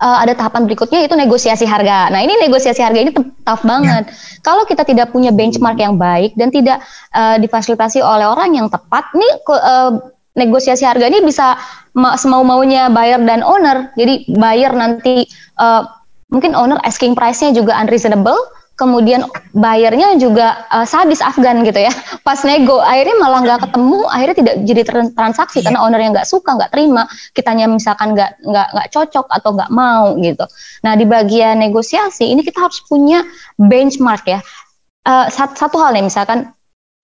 uh, 0.00 0.18
ada 0.22 0.34
tahapan 0.36 0.68
berikutnya 0.68 1.04
itu 1.04 1.14
negosiasi 1.16 1.64
harga. 1.64 2.10
Nah, 2.10 2.20
ini 2.20 2.36
negosiasi 2.44 2.80
harga 2.80 3.00
ini 3.00 3.12
tough 3.14 3.64
banget. 3.64 4.08
Ya. 4.08 4.12
Kalau 4.44 4.64
kita 4.68 4.82
tidak 4.84 5.10
punya 5.14 5.30
benchmark 5.30 5.78
yang 5.80 5.96
baik 5.96 6.36
dan 6.36 6.52
tidak 6.52 6.82
uh, 7.14 7.36
difasilitasi 7.40 8.04
oleh 8.04 8.26
orang 8.28 8.56
yang 8.56 8.68
tepat, 8.68 9.08
nih 9.14 9.32
uh, 9.48 9.92
negosiasi 10.34 10.82
harga 10.82 11.06
ini 11.06 11.22
bisa 11.22 11.54
ma 11.94 12.18
semau-maunya 12.18 12.90
buyer 12.90 13.22
dan 13.22 13.40
owner. 13.46 13.94
Jadi 13.94 14.26
buyer 14.34 14.72
nanti 14.74 15.24
uh, 15.62 15.86
mungkin 16.34 16.58
owner 16.58 16.82
asking 16.82 17.14
price-nya 17.14 17.54
juga 17.54 17.78
unreasonable 17.78 18.36
kemudian 18.74 19.22
bayarnya 19.54 20.18
juga 20.18 20.66
uh, 20.70 20.86
sadis 20.86 21.22
Afgan 21.22 21.62
gitu 21.62 21.78
ya. 21.78 21.92
Pas 22.26 22.42
nego, 22.42 22.82
akhirnya 22.82 23.16
malah 23.22 23.40
nggak 23.46 23.60
ketemu, 23.70 23.98
akhirnya 24.10 24.36
tidak 24.42 24.54
jadi 24.66 24.82
transaksi 25.14 25.58
karena 25.62 25.78
owner 25.82 26.00
yang 26.02 26.12
nggak 26.14 26.28
suka, 26.28 26.58
nggak 26.58 26.70
terima, 26.74 27.06
kitanya 27.34 27.70
misalkan 27.70 28.18
nggak 28.18 28.42
nggak 28.42 28.68
nggak 28.74 28.88
cocok 28.90 29.26
atau 29.30 29.50
nggak 29.54 29.70
mau 29.70 30.18
gitu. 30.18 30.44
Nah 30.82 30.92
di 30.98 31.06
bagian 31.06 31.62
negosiasi 31.62 32.34
ini 32.34 32.42
kita 32.42 32.66
harus 32.66 32.82
punya 32.84 33.22
benchmark 33.56 34.26
ya. 34.26 34.40
Uh, 35.04 35.28
satu 35.30 35.76
hal 35.84 35.92
nih 35.92 36.04
misalkan 36.08 36.48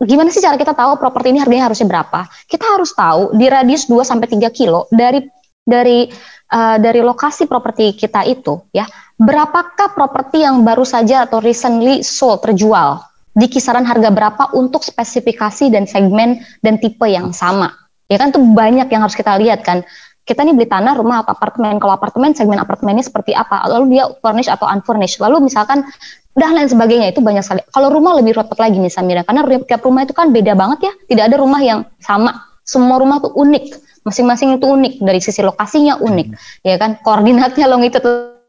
gimana 0.00 0.33
sih 0.33 0.40
cara 0.40 0.56
kita 0.56 0.72
tahu 0.72 0.96
properti 0.96 1.37
ini 1.37 1.38
harganya 1.38 1.68
harusnya 1.70 1.87
berapa? 1.87 2.26
Kita 2.48 2.64
harus 2.64 2.96
tahu 2.96 3.37
di 3.37 3.46
radius 3.46 3.85
2 3.87 4.00
sampai 4.00 4.26
3 4.26 4.48
kilo 4.50 4.88
dari 4.88 5.20
dari 5.61 6.09
uh, 6.50 6.76
dari 6.80 7.00
lokasi 7.04 7.44
properti 7.44 7.92
kita 7.92 8.24
itu 8.24 8.64
ya, 8.72 8.88
berapakah 9.20 9.92
properti 9.92 10.40
yang 10.40 10.64
baru 10.64 10.83
saja 10.88 11.28
atau 11.28 11.44
recently 11.44 12.00
sold 12.00 12.40
terjual 12.40 13.04
di 13.37 13.46
kisaran 13.46 13.85
harga 13.85 14.08
berapa 14.08 14.56
untuk 14.56 14.81
spesifikasi 14.81 15.68
dan 15.71 15.85
segmen 15.85 16.40
dan 16.64 16.81
tipe 16.81 17.04
yang 17.04 17.31
sama. 17.31 17.71
Ya 18.10 18.18
kan 18.18 18.35
itu 18.35 18.42
banyak 18.42 18.90
yang 18.90 19.06
harus 19.06 19.14
kita 19.14 19.38
lihat 19.38 19.62
kan. 19.62 19.85
Kita 20.27 20.42
nih 20.42 20.54
beli 20.54 20.66
tanah, 20.66 20.98
rumah 20.98 21.23
atau 21.23 21.37
apartemen. 21.37 21.79
Kalau 21.79 21.94
apartemen 21.94 22.35
segmen 22.35 22.58
apartemennya 22.58 23.06
seperti 23.06 23.37
apa? 23.37 23.66
Lalu 23.71 23.98
dia 23.98 24.04
furnished 24.18 24.50
atau 24.50 24.66
unfurnished. 24.66 25.23
Lalu 25.23 25.46
misalkan 25.46 25.87
dan 26.35 26.54
lain 26.54 26.71
sebagainya 26.71 27.10
itu 27.10 27.23
banyak 27.23 27.42
sekali. 27.42 27.62
Kalau 27.71 27.90
rumah 27.90 28.18
lebih 28.18 28.38
repot 28.38 28.54
lagi 28.58 28.79
nih 28.79 28.90
Samira, 28.90 29.23
karena 29.27 29.42
tiap 29.66 29.83
rumah 29.83 30.06
itu 30.06 30.14
kan 30.14 30.31
beda 30.31 30.54
banget 30.54 30.90
ya. 30.90 30.92
Tidak 31.10 31.25
ada 31.31 31.37
rumah 31.38 31.60
yang 31.62 31.87
sama. 32.02 32.46
Semua 32.62 32.98
rumah 33.02 33.18
tuh 33.18 33.35
unik. 33.35 33.90
Masing-masing 34.06 34.56
itu 34.56 34.64
unik 34.64 34.92
dari 35.04 35.21
sisi 35.21 35.44
lokasinya 35.44 36.00
unik, 36.00 36.29
hmm. 36.33 36.64
ya 36.64 36.77
kan? 36.81 36.96
Koordinatnya 37.04 37.66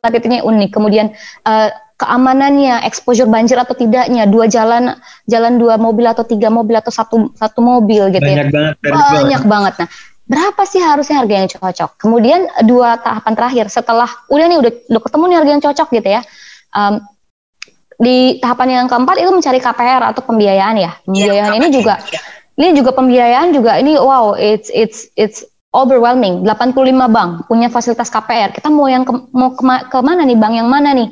longitudinalnya 0.02 0.46
unik. 0.46 0.70
Kemudian 0.74 1.08
uh, 1.46 1.70
keamanannya, 2.02 2.82
exposure 2.86 3.30
banjir 3.30 3.58
atau 3.62 3.78
tidaknya, 3.78 4.26
dua 4.26 4.50
jalan, 4.50 4.98
jalan 5.30 5.62
dua 5.62 5.78
mobil 5.78 6.10
atau 6.10 6.26
tiga 6.26 6.50
mobil 6.50 6.74
atau 6.74 6.90
satu 6.90 7.30
satu 7.38 7.62
mobil 7.62 8.10
gitu 8.10 8.26
banyak 8.26 8.50
ya. 8.50 8.52
Banget, 8.52 8.76
banyak 8.82 9.42
banget. 9.46 9.74
Nah, 9.86 9.90
berapa 10.26 10.62
sih 10.66 10.82
harusnya 10.82 11.22
harga 11.22 11.34
yang 11.38 11.50
cocok? 11.50 11.92
Kemudian 12.02 12.50
dua 12.66 12.98
tahapan 12.98 13.34
terakhir 13.38 13.66
setelah 13.70 14.10
udah 14.34 14.46
nih 14.50 14.58
udah 14.58 14.72
udah 14.90 15.02
ketemu 15.06 15.24
nih 15.30 15.38
harga 15.38 15.52
yang 15.52 15.64
cocok 15.64 15.88
gitu 15.94 16.10
ya. 16.10 16.22
Um, 16.74 16.96
di 18.02 18.42
tahapan 18.42 18.82
yang 18.82 18.86
keempat 18.90 19.22
itu 19.22 19.30
mencari 19.30 19.62
KPR 19.62 20.02
atau 20.10 20.26
pembiayaan 20.26 20.76
ya. 20.82 20.92
Pembiayaan 21.06 21.54
ya, 21.54 21.58
ini 21.62 21.68
juga 21.70 22.02
ini 22.58 22.70
juga 22.74 22.92
pembiayaan 22.98 23.54
juga 23.54 23.78
ini 23.78 23.96
wow 23.98 24.34
it's 24.34 24.74
it's 24.74 25.10
it's 25.16 25.46
overwhelming. 25.72 26.44
85 26.44 26.76
bank 27.08 27.48
punya 27.48 27.72
fasilitas 27.72 28.12
KPR. 28.12 28.52
Kita 28.52 28.68
mau 28.68 28.92
yang 28.92 29.08
ke, 29.08 29.14
mau 29.32 29.56
ke, 29.56 29.64
ke 29.64 29.98
mana 30.04 30.28
nih 30.28 30.36
bank 30.36 30.54
yang 30.56 30.68
mana 30.68 30.92
nih? 30.92 31.10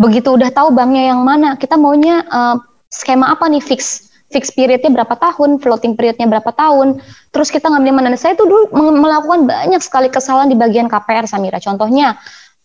Begitu 0.00 0.32
udah 0.32 0.48
tahu 0.48 0.72
banknya 0.72 1.12
yang 1.12 1.20
mana, 1.20 1.58
kita 1.58 1.76
maunya 1.76 2.24
uh, 2.30 2.56
skema 2.88 3.34
apa 3.34 3.50
nih 3.50 3.60
fix 3.60 4.08
fix 4.28 4.52
periodnya 4.52 4.92
berapa 4.92 5.16
tahun, 5.16 5.60
floating 5.60 5.96
periodnya 5.96 6.28
berapa 6.28 6.52
tahun. 6.52 7.00
Terus 7.32 7.48
kita 7.48 7.68
ngambil 7.72 7.92
mana? 7.96 8.16
Saya 8.16 8.36
tuh 8.36 8.48
dulu 8.48 8.64
melakukan 8.76 9.48
banyak 9.48 9.80
sekali 9.80 10.12
kesalahan 10.12 10.52
di 10.52 10.56
bagian 10.56 10.88
KPR 10.88 11.24
Samira. 11.24 11.56
Contohnya 11.60 12.16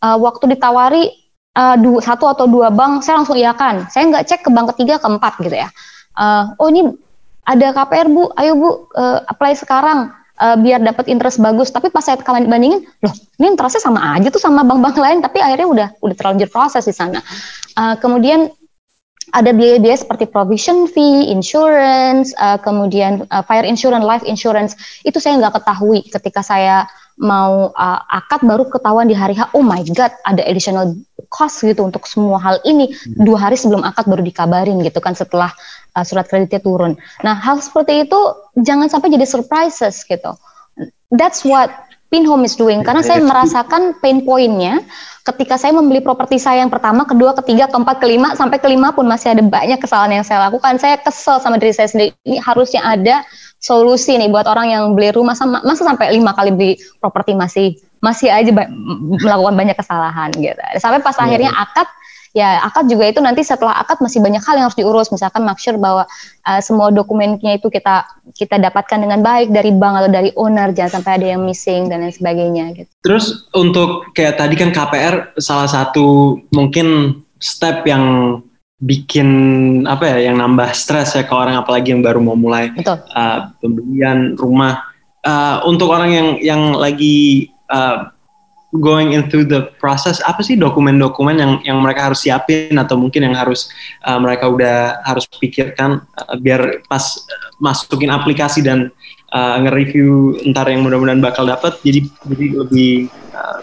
uh, 0.04 0.20
waktu 0.20 0.56
ditawari 0.56 1.08
uh, 1.56 1.76
satu 2.04 2.28
atau 2.28 2.46
dua 2.52 2.68
bank, 2.72 3.04
saya 3.04 3.24
langsung 3.24 3.39
iakan. 3.39 3.88
Saya 3.88 4.12
nggak 4.12 4.24
cek 4.28 4.41
ke 4.44 4.50
bank 4.52 4.76
ketiga, 4.76 5.00
keempat 5.00 5.39
gitu 5.39 5.56
ya. 5.56 5.72
Uh, 6.14 6.52
oh 6.60 6.68
ini 6.70 6.94
ada 7.48 7.72
KPR 7.76 8.08
bu, 8.12 8.30
ayo 8.38 8.54
bu 8.56 8.70
uh, 8.96 9.24
apply 9.28 9.56
sekarang 9.56 10.12
uh, 10.44 10.58
biar 10.60 10.84
dapat 10.84 11.08
interest 11.08 11.39
bagus. 11.39 11.72
Tapi 11.72 11.88
pas 11.88 12.04
saya 12.04 12.20
bandingin, 12.20 12.84
loh 12.84 13.14
ini 13.39 13.56
interestnya 13.56 13.88
sama 13.88 14.20
aja 14.20 14.28
tuh 14.28 14.44
sama 14.44 14.68
bank-bank 14.68 15.00
lain, 15.00 15.24
tapi 15.24 15.39
akhirnya 15.39 15.68
udah 15.68 15.88
udah 16.04 16.16
terlanjur 16.20 16.52
proses 16.52 16.84
di 16.84 16.91
sana. 16.91 17.24
Uh, 17.80 17.96
kemudian 18.04 18.52
ada 19.34 19.50
biaya-biaya 19.50 19.98
seperti 19.98 20.30
provision 20.30 20.86
fee, 20.86 21.32
insurance, 21.32 22.36
uh, 22.38 22.60
kemudian 22.60 23.26
uh, 23.32 23.41
fire 23.41 23.66
insurance, 23.66 24.04
life 24.04 24.26
insurance. 24.28 24.76
Itu 25.08 25.18
saya 25.18 25.39
nggak 25.39 25.64
ketahui 25.64 26.06
ketika 26.06 26.44
saya 26.44 26.86
mau 27.18 27.70
uh, 27.74 27.99
akad 28.09 28.41
baru 28.45 28.66
ketahuan 28.70 29.05
di 29.05 29.14
hari 29.14 29.38
H. 29.38 29.53
Oh 29.53 29.61
my 29.61 29.82
God, 29.93 30.14
ada 30.26 30.41
additional 30.45 30.97
cost 31.30 31.61
gitu 31.61 31.86
untuk 31.86 32.05
semua 32.09 32.41
hal 32.41 32.57
ini. 32.66 32.89
Hmm. 32.93 33.26
Dua 33.26 33.38
hari 33.49 33.57
sebelum 33.57 33.86
akad 33.86 34.09
baru 34.09 34.22
dikabarin 34.26 34.82
gitu 34.82 34.97
kan 35.01 35.14
setelah 35.14 35.53
uh, 35.93 36.03
surat 36.05 36.26
kreditnya 36.30 36.61
turun. 36.61 36.97
Nah 37.22 37.38
hal 37.38 37.61
seperti 37.61 38.07
itu 38.09 38.20
jangan 38.61 38.89
sampai 38.89 39.14
jadi 39.14 39.26
surprises 39.28 40.01
gitu. 40.05 40.34
That's 41.14 41.45
what 41.45 41.70
Pinhome 42.14 42.45
is 42.45 42.53
doing 42.53 42.86
karena 42.86 43.01
saya 43.01 43.18
merasakan 43.26 43.97
pain 43.97 44.22
pointnya 44.22 44.86
ketika 45.24 45.55
saya 45.55 45.74
membeli 45.74 46.03
properti 46.03 46.36
saya 46.38 46.61
yang 46.61 46.70
pertama, 46.70 47.07
kedua, 47.07 47.34
ketiga, 47.41 47.66
keempat, 47.72 48.03
kelima 48.03 48.36
sampai 48.38 48.59
kelima 48.59 48.91
pun 48.91 49.07
masih 49.07 49.34
ada 49.34 49.41
banyak 49.41 49.80
kesalahan 49.80 50.22
yang 50.22 50.26
saya 50.28 50.51
lakukan. 50.51 50.78
Saya 50.78 50.99
kesel 50.99 51.39
sama 51.39 51.57
diri 51.57 51.74
saya 51.74 51.88
sendiri. 51.88 52.11
Ini 52.28 52.43
harusnya 52.43 52.84
ada 52.84 53.26
solusi 53.64 54.20
nih 54.20 54.28
buat 54.28 54.43
orang 54.45 54.76
yang 54.76 54.84
beli 54.91 55.16
rumah 55.16 55.34
sama 55.34 55.64
masa 55.64 55.88
sampai 55.88 56.11
lima 56.11 56.36
kali 56.36 56.51
beli 56.51 56.74
properti 56.99 57.32
masih 57.34 57.80
masih 58.03 58.28
aja 58.28 58.51
ba 58.51 58.68
melakukan 59.24 59.55
banyak 59.55 59.78
kesalahan 59.80 60.30
gitu. 60.36 60.59
Sampai 60.78 60.99
pas 60.99 61.16
yeah. 61.16 61.24
akhirnya 61.24 61.51
iya. 61.55 61.64
akad 61.64 61.88
ya 62.34 62.66
akad 62.66 62.90
juga 62.90 63.06
itu 63.08 63.22
nanti 63.22 63.46
setelah 63.46 63.78
akad 63.78 64.02
masih 64.02 64.20
banyak 64.20 64.42
hal 64.42 64.58
yang 64.58 64.66
harus 64.68 64.78
diurus. 64.78 65.14
Misalkan 65.14 65.46
make 65.46 65.62
sure 65.62 65.78
bahwa 65.78 66.10
uh, 66.44 66.62
semua 66.62 66.90
dokumennya 66.90 67.62
itu 67.62 67.70
kita 67.70 68.10
kita 68.34 68.58
dapatkan 68.58 69.00
dengan 69.00 69.22
baik 69.22 69.54
dari 69.54 69.70
bank 69.70 70.04
atau 70.04 70.12
dari 70.12 70.30
owner. 70.34 70.74
Jangan 70.74 71.00
sampai 71.00 71.12
ada 71.22 71.28
yang 71.38 71.46
missing 71.46 71.88
dan 71.88 72.02
lain 72.02 72.12
sebagainya 72.12 72.74
gitu. 72.74 72.90
Terus 73.06 73.48
untuk 73.54 74.12
kayak 74.18 74.42
tadi 74.42 74.58
kan 74.58 74.74
KPR 74.74 75.38
salah 75.38 75.70
satu 75.70 76.42
mungkin 76.50 77.22
step 77.38 77.86
yang 77.86 78.38
bikin 78.84 79.30
apa 79.88 80.12
ya 80.12 80.28
yang 80.28 80.42
nambah 80.42 80.76
stres 80.76 81.16
ya 81.16 81.24
ke 81.24 81.32
orang 81.32 81.56
apalagi 81.56 81.96
yang 81.96 82.04
baru 82.04 82.20
mau 82.20 82.36
mulai 82.36 82.76
Uh, 83.14 83.54
pembelian 83.62 84.36
rumah. 84.36 84.90
Uh, 85.24 85.64
untuk 85.64 85.88
orang 85.88 86.12
yang 86.12 86.30
yang 86.44 86.62
lagi 86.76 87.48
uh, 87.72 88.12
going 88.82 89.14
into 89.14 89.46
the 89.46 89.70
process 89.78 90.18
apa 90.26 90.42
sih 90.42 90.58
dokumen-dokumen 90.58 91.36
yang 91.38 91.52
yang 91.62 91.78
mereka 91.78 92.10
harus 92.10 92.26
siapin 92.26 92.74
atau 92.74 92.98
mungkin 92.98 93.30
yang 93.30 93.38
harus 93.38 93.70
uh, 94.02 94.18
mereka 94.18 94.50
udah 94.50 95.04
harus 95.06 95.30
pikirkan 95.30 96.02
uh, 96.18 96.36
biar 96.42 96.82
pas 96.90 97.22
masukin 97.62 98.10
aplikasi 98.10 98.66
dan 98.66 98.90
uh, 99.36 99.62
nge-review 99.62 100.42
ntar 100.54 100.66
yang 100.74 100.82
mudah-mudahan 100.82 101.22
bakal 101.22 101.46
dapat 101.46 101.78
jadi 101.86 102.10
jadi 102.26 102.46
lebih 102.66 102.92
uh, 103.38 103.62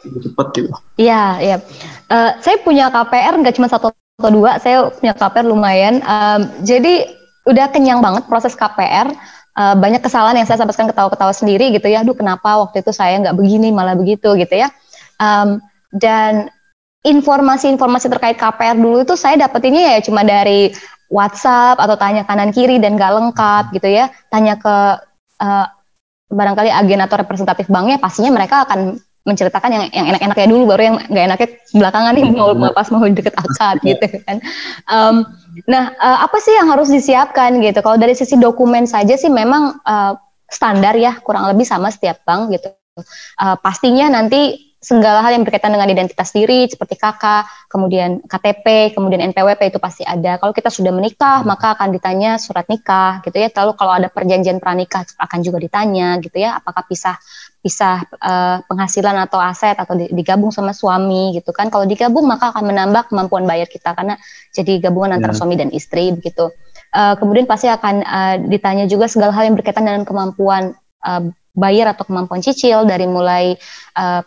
gitu. 0.00 0.72
Iya, 0.96 1.24
iya. 1.40 1.56
Uh, 2.08 2.36
saya 2.40 2.56
punya 2.64 2.88
KPR 2.88 3.36
nggak 3.40 3.56
cuma 3.56 3.68
satu 3.68 3.92
atau 4.20 4.30
dua 4.36 4.60
saya 4.60 4.92
punya 4.92 5.16
KPR 5.16 5.48
lumayan 5.48 6.04
um, 6.04 6.44
jadi 6.60 7.08
udah 7.48 7.72
kenyang 7.72 8.04
banget 8.04 8.28
proses 8.28 8.52
KPR 8.52 9.08
uh, 9.60 9.74
banyak 9.76 10.00
kesalahan 10.00 10.40
yang 10.40 10.48
saya 10.48 10.64
sampai 10.64 10.72
sekarang 10.72 10.92
ketawa-ketawa 10.96 11.32
sendiri 11.36 11.68
gitu 11.76 11.92
ya. 11.92 12.00
Aduh 12.00 12.16
kenapa 12.16 12.56
waktu 12.64 12.80
itu 12.80 12.96
saya 12.96 13.20
nggak 13.20 13.36
begini 13.36 13.68
malah 13.68 13.92
begitu 13.92 14.32
gitu 14.40 14.54
ya. 14.56 14.72
Um, 15.20 15.60
dan 15.92 16.48
informasi-informasi 17.04 18.08
terkait 18.08 18.36
KPR 18.40 18.76
dulu 18.76 19.04
itu 19.04 19.16
saya 19.16 19.36
dapetinnya 19.36 19.96
ya 19.96 19.98
cuma 20.00 20.24
dari 20.24 20.72
WhatsApp 21.10 21.80
atau 21.82 21.98
tanya 21.98 22.22
kanan 22.22 22.54
kiri 22.54 22.78
dan 22.78 22.94
gak 22.94 23.12
lengkap 23.12 23.74
gitu 23.76 23.88
ya. 23.90 24.08
Tanya 24.30 24.56
ke 24.56 24.76
uh, 25.42 25.66
barangkali 26.30 26.70
agen 26.70 27.02
atau 27.02 27.18
representatif 27.18 27.66
banknya 27.66 27.98
pastinya 27.98 28.30
mereka 28.30 28.62
akan 28.62 29.02
menceritakan 29.28 29.70
yang 29.70 29.84
yang 29.92 30.06
enak-enaknya 30.16 30.48
dulu 30.48 30.62
baru 30.72 30.82
yang 30.82 30.96
nggak 31.12 31.24
enaknya 31.28 31.48
belakangan 31.76 32.12
nih 32.16 32.24
mau 32.32 32.72
pas 32.72 32.88
mau 32.88 33.04
deket 33.04 33.34
akad 33.36 33.76
gitu 33.84 34.06
kan. 34.24 34.40
Um, 34.88 35.28
nah 35.68 35.92
uh, 36.00 36.24
apa 36.24 36.40
sih 36.40 36.56
yang 36.56 36.72
harus 36.72 36.88
disiapkan 36.88 37.60
gitu? 37.60 37.84
Kalau 37.84 38.00
dari 38.00 38.16
sisi 38.16 38.40
dokumen 38.40 38.88
saja 38.88 39.20
sih 39.20 39.28
memang 39.28 39.76
uh, 39.84 40.16
standar 40.48 40.96
ya 40.96 41.20
kurang 41.20 41.46
lebih 41.52 41.68
sama 41.68 41.92
setiap 41.92 42.24
bank 42.24 42.48
gitu. 42.56 42.72
Uh, 43.36 43.56
pastinya 43.60 44.08
nanti 44.08 44.69
segala 44.80 45.20
hal 45.20 45.36
yang 45.36 45.44
berkaitan 45.44 45.76
dengan 45.76 45.92
identitas 45.92 46.32
diri 46.32 46.64
seperti 46.64 46.96
KK, 46.96 47.44
kemudian 47.68 48.24
KTP, 48.24 48.96
kemudian 48.96 49.20
NPWP 49.28 49.76
itu 49.76 49.78
pasti 49.78 50.08
ada. 50.08 50.40
Kalau 50.40 50.56
kita 50.56 50.72
sudah 50.72 50.88
menikah, 50.88 51.44
maka 51.44 51.76
akan 51.76 51.92
ditanya 51.92 52.40
surat 52.40 52.64
nikah 52.64 53.20
gitu 53.20 53.36
ya. 53.36 53.52
Lalu 53.52 53.76
kalau 53.76 53.92
ada 53.92 54.08
perjanjian 54.08 54.56
pranikah 54.56 55.04
akan 55.20 55.38
juga 55.44 55.60
ditanya 55.60 56.16
gitu 56.24 56.40
ya, 56.40 56.56
apakah 56.56 56.88
pisah 56.88 57.20
pisah 57.60 58.08
uh, 58.24 58.64
penghasilan 58.64 59.20
atau 59.20 59.36
aset 59.36 59.76
atau 59.76 59.92
digabung 59.92 60.48
sama 60.48 60.72
suami 60.72 61.36
gitu 61.36 61.52
kan. 61.52 61.68
Kalau 61.68 61.84
digabung 61.84 62.24
maka 62.24 62.48
akan 62.56 62.72
menambah 62.72 63.12
kemampuan 63.12 63.44
bayar 63.44 63.68
kita 63.68 63.92
karena 63.92 64.16
jadi 64.56 64.80
gabungan 64.80 65.20
antara 65.20 65.36
yeah. 65.36 65.40
suami 65.44 65.60
dan 65.60 65.68
istri 65.76 66.08
begitu. 66.16 66.48
Uh, 66.90 67.14
kemudian 67.20 67.44
pasti 67.44 67.68
akan 67.68 68.00
uh, 68.00 68.36
ditanya 68.48 68.88
juga 68.88 69.12
segala 69.12 69.36
hal 69.36 69.44
yang 69.44 69.60
berkaitan 69.60 69.84
dengan 69.84 70.08
kemampuan 70.08 70.72
uh, 71.04 71.22
bayar 71.52 71.92
atau 71.92 72.08
kemampuan 72.08 72.40
cicil 72.40 72.88
dari 72.88 73.04
mulai 73.04 73.60
uh, 73.94 74.24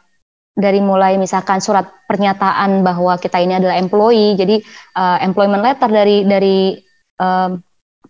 dari 0.53 0.79
mulai 0.79 1.17
misalkan 1.17 1.57
surat 1.57 1.89
pernyataan 2.05 2.85
bahwa 2.85 3.17
kita 3.17 3.41
ini 3.41 3.57
adalah 3.57 3.77
employee, 3.77 4.37
jadi 4.37 4.61
uh, 4.93 5.17
employment 5.25 5.65
letter 5.65 5.89
dari 5.89 6.23
dari 6.29 6.77
um, 7.17 7.57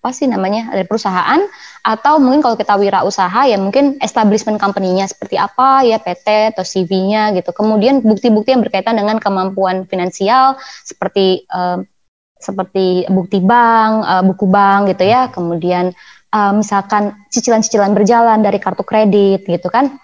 apa 0.03 0.11
sih 0.11 0.27
namanya 0.27 0.67
dari 0.75 0.83
perusahaan 0.83 1.39
atau 1.79 2.19
mungkin 2.19 2.43
kalau 2.43 2.59
kita 2.59 2.75
wirausaha 2.75 3.47
ya 3.47 3.55
mungkin 3.55 3.95
establishment 4.03 4.59
company-nya 4.59 5.07
seperti 5.07 5.39
apa 5.39 5.87
ya 5.87 5.95
PT 5.95 6.51
atau 6.51 6.67
CV-nya 6.67 7.31
gitu. 7.39 7.55
Kemudian 7.55 8.03
bukti-bukti 8.03 8.51
yang 8.51 8.59
berkaitan 8.59 8.99
dengan 8.99 9.23
kemampuan 9.23 9.87
finansial 9.87 10.59
seperti 10.83 11.47
um, 11.47 11.87
seperti 12.35 13.07
bukti 13.07 13.39
bank, 13.39 14.03
uh, 14.03 14.23
buku 14.27 14.43
bank 14.51 14.91
gitu 14.91 15.07
ya, 15.07 15.31
kemudian 15.31 15.95
uh, 16.35 16.51
misalkan 16.51 17.15
cicilan-cicilan 17.31 17.95
berjalan 17.95 18.43
dari 18.43 18.59
kartu 18.59 18.83
kredit 18.83 19.47
gitu 19.47 19.71
kan, 19.71 20.02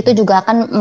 itu 0.00 0.10
juga 0.16 0.40
akan 0.40 0.72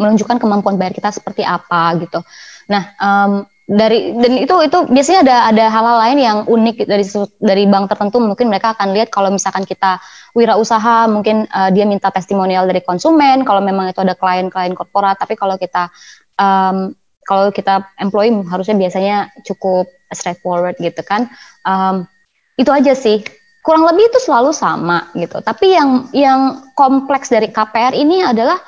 menunjukkan 0.00 0.36
kemampuan 0.38 0.76
bayar 0.76 0.92
kita 0.92 1.10
seperti 1.10 1.42
apa 1.42 1.96
gitu. 2.00 2.20
Nah, 2.68 2.92
um, 3.00 3.32
dari 3.66 4.14
dan 4.14 4.38
itu 4.38 4.54
itu 4.62 4.78
biasanya 4.86 5.20
ada 5.26 5.36
ada 5.50 5.64
hal-hal 5.66 5.96
lain 5.98 6.18
yang 6.22 6.38
unik 6.46 6.86
dari 6.86 7.04
dari 7.42 7.64
bank 7.66 7.90
tertentu 7.90 8.22
mungkin 8.22 8.46
mereka 8.46 8.78
akan 8.78 8.94
lihat 8.94 9.10
kalau 9.10 9.34
misalkan 9.34 9.66
kita 9.66 9.98
wirausaha 10.38 11.10
mungkin 11.10 11.50
uh, 11.50 11.74
dia 11.74 11.82
minta 11.82 12.14
testimonial 12.14 12.62
dari 12.70 12.78
konsumen 12.86 13.42
kalau 13.42 13.58
memang 13.58 13.90
itu 13.90 13.98
ada 13.98 14.14
klien-klien 14.14 14.70
korporat 14.70 15.18
tapi 15.18 15.34
kalau 15.34 15.58
kita 15.58 15.90
um, 16.38 16.94
kalau 17.26 17.50
kita 17.50 17.90
employee 17.98 18.30
harusnya 18.46 18.78
biasanya 18.78 19.34
cukup 19.42 19.90
straightforward 20.14 20.78
gitu 20.78 21.02
kan. 21.02 21.26
Um, 21.66 22.06
itu 22.54 22.70
aja 22.70 22.94
sih. 22.94 23.26
Kurang 23.66 23.82
lebih 23.82 24.06
itu 24.06 24.22
selalu 24.22 24.54
sama 24.54 25.10
gitu. 25.18 25.42
Tapi 25.42 25.74
yang 25.74 26.06
yang 26.14 26.70
kompleks 26.78 27.26
dari 27.26 27.50
KPR 27.50 27.98
ini 27.98 28.22
adalah 28.22 28.62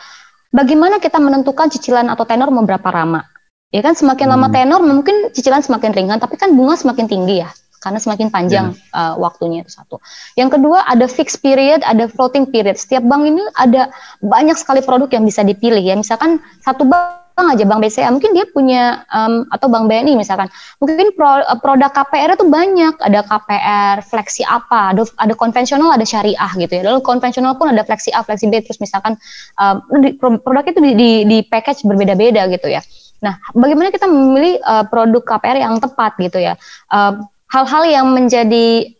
bagaimana 0.51 0.99
kita 0.99 1.23
menentukan 1.23 1.71
cicilan 1.71 2.11
atau 2.11 2.27
tenor 2.27 2.51
mau 2.51 2.67
berapa 2.67 2.91
lama. 2.91 3.23
Ya 3.71 3.79
kan 3.87 3.95
semakin 3.95 4.27
hmm. 4.27 4.35
lama 4.35 4.49
tenor 4.51 4.81
mungkin 4.83 5.31
cicilan 5.31 5.63
semakin 5.63 5.95
ringan, 5.95 6.19
tapi 6.19 6.35
kan 6.35 6.51
bunga 6.59 6.75
semakin 6.75 7.07
tinggi 7.07 7.47
ya 7.47 7.51
karena 7.79 8.03
semakin 8.03 8.27
panjang 8.35 8.75
yeah. 8.75 9.15
uh, 9.15 9.15
waktunya 9.23 9.63
itu 9.63 9.71
satu. 9.71 10.03
Yang 10.35 10.59
kedua 10.59 10.83
ada 10.83 11.07
fixed 11.07 11.39
period, 11.47 11.79
ada 11.87 12.11
floating 12.11 12.51
period. 12.51 12.75
Setiap 12.75 13.07
bank 13.07 13.23
ini 13.23 13.39
ada 13.55 13.95
banyak 14.19 14.59
sekali 14.59 14.83
produk 14.83 15.07
yang 15.15 15.23
bisa 15.23 15.47
dipilih 15.47 15.79
ya. 15.79 15.95
Misalkan 15.95 16.43
satu 16.67 16.83
bank 16.83 17.19
bank 17.28 17.28
aja 17.47 17.63
bank 17.63 17.81
BCA 17.87 18.11
mungkin 18.11 18.35
dia 18.35 18.49
punya 18.51 19.07
um, 19.15 19.47
atau 19.55 19.71
bank 19.71 19.87
BNI 19.87 20.19
misalkan. 20.19 20.51
Mungkin 20.83 21.15
pro, 21.15 21.45
uh, 21.45 21.59
produk 21.63 21.93
KPR 21.95 22.35
itu 22.35 22.47
banyak. 22.51 22.99
Ada 22.99 23.21
KPR 23.23 23.97
fleksi 24.03 24.43
apa 24.43 24.97
ada 24.97 25.07
ada 25.23 25.35
konvensional 25.39 25.95
ada 25.95 26.03
syariah 26.03 26.53
gitu 26.59 26.73
ya. 26.75 26.83
Lalu 26.83 27.05
konvensional 27.07 27.55
pun 27.55 27.71
ada 27.71 27.87
fleksi 27.87 28.11
A 28.11 28.27
fleksi 28.27 28.51
B 28.51 28.59
terus 28.65 28.83
misalkan 28.83 29.15
um, 29.63 29.79
produk 30.19 30.65
itu 30.67 30.81
di, 30.83 30.93
di, 30.99 31.11
di 31.29 31.39
package 31.47 31.87
berbeda-beda 31.87 32.51
gitu 32.51 32.67
ya. 32.67 32.83
Nah 33.23 33.39
bagaimana 33.55 33.95
kita 33.95 34.11
memilih 34.11 34.59
uh, 34.67 34.83
produk 34.91 35.23
KPR 35.23 35.63
yang 35.63 35.79
tepat 35.79 36.19
gitu 36.19 36.43
ya? 36.43 36.59
Hal 36.91 37.23
hal-hal 37.49 37.85
yang 37.89 38.07
menjadi 38.13 38.99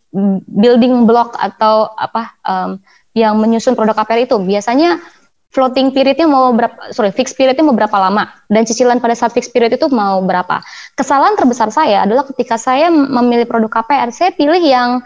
building 0.49 1.05
block 1.05 1.37
atau 1.37 1.93
apa 1.93 2.33
um, 2.41 2.81
yang 3.13 3.37
menyusun 3.37 3.77
produk 3.77 3.93
KPR 3.97 4.25
itu. 4.25 4.37
Biasanya 4.41 5.01
floating 5.49 5.89
periodnya 5.89 6.29
mau 6.29 6.53
berapa, 6.53 6.93
sorry, 6.93 7.09
fixed 7.09 7.33
periodnya 7.33 7.65
mau 7.65 7.73
berapa 7.73 7.93
lama, 7.97 8.29
dan 8.53 8.69
cicilan 8.69 9.01
pada 9.01 9.17
saat 9.17 9.33
fixed 9.33 9.49
period 9.49 9.73
itu 9.73 9.89
mau 9.89 10.21
berapa. 10.21 10.61
Kesalahan 10.93 11.33
terbesar 11.33 11.73
saya 11.73 12.05
adalah 12.05 12.25
ketika 12.29 12.55
saya 12.61 12.93
memilih 12.93 13.49
produk 13.49 13.81
KPR, 13.81 14.13
saya 14.13 14.29
pilih 14.37 14.61
yang, 14.61 15.01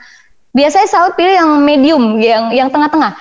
biasanya 0.52 0.88
selalu 0.92 1.12
pilih 1.16 1.34
yang 1.40 1.52
medium, 1.64 2.04
yang 2.20 2.44
yang 2.52 2.68
tengah-tengah. 2.68 3.16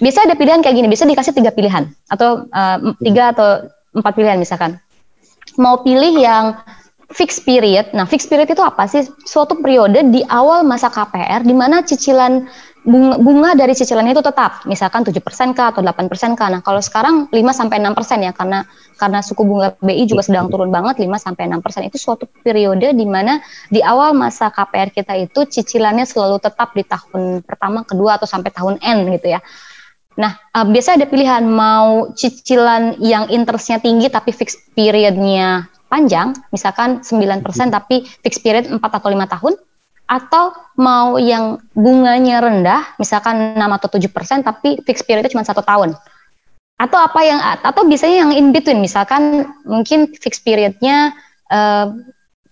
Biasa 0.00 0.24
ada 0.24 0.34
pilihan 0.40 0.64
kayak 0.64 0.76
gini, 0.80 0.88
bisa 0.88 1.04
dikasih 1.04 1.36
tiga 1.36 1.52
pilihan, 1.52 1.92
atau 2.08 2.48
uh, 2.48 2.78
tiga 3.04 3.36
atau 3.36 3.68
empat 3.92 4.12
pilihan 4.16 4.40
misalkan. 4.40 4.80
Mau 5.60 5.84
pilih 5.84 6.16
yang 6.16 6.56
fixed 7.12 7.44
period, 7.44 7.92
nah 7.92 8.08
fixed 8.08 8.32
period 8.32 8.48
itu 8.48 8.64
apa 8.64 8.88
sih? 8.88 9.04
Suatu 9.28 9.60
periode 9.60 10.00
di 10.08 10.24
awal 10.32 10.64
masa 10.64 10.88
KPR, 10.88 11.44
di 11.44 11.52
mana 11.52 11.84
cicilan 11.84 12.48
bunga, 12.84 13.16
bunga 13.16 13.50
dari 13.56 13.72
cicilannya 13.72 14.12
itu 14.12 14.20
tetap, 14.20 14.62
misalkan 14.68 15.02
7% 15.02 15.56
kah 15.56 15.72
atau 15.72 15.80
8% 15.80 16.36
kah. 16.36 16.48
Nah, 16.52 16.60
kalau 16.60 16.78
sekarang 16.84 17.32
5 17.32 17.52
sampai 17.56 17.80
6% 17.80 18.20
ya 18.20 18.32
karena 18.36 18.68
karena 18.94 19.18
suku 19.24 19.42
bunga 19.42 19.74
BI 19.80 20.04
juga 20.06 20.22
sedang 20.22 20.52
turun 20.52 20.68
banget 20.68 21.00
5 21.00 21.16
sampai 21.16 21.48
6%. 21.48 21.88
Itu 21.88 21.96
suatu 21.98 22.28
periode 22.28 22.92
di 22.92 23.06
mana 23.08 23.40
di 23.72 23.80
awal 23.80 24.12
masa 24.12 24.52
KPR 24.52 24.92
kita 24.92 25.16
itu 25.16 25.48
cicilannya 25.48 26.04
selalu 26.04 26.38
tetap 26.38 26.76
di 26.76 26.84
tahun 26.84 27.42
pertama, 27.42 27.82
kedua 27.82 28.20
atau 28.20 28.28
sampai 28.28 28.52
tahun 28.52 28.78
N 28.84 29.08
gitu 29.16 29.32
ya. 29.32 29.40
Nah, 30.14 30.38
uh, 30.54 30.62
biasanya 30.62 31.02
ada 31.02 31.08
pilihan 31.10 31.42
mau 31.42 32.14
cicilan 32.14 33.02
yang 33.02 33.26
interestnya 33.34 33.82
tinggi 33.82 34.06
tapi 34.06 34.30
fixed 34.30 34.70
periodnya 34.76 35.66
panjang, 35.90 36.38
misalkan 36.54 37.02
9% 37.02 37.42
tapi 37.74 38.06
fixed 38.22 38.42
period 38.46 38.70
4 38.70 38.78
atau 38.78 39.10
5 39.10 39.26
tahun 39.26 39.54
atau 40.04 40.52
mau 40.76 41.16
yang 41.16 41.60
bunganya 41.72 42.44
rendah, 42.44 42.82
misalkan 43.00 43.56
6 43.56 43.60
atau 43.60 43.88
7 43.88 44.12
persen, 44.12 44.44
tapi 44.44 44.76
fixed 44.84 45.08
periodnya 45.08 45.32
cuma 45.32 45.46
satu 45.46 45.64
tahun. 45.64 45.96
Atau 46.76 46.98
apa 47.00 47.20
yang 47.24 47.40
atau 47.40 47.82
biasanya 47.88 48.16
yang 48.26 48.30
in 48.36 48.52
between, 48.52 48.84
misalkan 48.84 49.48
mungkin 49.64 50.12
fixed 50.12 50.44
periodnya 50.44 51.16
uh, 51.48 51.88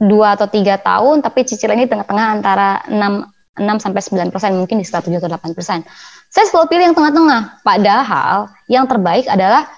atau 0.02 0.46
tiga 0.50 0.80
tahun, 0.80 1.20
tapi 1.20 1.46
cicilannya 1.46 1.86
tengah-tengah 1.86 2.26
antara 2.40 2.82
6 2.88 3.60
6 3.60 3.84
sampai 3.84 4.00
9 4.00 4.32
persen, 4.32 4.56
mungkin 4.56 4.80
di 4.80 4.84
sekitar 4.88 5.04
7 5.04 5.20
atau 5.20 5.28
8 5.28 5.52
persen. 5.52 5.84
Saya 6.32 6.48
selalu 6.48 6.72
pilih 6.72 6.84
yang 6.88 6.96
tengah-tengah. 6.96 7.60
Padahal 7.60 8.48
yang 8.64 8.88
terbaik 8.88 9.28
adalah 9.28 9.68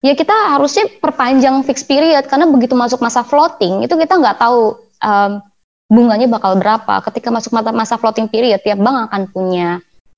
ya 0.00 0.16
kita 0.16 0.32
harusnya 0.56 0.88
perpanjang 1.02 1.60
fixed 1.66 1.84
period 1.84 2.24
karena 2.24 2.48
begitu 2.48 2.72
masuk 2.78 3.02
masa 3.02 3.26
floating 3.26 3.82
itu 3.82 3.94
kita 3.98 4.14
nggak 4.14 4.38
tahu 4.38 4.78
um, 5.02 5.42
bunganya 5.88 6.28
bakal 6.28 6.54
berapa. 6.60 7.00
Ketika 7.08 7.32
masuk 7.32 7.56
masa, 7.56 7.72
masa 7.72 7.94
floating 7.96 8.28
period, 8.28 8.60
tiap 8.60 8.78
bank 8.78 9.08
akan 9.08 9.22
punya 9.32 9.68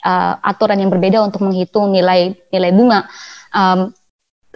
uh, 0.02 0.34
aturan 0.42 0.82
yang 0.82 0.90
berbeda 0.90 1.22
untuk 1.22 1.46
menghitung 1.46 1.94
nilai 1.94 2.34
nilai 2.50 2.70
bunga. 2.74 3.06
Um, 3.54 3.94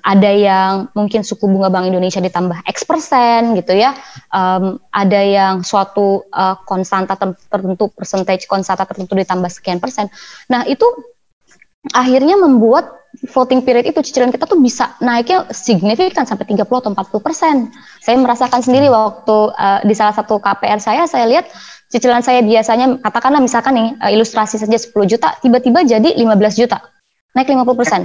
ada 0.05 0.29
yang 0.29 0.93
mungkin 0.93 1.25
suku 1.25 1.49
bunga 1.49 1.73
Bank 1.73 1.89
Indonesia 1.89 2.21
ditambah 2.21 2.61
X 2.69 2.85
persen 2.85 3.57
gitu 3.57 3.73
ya. 3.73 3.97
Um, 4.29 4.77
ada 4.93 5.17
yang 5.25 5.65
suatu 5.65 6.29
uh, 6.29 6.61
konstanta 6.69 7.17
tertentu, 7.17 7.89
percentage 7.89 8.45
konstanta 8.45 8.85
tertentu 8.85 9.17
ditambah 9.17 9.49
sekian 9.49 9.81
persen. 9.81 10.12
Nah 10.53 10.69
itu 10.69 10.85
akhirnya 11.97 12.37
membuat 12.37 12.93
floating 13.23 13.62
period 13.62 13.87
itu 13.87 14.01
cicilan 14.03 14.35
kita 14.35 14.45
tuh 14.45 14.59
bisa 14.59 14.99
naiknya 14.99 15.47
signifikan 15.55 16.27
sampai 16.27 16.45
30 16.51 16.67
atau 16.67 16.91
40 16.91 17.27
persen. 17.27 17.71
Saya 18.03 18.19
merasakan 18.19 18.61
sendiri 18.61 18.91
waktu 18.91 19.55
uh, 19.55 19.81
di 19.87 19.95
salah 19.95 20.15
satu 20.15 20.43
KPR 20.43 20.83
saya, 20.83 21.07
saya 21.07 21.25
lihat 21.31 21.47
cicilan 21.95 22.27
saya 22.27 22.43
biasanya 22.43 22.99
katakanlah 22.99 23.39
misalkan 23.39 23.73
nih 23.79 23.89
uh, 24.03 24.11
ilustrasi 24.11 24.59
saja 24.59 24.75
10 24.75 24.91
juta, 25.07 25.39
tiba-tiba 25.39 25.87
jadi 25.87 26.11
15 26.19 26.61
juta, 26.61 26.83
naik 27.39 27.47
50 27.47 27.79
persen. 27.79 28.03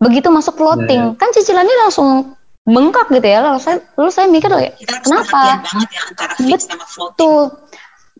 Begitu 0.00 0.32
masuk 0.32 0.56
floating, 0.56 1.14
yeah. 1.14 1.18
kan 1.20 1.28
cicilannya 1.30 1.76
langsung 1.86 2.34
bengkak 2.64 3.06
gitu 3.12 3.26
ya. 3.28 3.44
Lalu 3.44 3.60
saya, 3.60 3.76
lalu 3.94 4.10
saya 4.10 4.26
mikir 4.32 4.48
loh, 4.48 4.60
kenapa? 5.04 5.40
Ya 6.40 6.56
Betul. 6.56 7.52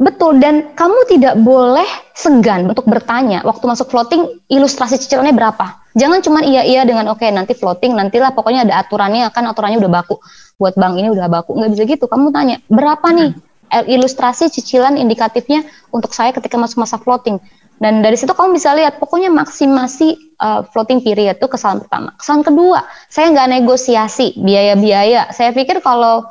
Betul, 0.01 0.41
dan 0.41 0.73
kamu 0.73 1.13
tidak 1.13 1.37
boleh 1.45 1.85
segan 2.17 2.65
untuk 2.65 2.89
bertanya 2.89 3.45
waktu 3.45 3.69
masuk 3.69 3.93
floating 3.93 4.41
ilustrasi 4.49 4.97
cicilannya 4.97 5.37
berapa. 5.37 5.77
Jangan 5.93 6.25
cuma 6.25 6.41
iya-iya 6.41 6.89
dengan 6.89 7.13
oke 7.13 7.21
okay, 7.21 7.29
nanti 7.29 7.53
floating, 7.53 7.93
nantilah 7.93 8.33
pokoknya 8.33 8.65
ada 8.65 8.81
aturannya 8.81 9.29
kan 9.29 9.45
aturannya 9.45 9.77
udah 9.77 9.93
baku. 9.93 10.17
Buat 10.57 10.81
bank 10.81 10.97
ini 10.97 11.13
udah 11.13 11.29
baku, 11.29 11.53
nggak 11.53 11.71
bisa 11.77 11.85
gitu. 11.85 12.09
Kamu 12.09 12.33
tanya, 12.33 12.65
berapa 12.73 13.05
nih 13.13 13.37
hmm. 13.37 13.93
ilustrasi 13.93 14.49
cicilan 14.49 14.97
indikatifnya 14.97 15.69
untuk 15.93 16.17
saya 16.17 16.33
ketika 16.33 16.57
masuk 16.57 16.81
masa 16.81 16.97
floating. 16.97 17.37
Dan 17.77 18.01
dari 18.01 18.17
situ 18.17 18.33
kamu 18.33 18.57
bisa 18.57 18.73
lihat, 18.73 18.97
pokoknya 19.01 19.29
maksimasi 19.29 20.37
uh, 20.41 20.65
floating 20.69 21.05
period 21.05 21.37
itu 21.37 21.49
kesalahan 21.49 21.85
pertama. 21.85 22.17
Kesalahan 22.17 22.45
kedua, 22.49 22.81
saya 23.13 23.33
nggak 23.37 23.49
negosiasi 23.61 24.37
biaya-biaya. 24.41 25.29
Saya 25.33 25.53
pikir 25.53 25.85
kalau 25.85 26.25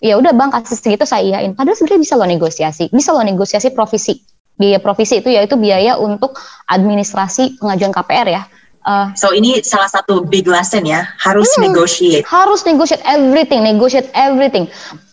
ya 0.00 0.16
udah 0.16 0.32
bang 0.32 0.50
kasih 0.50 0.76
segitu 0.76 1.04
saya 1.04 1.22
iyain. 1.22 1.52
Padahal 1.52 1.76
sebenarnya 1.76 2.00
bisa 2.00 2.14
lo 2.16 2.26
negosiasi, 2.26 2.84
bisa 2.90 3.12
lo 3.12 3.20
negosiasi 3.20 3.68
provisi. 3.72 4.24
Biaya 4.60 4.76
provisi 4.80 5.24
itu 5.24 5.32
yaitu 5.32 5.56
biaya 5.56 5.96
untuk 5.96 6.36
administrasi 6.68 7.60
pengajuan 7.60 7.92
KPR 7.92 8.28
ya. 8.28 8.42
Uh, 8.80 9.12
so 9.12 9.28
ini 9.36 9.60
salah 9.60 9.92
satu 9.92 10.24
big 10.24 10.48
lesson 10.48 10.88
ya, 10.88 11.04
harus 11.20 11.52
hmm, 11.56 11.68
negotiate. 11.68 12.24
Harus 12.24 12.64
negotiate 12.64 13.04
everything, 13.04 13.60
negotiate 13.60 14.08
everything. 14.16 14.68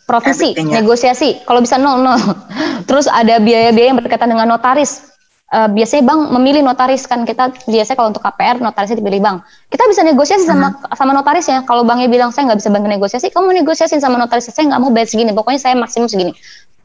Provisi, 0.08 0.56
everything, 0.56 0.72
ya. 0.72 0.80
negosiasi. 0.80 1.30
Kalau 1.44 1.60
bisa 1.60 1.76
nol 1.76 2.00
nol. 2.00 2.16
Terus 2.88 3.12
ada 3.12 3.44
biaya-biaya 3.44 3.92
yang 3.92 4.00
berkaitan 4.00 4.32
dengan 4.32 4.48
notaris 4.56 5.16
uh, 5.54 5.70
biasanya 5.72 6.04
bank 6.04 6.22
memilih 6.36 6.62
notaris 6.64 7.08
kan 7.08 7.24
kita 7.24 7.54
biasanya 7.68 7.98
kalau 7.98 8.10
untuk 8.12 8.24
KPR 8.24 8.60
notarisnya 8.60 8.98
dipilih 9.00 9.22
bank. 9.24 9.38
Kita 9.72 9.84
bisa 9.88 10.02
negosiasi 10.04 10.43
sama 10.43 10.74
uh-huh. 10.74 10.95
sama 10.95 11.12
notarisnya. 11.16 11.64
Kalau 11.64 11.88
banknya 11.88 12.12
bilang 12.12 12.32
saya 12.36 12.52
nggak 12.52 12.60
bisa 12.60 12.70
bantu 12.72 12.88
negosiasi 12.91 13.28
kamu 13.32 13.64
negosiasi 13.64 13.95
sama 14.00 14.20
notaris 14.20 14.50
saya 14.52 14.68
nggak 14.68 14.82
mau 14.82 14.91
bayar 14.91 15.08
segini 15.08 15.32
pokoknya 15.32 15.60
saya 15.62 15.74
maksimum 15.80 16.12
segini. 16.12 16.34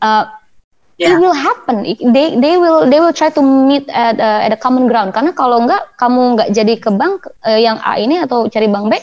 Uh, 0.03 0.27
yeah. 0.99 1.15
it 1.15 1.19
will 1.19 1.35
happen. 1.35 1.83
They 1.87 2.39
they 2.39 2.55
will 2.59 2.87
they 2.87 2.99
will 3.03 3.15
try 3.15 3.31
to 3.31 3.43
meet 3.43 3.87
at 3.91 4.19
uh, 4.19 4.47
at 4.47 4.55
a 4.55 4.59
common 4.59 4.87
ground. 4.87 5.15
Karena 5.15 5.35
kalau 5.35 5.63
nggak 5.67 5.99
kamu 5.99 6.23
nggak 6.39 6.49
jadi 6.55 6.75
ke 6.79 6.91
bank 6.95 7.27
uh, 7.47 7.59
yang 7.59 7.79
A 7.83 7.99
ini 7.99 8.23
atau 8.23 8.47
cari 8.47 8.71
bank 8.71 8.91
B 8.91 8.99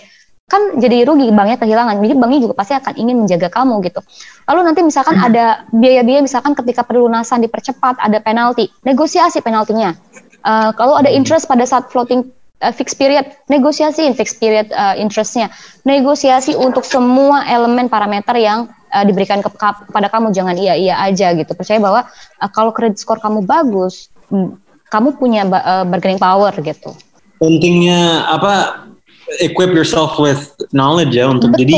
kan 0.50 0.82
jadi 0.82 1.06
rugi 1.06 1.30
banknya 1.30 1.62
kehilangan. 1.62 2.02
Jadi 2.02 2.14
banknya 2.18 2.40
juga 2.50 2.56
pasti 2.58 2.74
akan 2.74 2.94
ingin 2.98 3.16
menjaga 3.24 3.54
kamu 3.54 3.86
gitu. 3.86 4.02
Lalu 4.50 4.60
nanti 4.66 4.82
misalkan 4.82 5.16
hmm. 5.16 5.28
ada 5.30 5.46
biaya-biaya 5.70 6.26
misalkan 6.26 6.58
ketika 6.58 6.82
pelunasan 6.82 7.46
dipercepat 7.46 8.02
ada 8.02 8.18
penalti. 8.18 8.74
Negosiasi 8.82 9.46
penaltinya. 9.46 9.94
Uh, 10.42 10.74
kalau 10.74 10.98
ada 10.98 11.08
hmm. 11.14 11.22
interest 11.22 11.46
pada 11.46 11.64
saat 11.70 11.94
floating 11.94 12.26
uh, 12.66 12.74
fixed 12.74 12.98
period 12.98 13.30
negosiasi 13.46 14.10
fixed 14.18 14.42
period 14.42 14.74
uh, 14.74 14.98
interestnya. 14.98 15.54
Negosiasi 15.86 16.58
untuk 16.58 16.82
semua 16.82 17.46
elemen 17.46 17.86
parameter 17.86 18.34
yang 18.42 18.66
uh, 18.90 19.06
diberikan 19.06 19.46
ke, 19.46 19.54
kepada 19.54 20.10
kamu. 20.10 20.34
Jangan 20.34 20.58
iya 20.58 20.74
iya 20.74 20.96
aja 20.98 21.30
gitu. 21.38 21.54
Percaya 21.54 21.78
bahwa 21.78 22.10
uh, 22.42 22.50
kalau 22.50 22.74
kredit 22.74 22.98
skor 22.98 23.22
kamu 23.22 23.46
bagus 23.46 24.10
mm, 24.34 24.58
kamu 24.90 25.14
punya 25.22 25.46
uh, 25.46 25.86
bargaining 25.86 26.18
power 26.18 26.50
gitu. 26.58 26.98
Pentingnya 27.38 28.26
apa 28.28 28.89
equip 29.40 29.72
yourself 29.72 30.18
with 30.18 30.54
knowledge 30.74 31.14
ya 31.14 31.30
untuk 31.30 31.54
Betul. 31.54 31.62
jadi 31.66 31.76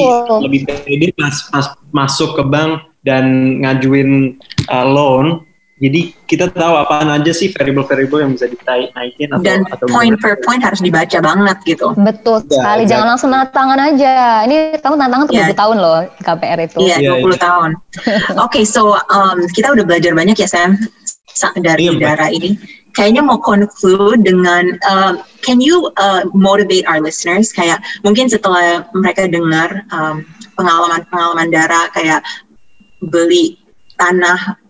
lebih 0.47 0.61
pede 0.67 1.07
pas 1.15 1.35
pas 1.51 1.65
masuk 1.91 2.39
ke 2.39 2.43
bank 2.47 2.83
dan 3.03 3.57
ngajuin 3.65 4.39
uh, 4.69 4.87
loan 4.87 5.43
jadi 5.81 6.13
kita 6.29 6.53
tahu 6.53 6.77
apaan 6.77 7.09
aja 7.09 7.33
sih 7.33 7.49
variable-variable 7.49 8.21
yang 8.21 8.31
bisa 8.37 8.45
dinaikin 8.45 9.33
atau 9.33 9.41
dan 9.41 9.65
atau 9.65 9.89
point 9.89 10.13
per 10.21 10.37
point 10.45 10.61
harus 10.61 10.77
dibaca 10.77 11.17
banget 11.17 11.57
gitu. 11.65 11.97
Betul 11.97 12.45
ya, 12.45 12.61
sekali, 12.61 12.83
jangan 12.85 13.07
langsung 13.17 13.33
tangan 13.33 13.79
aja. 13.89 14.45
Ini 14.45 14.77
kamu 14.77 14.95
tanda 15.01 15.09
tangan 15.09 15.25
tuh 15.25 15.33
yeah. 15.41 15.57
tahun 15.57 15.77
loh 15.81 16.05
KPR 16.21 16.59
itu. 16.69 16.77
Iya, 16.85 16.97
yeah, 17.01 17.17
20 17.17 17.33
yeah. 17.33 17.41
tahun. 17.41 17.69
Oke, 18.45 18.61
okay, 18.61 18.63
so 18.63 18.93
um, 18.93 19.37
kita 19.57 19.73
udah 19.73 19.81
belajar 19.81 20.13
banyak 20.13 20.37
ya 20.37 20.45
Sam 20.45 20.77
dari 21.57 21.89
yeah, 21.89 21.97
darah 21.97 22.29
ini. 22.29 22.61
Kayaknya 22.91 23.21
mau 23.23 23.39
conclude 23.39 24.23
dengan 24.23 24.75
uh, 24.83 25.13
can 25.41 25.63
you 25.63 25.89
uh, 25.95 26.27
motivate 26.35 26.83
our 26.87 26.99
listeners? 26.99 27.55
Kayak 27.55 27.79
mungkin 28.03 28.27
setelah 28.27 28.87
mereka 28.91 29.27
dengar 29.31 29.87
um, 29.95 30.27
pengalaman-pengalaman 30.59 31.49
darah 31.49 31.87
kayak 31.95 32.21
beli 33.01 33.57
tanah 33.97 34.61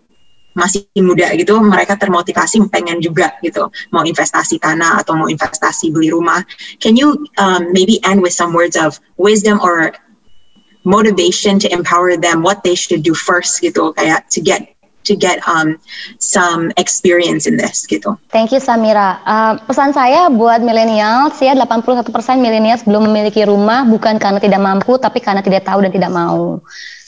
masih 0.52 0.84
muda 1.00 1.32
gitu 1.32 1.56
mereka 1.64 1.96
termotivasi 1.96 2.60
pengen 2.68 3.00
juga 3.00 3.32
gitu 3.40 3.72
mau 3.88 4.04
investasi 4.04 4.60
tanah 4.60 5.00
atau 5.00 5.16
mau 5.16 5.28
investasi 5.28 5.88
beli 5.88 6.12
rumah. 6.12 6.44
Can 6.76 6.96
you 6.96 7.24
um, 7.40 7.72
maybe 7.72 8.00
end 8.04 8.20
with 8.20 8.36
some 8.36 8.52
words 8.52 8.76
of 8.76 9.00
wisdom 9.16 9.60
or 9.64 9.96
motivation 10.84 11.58
to 11.62 11.72
empower 11.72 12.16
them 12.16 12.42
what 12.42 12.60
they 12.66 12.74
should 12.74 13.02
do 13.02 13.14
first 13.14 13.62
gitu 13.62 13.94
kayak 13.96 14.26
to 14.28 14.42
get 14.42 14.71
to 15.04 15.18
get 15.18 15.42
um, 15.46 15.78
some 16.18 16.70
experience 16.78 17.46
in 17.46 17.58
this 17.58 17.84
gitu. 17.86 18.14
Thank 18.30 18.54
you 18.54 18.60
Samira. 18.62 19.18
Uh, 19.26 19.52
pesan 19.66 19.90
saya 19.94 20.30
buat 20.30 20.62
milenial, 20.62 21.34
ya 21.42 21.54
81% 21.54 22.06
milenial 22.38 22.78
belum 22.86 23.10
memiliki 23.10 23.42
rumah 23.44 23.84
bukan 23.86 24.16
karena 24.16 24.38
tidak 24.38 24.60
mampu 24.62 24.96
tapi 24.96 25.18
karena 25.18 25.42
tidak 25.42 25.66
tahu 25.66 25.82
dan 25.82 25.92
tidak 25.92 26.12
mau. 26.14 26.62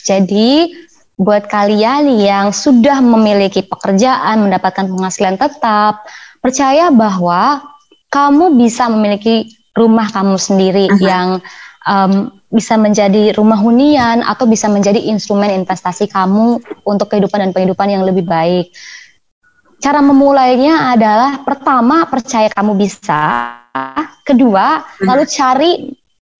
Jadi 0.05 0.75
buat 1.15 1.47
kalian 1.47 2.11
yang 2.19 2.51
sudah 2.51 2.99
memiliki 2.99 3.63
pekerjaan, 3.63 4.43
mendapatkan 4.43 4.91
penghasilan 4.91 5.39
tetap, 5.39 6.03
percaya 6.43 6.91
bahwa 6.91 7.63
kamu 8.11 8.59
bisa 8.59 8.91
memiliki 8.91 9.47
rumah 9.75 10.11
kamu 10.11 10.35
sendiri 10.35 10.87
uh 10.87 10.95
-huh. 10.95 11.03
yang 11.03 11.27
um, 11.87 12.34
bisa 12.49 12.77
menjadi 12.77 13.33
rumah 13.35 13.57
hunian 13.57 14.21
atau 14.21 14.45
bisa 14.45 14.69
menjadi 14.69 15.01
instrumen 15.11 15.51
investasi 15.51 16.07
kamu 16.07 16.61
untuk 16.85 17.11
kehidupan 17.11 17.49
dan 17.49 17.51
kehidupan 17.51 17.87
yang 17.89 18.03
lebih 18.05 18.25
baik. 18.25 18.71
Cara 19.81 19.99
memulainya 19.99 20.95
adalah 20.95 21.43
pertama 21.43 22.07
percaya 22.07 22.49
kamu 22.49 22.73
bisa, 22.79 23.53
kedua 24.23 24.81
lalu 25.03 25.23
cari 25.29 25.71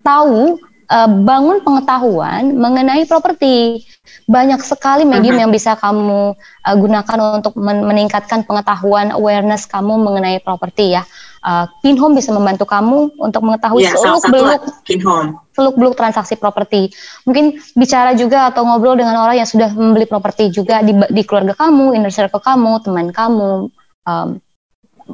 tahu 0.01 0.57
uh, 0.89 1.09
bangun 1.09 1.61
pengetahuan 1.61 2.53
mengenai 2.57 3.05
properti. 3.09 3.85
Banyak 4.25 4.61
sekali 4.65 5.05
medium 5.05 5.37
yang 5.37 5.51
bisa 5.53 5.77
kamu 5.77 6.33
uh, 6.37 6.75
gunakan 6.77 7.41
untuk 7.41 7.53
men 7.57 7.85
meningkatkan 7.85 8.45
pengetahuan 8.45 9.13
awareness 9.13 9.65
kamu 9.69 9.97
mengenai 10.01 10.41
properti 10.41 10.97
ya. 10.97 11.03
Uh, 11.45 11.69
Pinhome 11.85 12.17
bisa 12.17 12.33
membantu 12.33 12.65
kamu 12.65 13.21
untuk 13.21 13.45
mengetahui 13.45 13.85
ya, 13.85 13.93
seluk 13.93 14.25
beluk 14.33 14.65
seluk 15.53 15.75
beluk 15.77 15.93
transaksi 15.93 16.33
properti. 16.41 16.89
Mungkin 17.29 17.61
bicara 17.77 18.17
juga 18.17 18.49
atau 18.49 18.65
ngobrol 18.65 18.97
dengan 18.97 19.21
orang 19.21 19.37
yang 19.37 19.45
sudah 19.45 19.69
membeli 19.69 20.09
properti 20.09 20.49
juga 20.49 20.81
di, 20.81 20.97
di 20.97 21.21
keluarga 21.21 21.53
kamu, 21.53 21.93
inner 21.93 22.09
circle 22.09 22.41
kamu, 22.41 22.81
teman 22.81 23.13
kamu, 23.13 23.69
um, 24.09 24.29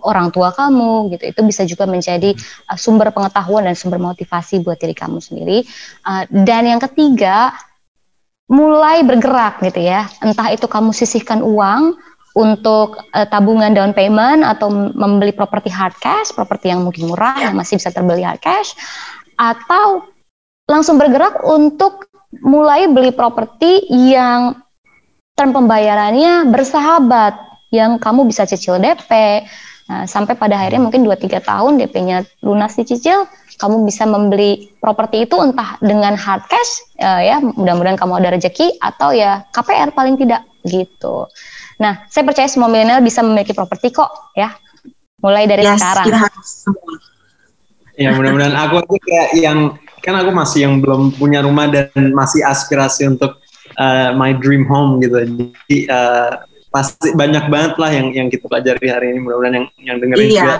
orang 0.07 0.31
tua 0.31 0.55
kamu 0.55 1.11
gitu. 1.11 1.35
Itu 1.35 1.41
bisa 1.43 1.67
juga 1.67 1.83
menjadi 1.83 2.31
uh, 2.71 2.79
sumber 2.79 3.11
pengetahuan 3.11 3.67
dan 3.67 3.75
sumber 3.75 3.99
motivasi 3.99 4.63
buat 4.63 4.79
diri 4.79 4.95
kamu 4.95 5.19
sendiri. 5.19 5.67
Uh, 6.07 6.23
dan 6.31 6.63
yang 6.63 6.79
ketiga 6.79 7.51
mulai 8.47 9.03
bergerak 9.03 9.59
gitu 9.67 9.83
ya. 9.83 10.07
Entah 10.23 10.47
itu 10.47 10.63
kamu 10.63 10.95
sisihkan 10.95 11.43
uang 11.43 11.99
untuk 12.37 12.99
uh, 13.11 13.27
tabungan 13.27 13.75
down 13.75 13.91
payment 13.91 14.43
atau 14.45 14.71
membeli 14.71 15.35
properti 15.35 15.67
hard 15.67 15.95
cash 15.99 16.31
properti 16.31 16.71
yang 16.71 16.83
mungkin 16.83 17.11
murah 17.11 17.35
yang 17.39 17.55
masih 17.55 17.75
bisa 17.75 17.91
terbeli 17.91 18.23
hard 18.23 18.39
cash 18.39 18.71
atau 19.35 20.07
langsung 20.69 20.95
bergerak 20.95 21.43
untuk 21.43 22.07
mulai 22.39 22.87
beli 22.87 23.11
properti 23.11 23.91
yang 23.91 24.55
term 25.35 25.51
pembayarannya 25.51 26.47
bersahabat 26.47 27.35
yang 27.75 27.99
kamu 27.99 28.27
bisa 28.27 28.47
cicil 28.47 28.79
DP 28.79 29.43
Nah, 29.91 30.07
sampai 30.07 30.39
pada 30.39 30.55
akhirnya 30.55 30.87
mungkin 30.87 31.03
2-3 31.03 31.43
tahun 31.43 31.75
DP-nya 31.83 32.23
lunas 32.47 32.79
dicicil, 32.79 33.27
kamu 33.59 33.83
bisa 33.83 34.07
membeli 34.07 34.71
properti 34.79 35.27
itu 35.27 35.35
entah 35.35 35.75
dengan 35.83 36.15
hard 36.15 36.47
cash, 36.47 36.95
uh, 37.03 37.19
ya 37.19 37.43
mudah-mudahan 37.43 37.99
kamu 37.99 38.23
ada 38.23 38.39
rezeki, 38.39 38.79
atau 38.79 39.11
ya 39.11 39.43
KPR 39.51 39.91
paling 39.91 40.15
tidak 40.15 40.47
gitu. 40.63 41.27
Nah, 41.79 42.03
saya 42.11 42.23
percaya 42.25 42.49
semua 42.49 42.67
milenial 42.67 42.99
bisa 43.03 43.21
memiliki 43.21 43.55
properti 43.55 43.93
kok 43.93 44.33
ya, 44.35 44.51
mulai 45.23 45.47
dari 45.47 45.63
yes, 45.63 45.79
sekarang. 45.79 46.05
Ya 47.99 48.15
mudah-mudahan 48.17 48.55
aku 48.55 48.81
aja 48.81 48.97
kayak 48.97 49.29
yang 49.37 49.59
kan 50.01 50.17
aku 50.17 50.31
masih 50.33 50.65
yang 50.65 50.81
belum 50.81 51.13
punya 51.15 51.45
rumah 51.45 51.69
dan 51.69 51.91
masih 52.15 52.41
aspirasi 52.41 53.05
untuk 53.05 53.37
uh, 53.77 54.15
my 54.17 54.33
dream 54.33 54.65
home 54.65 54.97
gitu. 55.03 55.21
Jadi 55.21 55.77
uh, 55.91 56.41
pasti 56.71 57.11
banyak 57.11 57.51
banget 57.51 57.73
lah 57.75 57.91
yang 57.91 58.07
yang 58.15 58.27
kita 58.31 58.47
pelajari 58.47 58.87
hari 58.87 59.05
ini 59.11 59.19
mudah-mudahan 59.19 59.55
yang 59.59 59.67
yang 59.83 59.97
dengerin 59.99 60.27
iya. 60.31 60.39
juga 60.39 60.55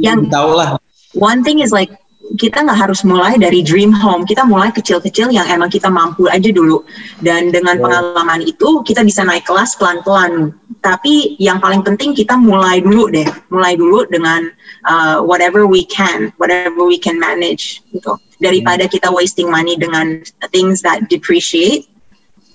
yang 0.00 0.20
tahu 0.32 0.50
lah 0.56 0.68
one 1.12 1.44
thing 1.44 1.60
is 1.60 1.76
like 1.76 1.92
kita 2.36 2.62
nggak 2.62 2.76
harus 2.76 3.02
mulai 3.02 3.40
dari 3.40 3.64
dream 3.64 3.90
home. 3.90 4.28
Kita 4.28 4.44
mulai 4.44 4.70
kecil-kecil 4.70 5.32
yang 5.32 5.48
emang 5.48 5.72
kita 5.72 5.88
mampu 5.88 6.28
aja 6.28 6.52
dulu. 6.52 6.84
Dan 7.24 7.50
dengan 7.50 7.80
pengalaman 7.80 8.44
itu 8.44 8.84
kita 8.84 9.02
bisa 9.02 9.24
naik 9.24 9.48
kelas 9.48 9.74
pelan-pelan. 9.80 10.52
Tapi 10.84 11.34
yang 11.42 11.58
paling 11.58 11.82
penting 11.82 12.12
kita 12.12 12.36
mulai 12.36 12.84
dulu 12.84 13.10
deh. 13.10 13.26
Mulai 13.50 13.74
dulu 13.74 14.04
dengan 14.06 14.52
uh, 14.86 15.18
whatever 15.24 15.66
we 15.66 15.82
can 15.88 16.30
whatever 16.36 16.84
we 16.84 17.00
can 17.00 17.18
manage 17.18 17.82
gitu. 17.90 18.14
Daripada 18.38 18.84
kita 18.86 19.08
wasting 19.08 19.48
money 19.48 19.80
dengan 19.80 20.22
things 20.52 20.84
that 20.84 21.08
depreciate 21.08 21.88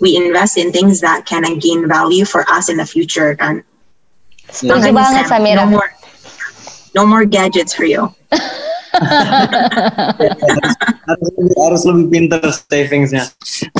we 0.01 0.17
invest 0.17 0.57
in 0.57 0.73
things 0.73 0.99
that 1.01 1.25
can 1.25 1.45
gain 1.61 1.87
value 1.87 2.25
for 2.25 2.41
us 2.49 2.69
in 2.69 2.77
the 2.77 2.85
future 2.85 3.37
kan. 3.37 3.61
Setuju 4.49 4.91
banget 4.91 5.29
Samira. 5.29 5.63
No 5.63 5.77
more, 5.77 5.89
no 6.97 7.03
more 7.05 7.23
gadgets 7.23 7.71
for 7.71 7.85
you. 7.85 8.09
harus, 11.07 11.31
harus 11.57 11.81
lebih 11.87 12.05
pinter 12.11 12.41
savingsnya. 12.51 13.31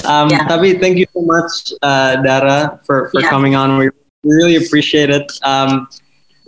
Um, 0.08 0.30
yeah. 0.32 0.48
Tapi 0.48 0.80
thank 0.80 0.98
you 0.98 1.08
so 1.12 1.22
much, 1.22 1.74
uh, 1.84 2.22
Dara, 2.24 2.80
for, 2.86 3.10
for 3.12 3.22
yeah. 3.22 3.30
coming 3.30 3.56
on. 3.56 3.78
We 3.78 3.90
really 4.24 4.56
appreciate 4.56 5.10
it. 5.10 5.32
Um, 5.44 5.88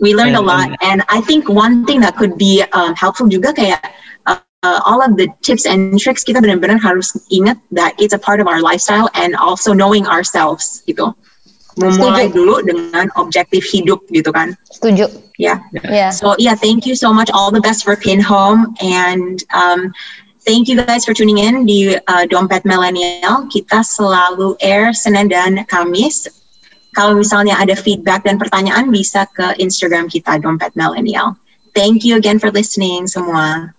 we 0.00 0.14
learned 0.14 0.36
and, 0.36 0.44
a 0.44 0.46
lot, 0.46 0.68
and, 0.68 0.78
and, 0.82 1.02
I 1.08 1.20
think 1.22 1.48
one 1.48 1.86
thing 1.86 2.00
that 2.00 2.16
could 2.16 2.36
be 2.36 2.64
um, 2.72 2.94
helpful 2.94 3.30
juga 3.30 3.54
kayak 3.54 3.80
uh, 4.64 4.80
all 4.84 5.04
of 5.04 5.16
the 5.16 5.28
tips 5.44 5.66
and 5.66 6.00
tricks 6.00 6.24
kita 6.24 6.40
benar-benar 6.40 6.80
harus 6.80 7.12
ingat 7.28 7.60
that 7.70 7.92
it's 8.00 8.16
a 8.16 8.18
part 8.18 8.40
of 8.40 8.48
our 8.48 8.64
lifestyle 8.64 9.12
and 9.14 9.36
also 9.36 9.76
knowing 9.76 10.08
ourselves 10.08 10.82
gitu. 10.88 11.12
Memulai 11.74 12.30
Setuju. 12.30 12.36
dulu 12.38 12.54
dengan 12.62 13.06
objektif 13.18 13.66
hidup 13.66 14.06
gitu 14.14 14.30
kan. 14.30 14.54
Setuju. 14.70 15.10
Yeah. 15.42 15.58
yeah. 15.90 16.14
So 16.14 16.38
yeah, 16.38 16.54
thank 16.54 16.86
you 16.86 16.94
so 16.94 17.10
much. 17.10 17.26
All 17.34 17.50
the 17.50 17.58
best 17.58 17.82
for 17.82 17.98
Pin 17.98 18.22
Home 18.22 18.78
and 18.78 19.42
um, 19.50 19.90
thank 20.46 20.70
you 20.70 20.78
guys 20.78 21.02
for 21.02 21.10
tuning 21.10 21.42
in 21.42 21.66
di 21.66 21.98
uh, 21.98 22.24
Dompet 22.30 22.62
Millennial. 22.62 23.50
Kita 23.50 23.82
selalu 23.82 24.54
air 24.62 24.94
Senin 24.94 25.26
dan 25.26 25.66
Kamis. 25.66 26.30
Kalau 26.94 27.18
misalnya 27.18 27.58
ada 27.58 27.74
feedback 27.74 28.22
dan 28.22 28.38
pertanyaan 28.38 28.94
bisa 28.94 29.26
ke 29.34 29.58
Instagram 29.58 30.06
kita 30.06 30.38
Dompet 30.38 30.78
Millennial. 30.78 31.34
Thank 31.74 32.06
you 32.06 32.14
again 32.14 32.38
for 32.38 32.54
listening 32.54 33.10
semua. 33.10 33.74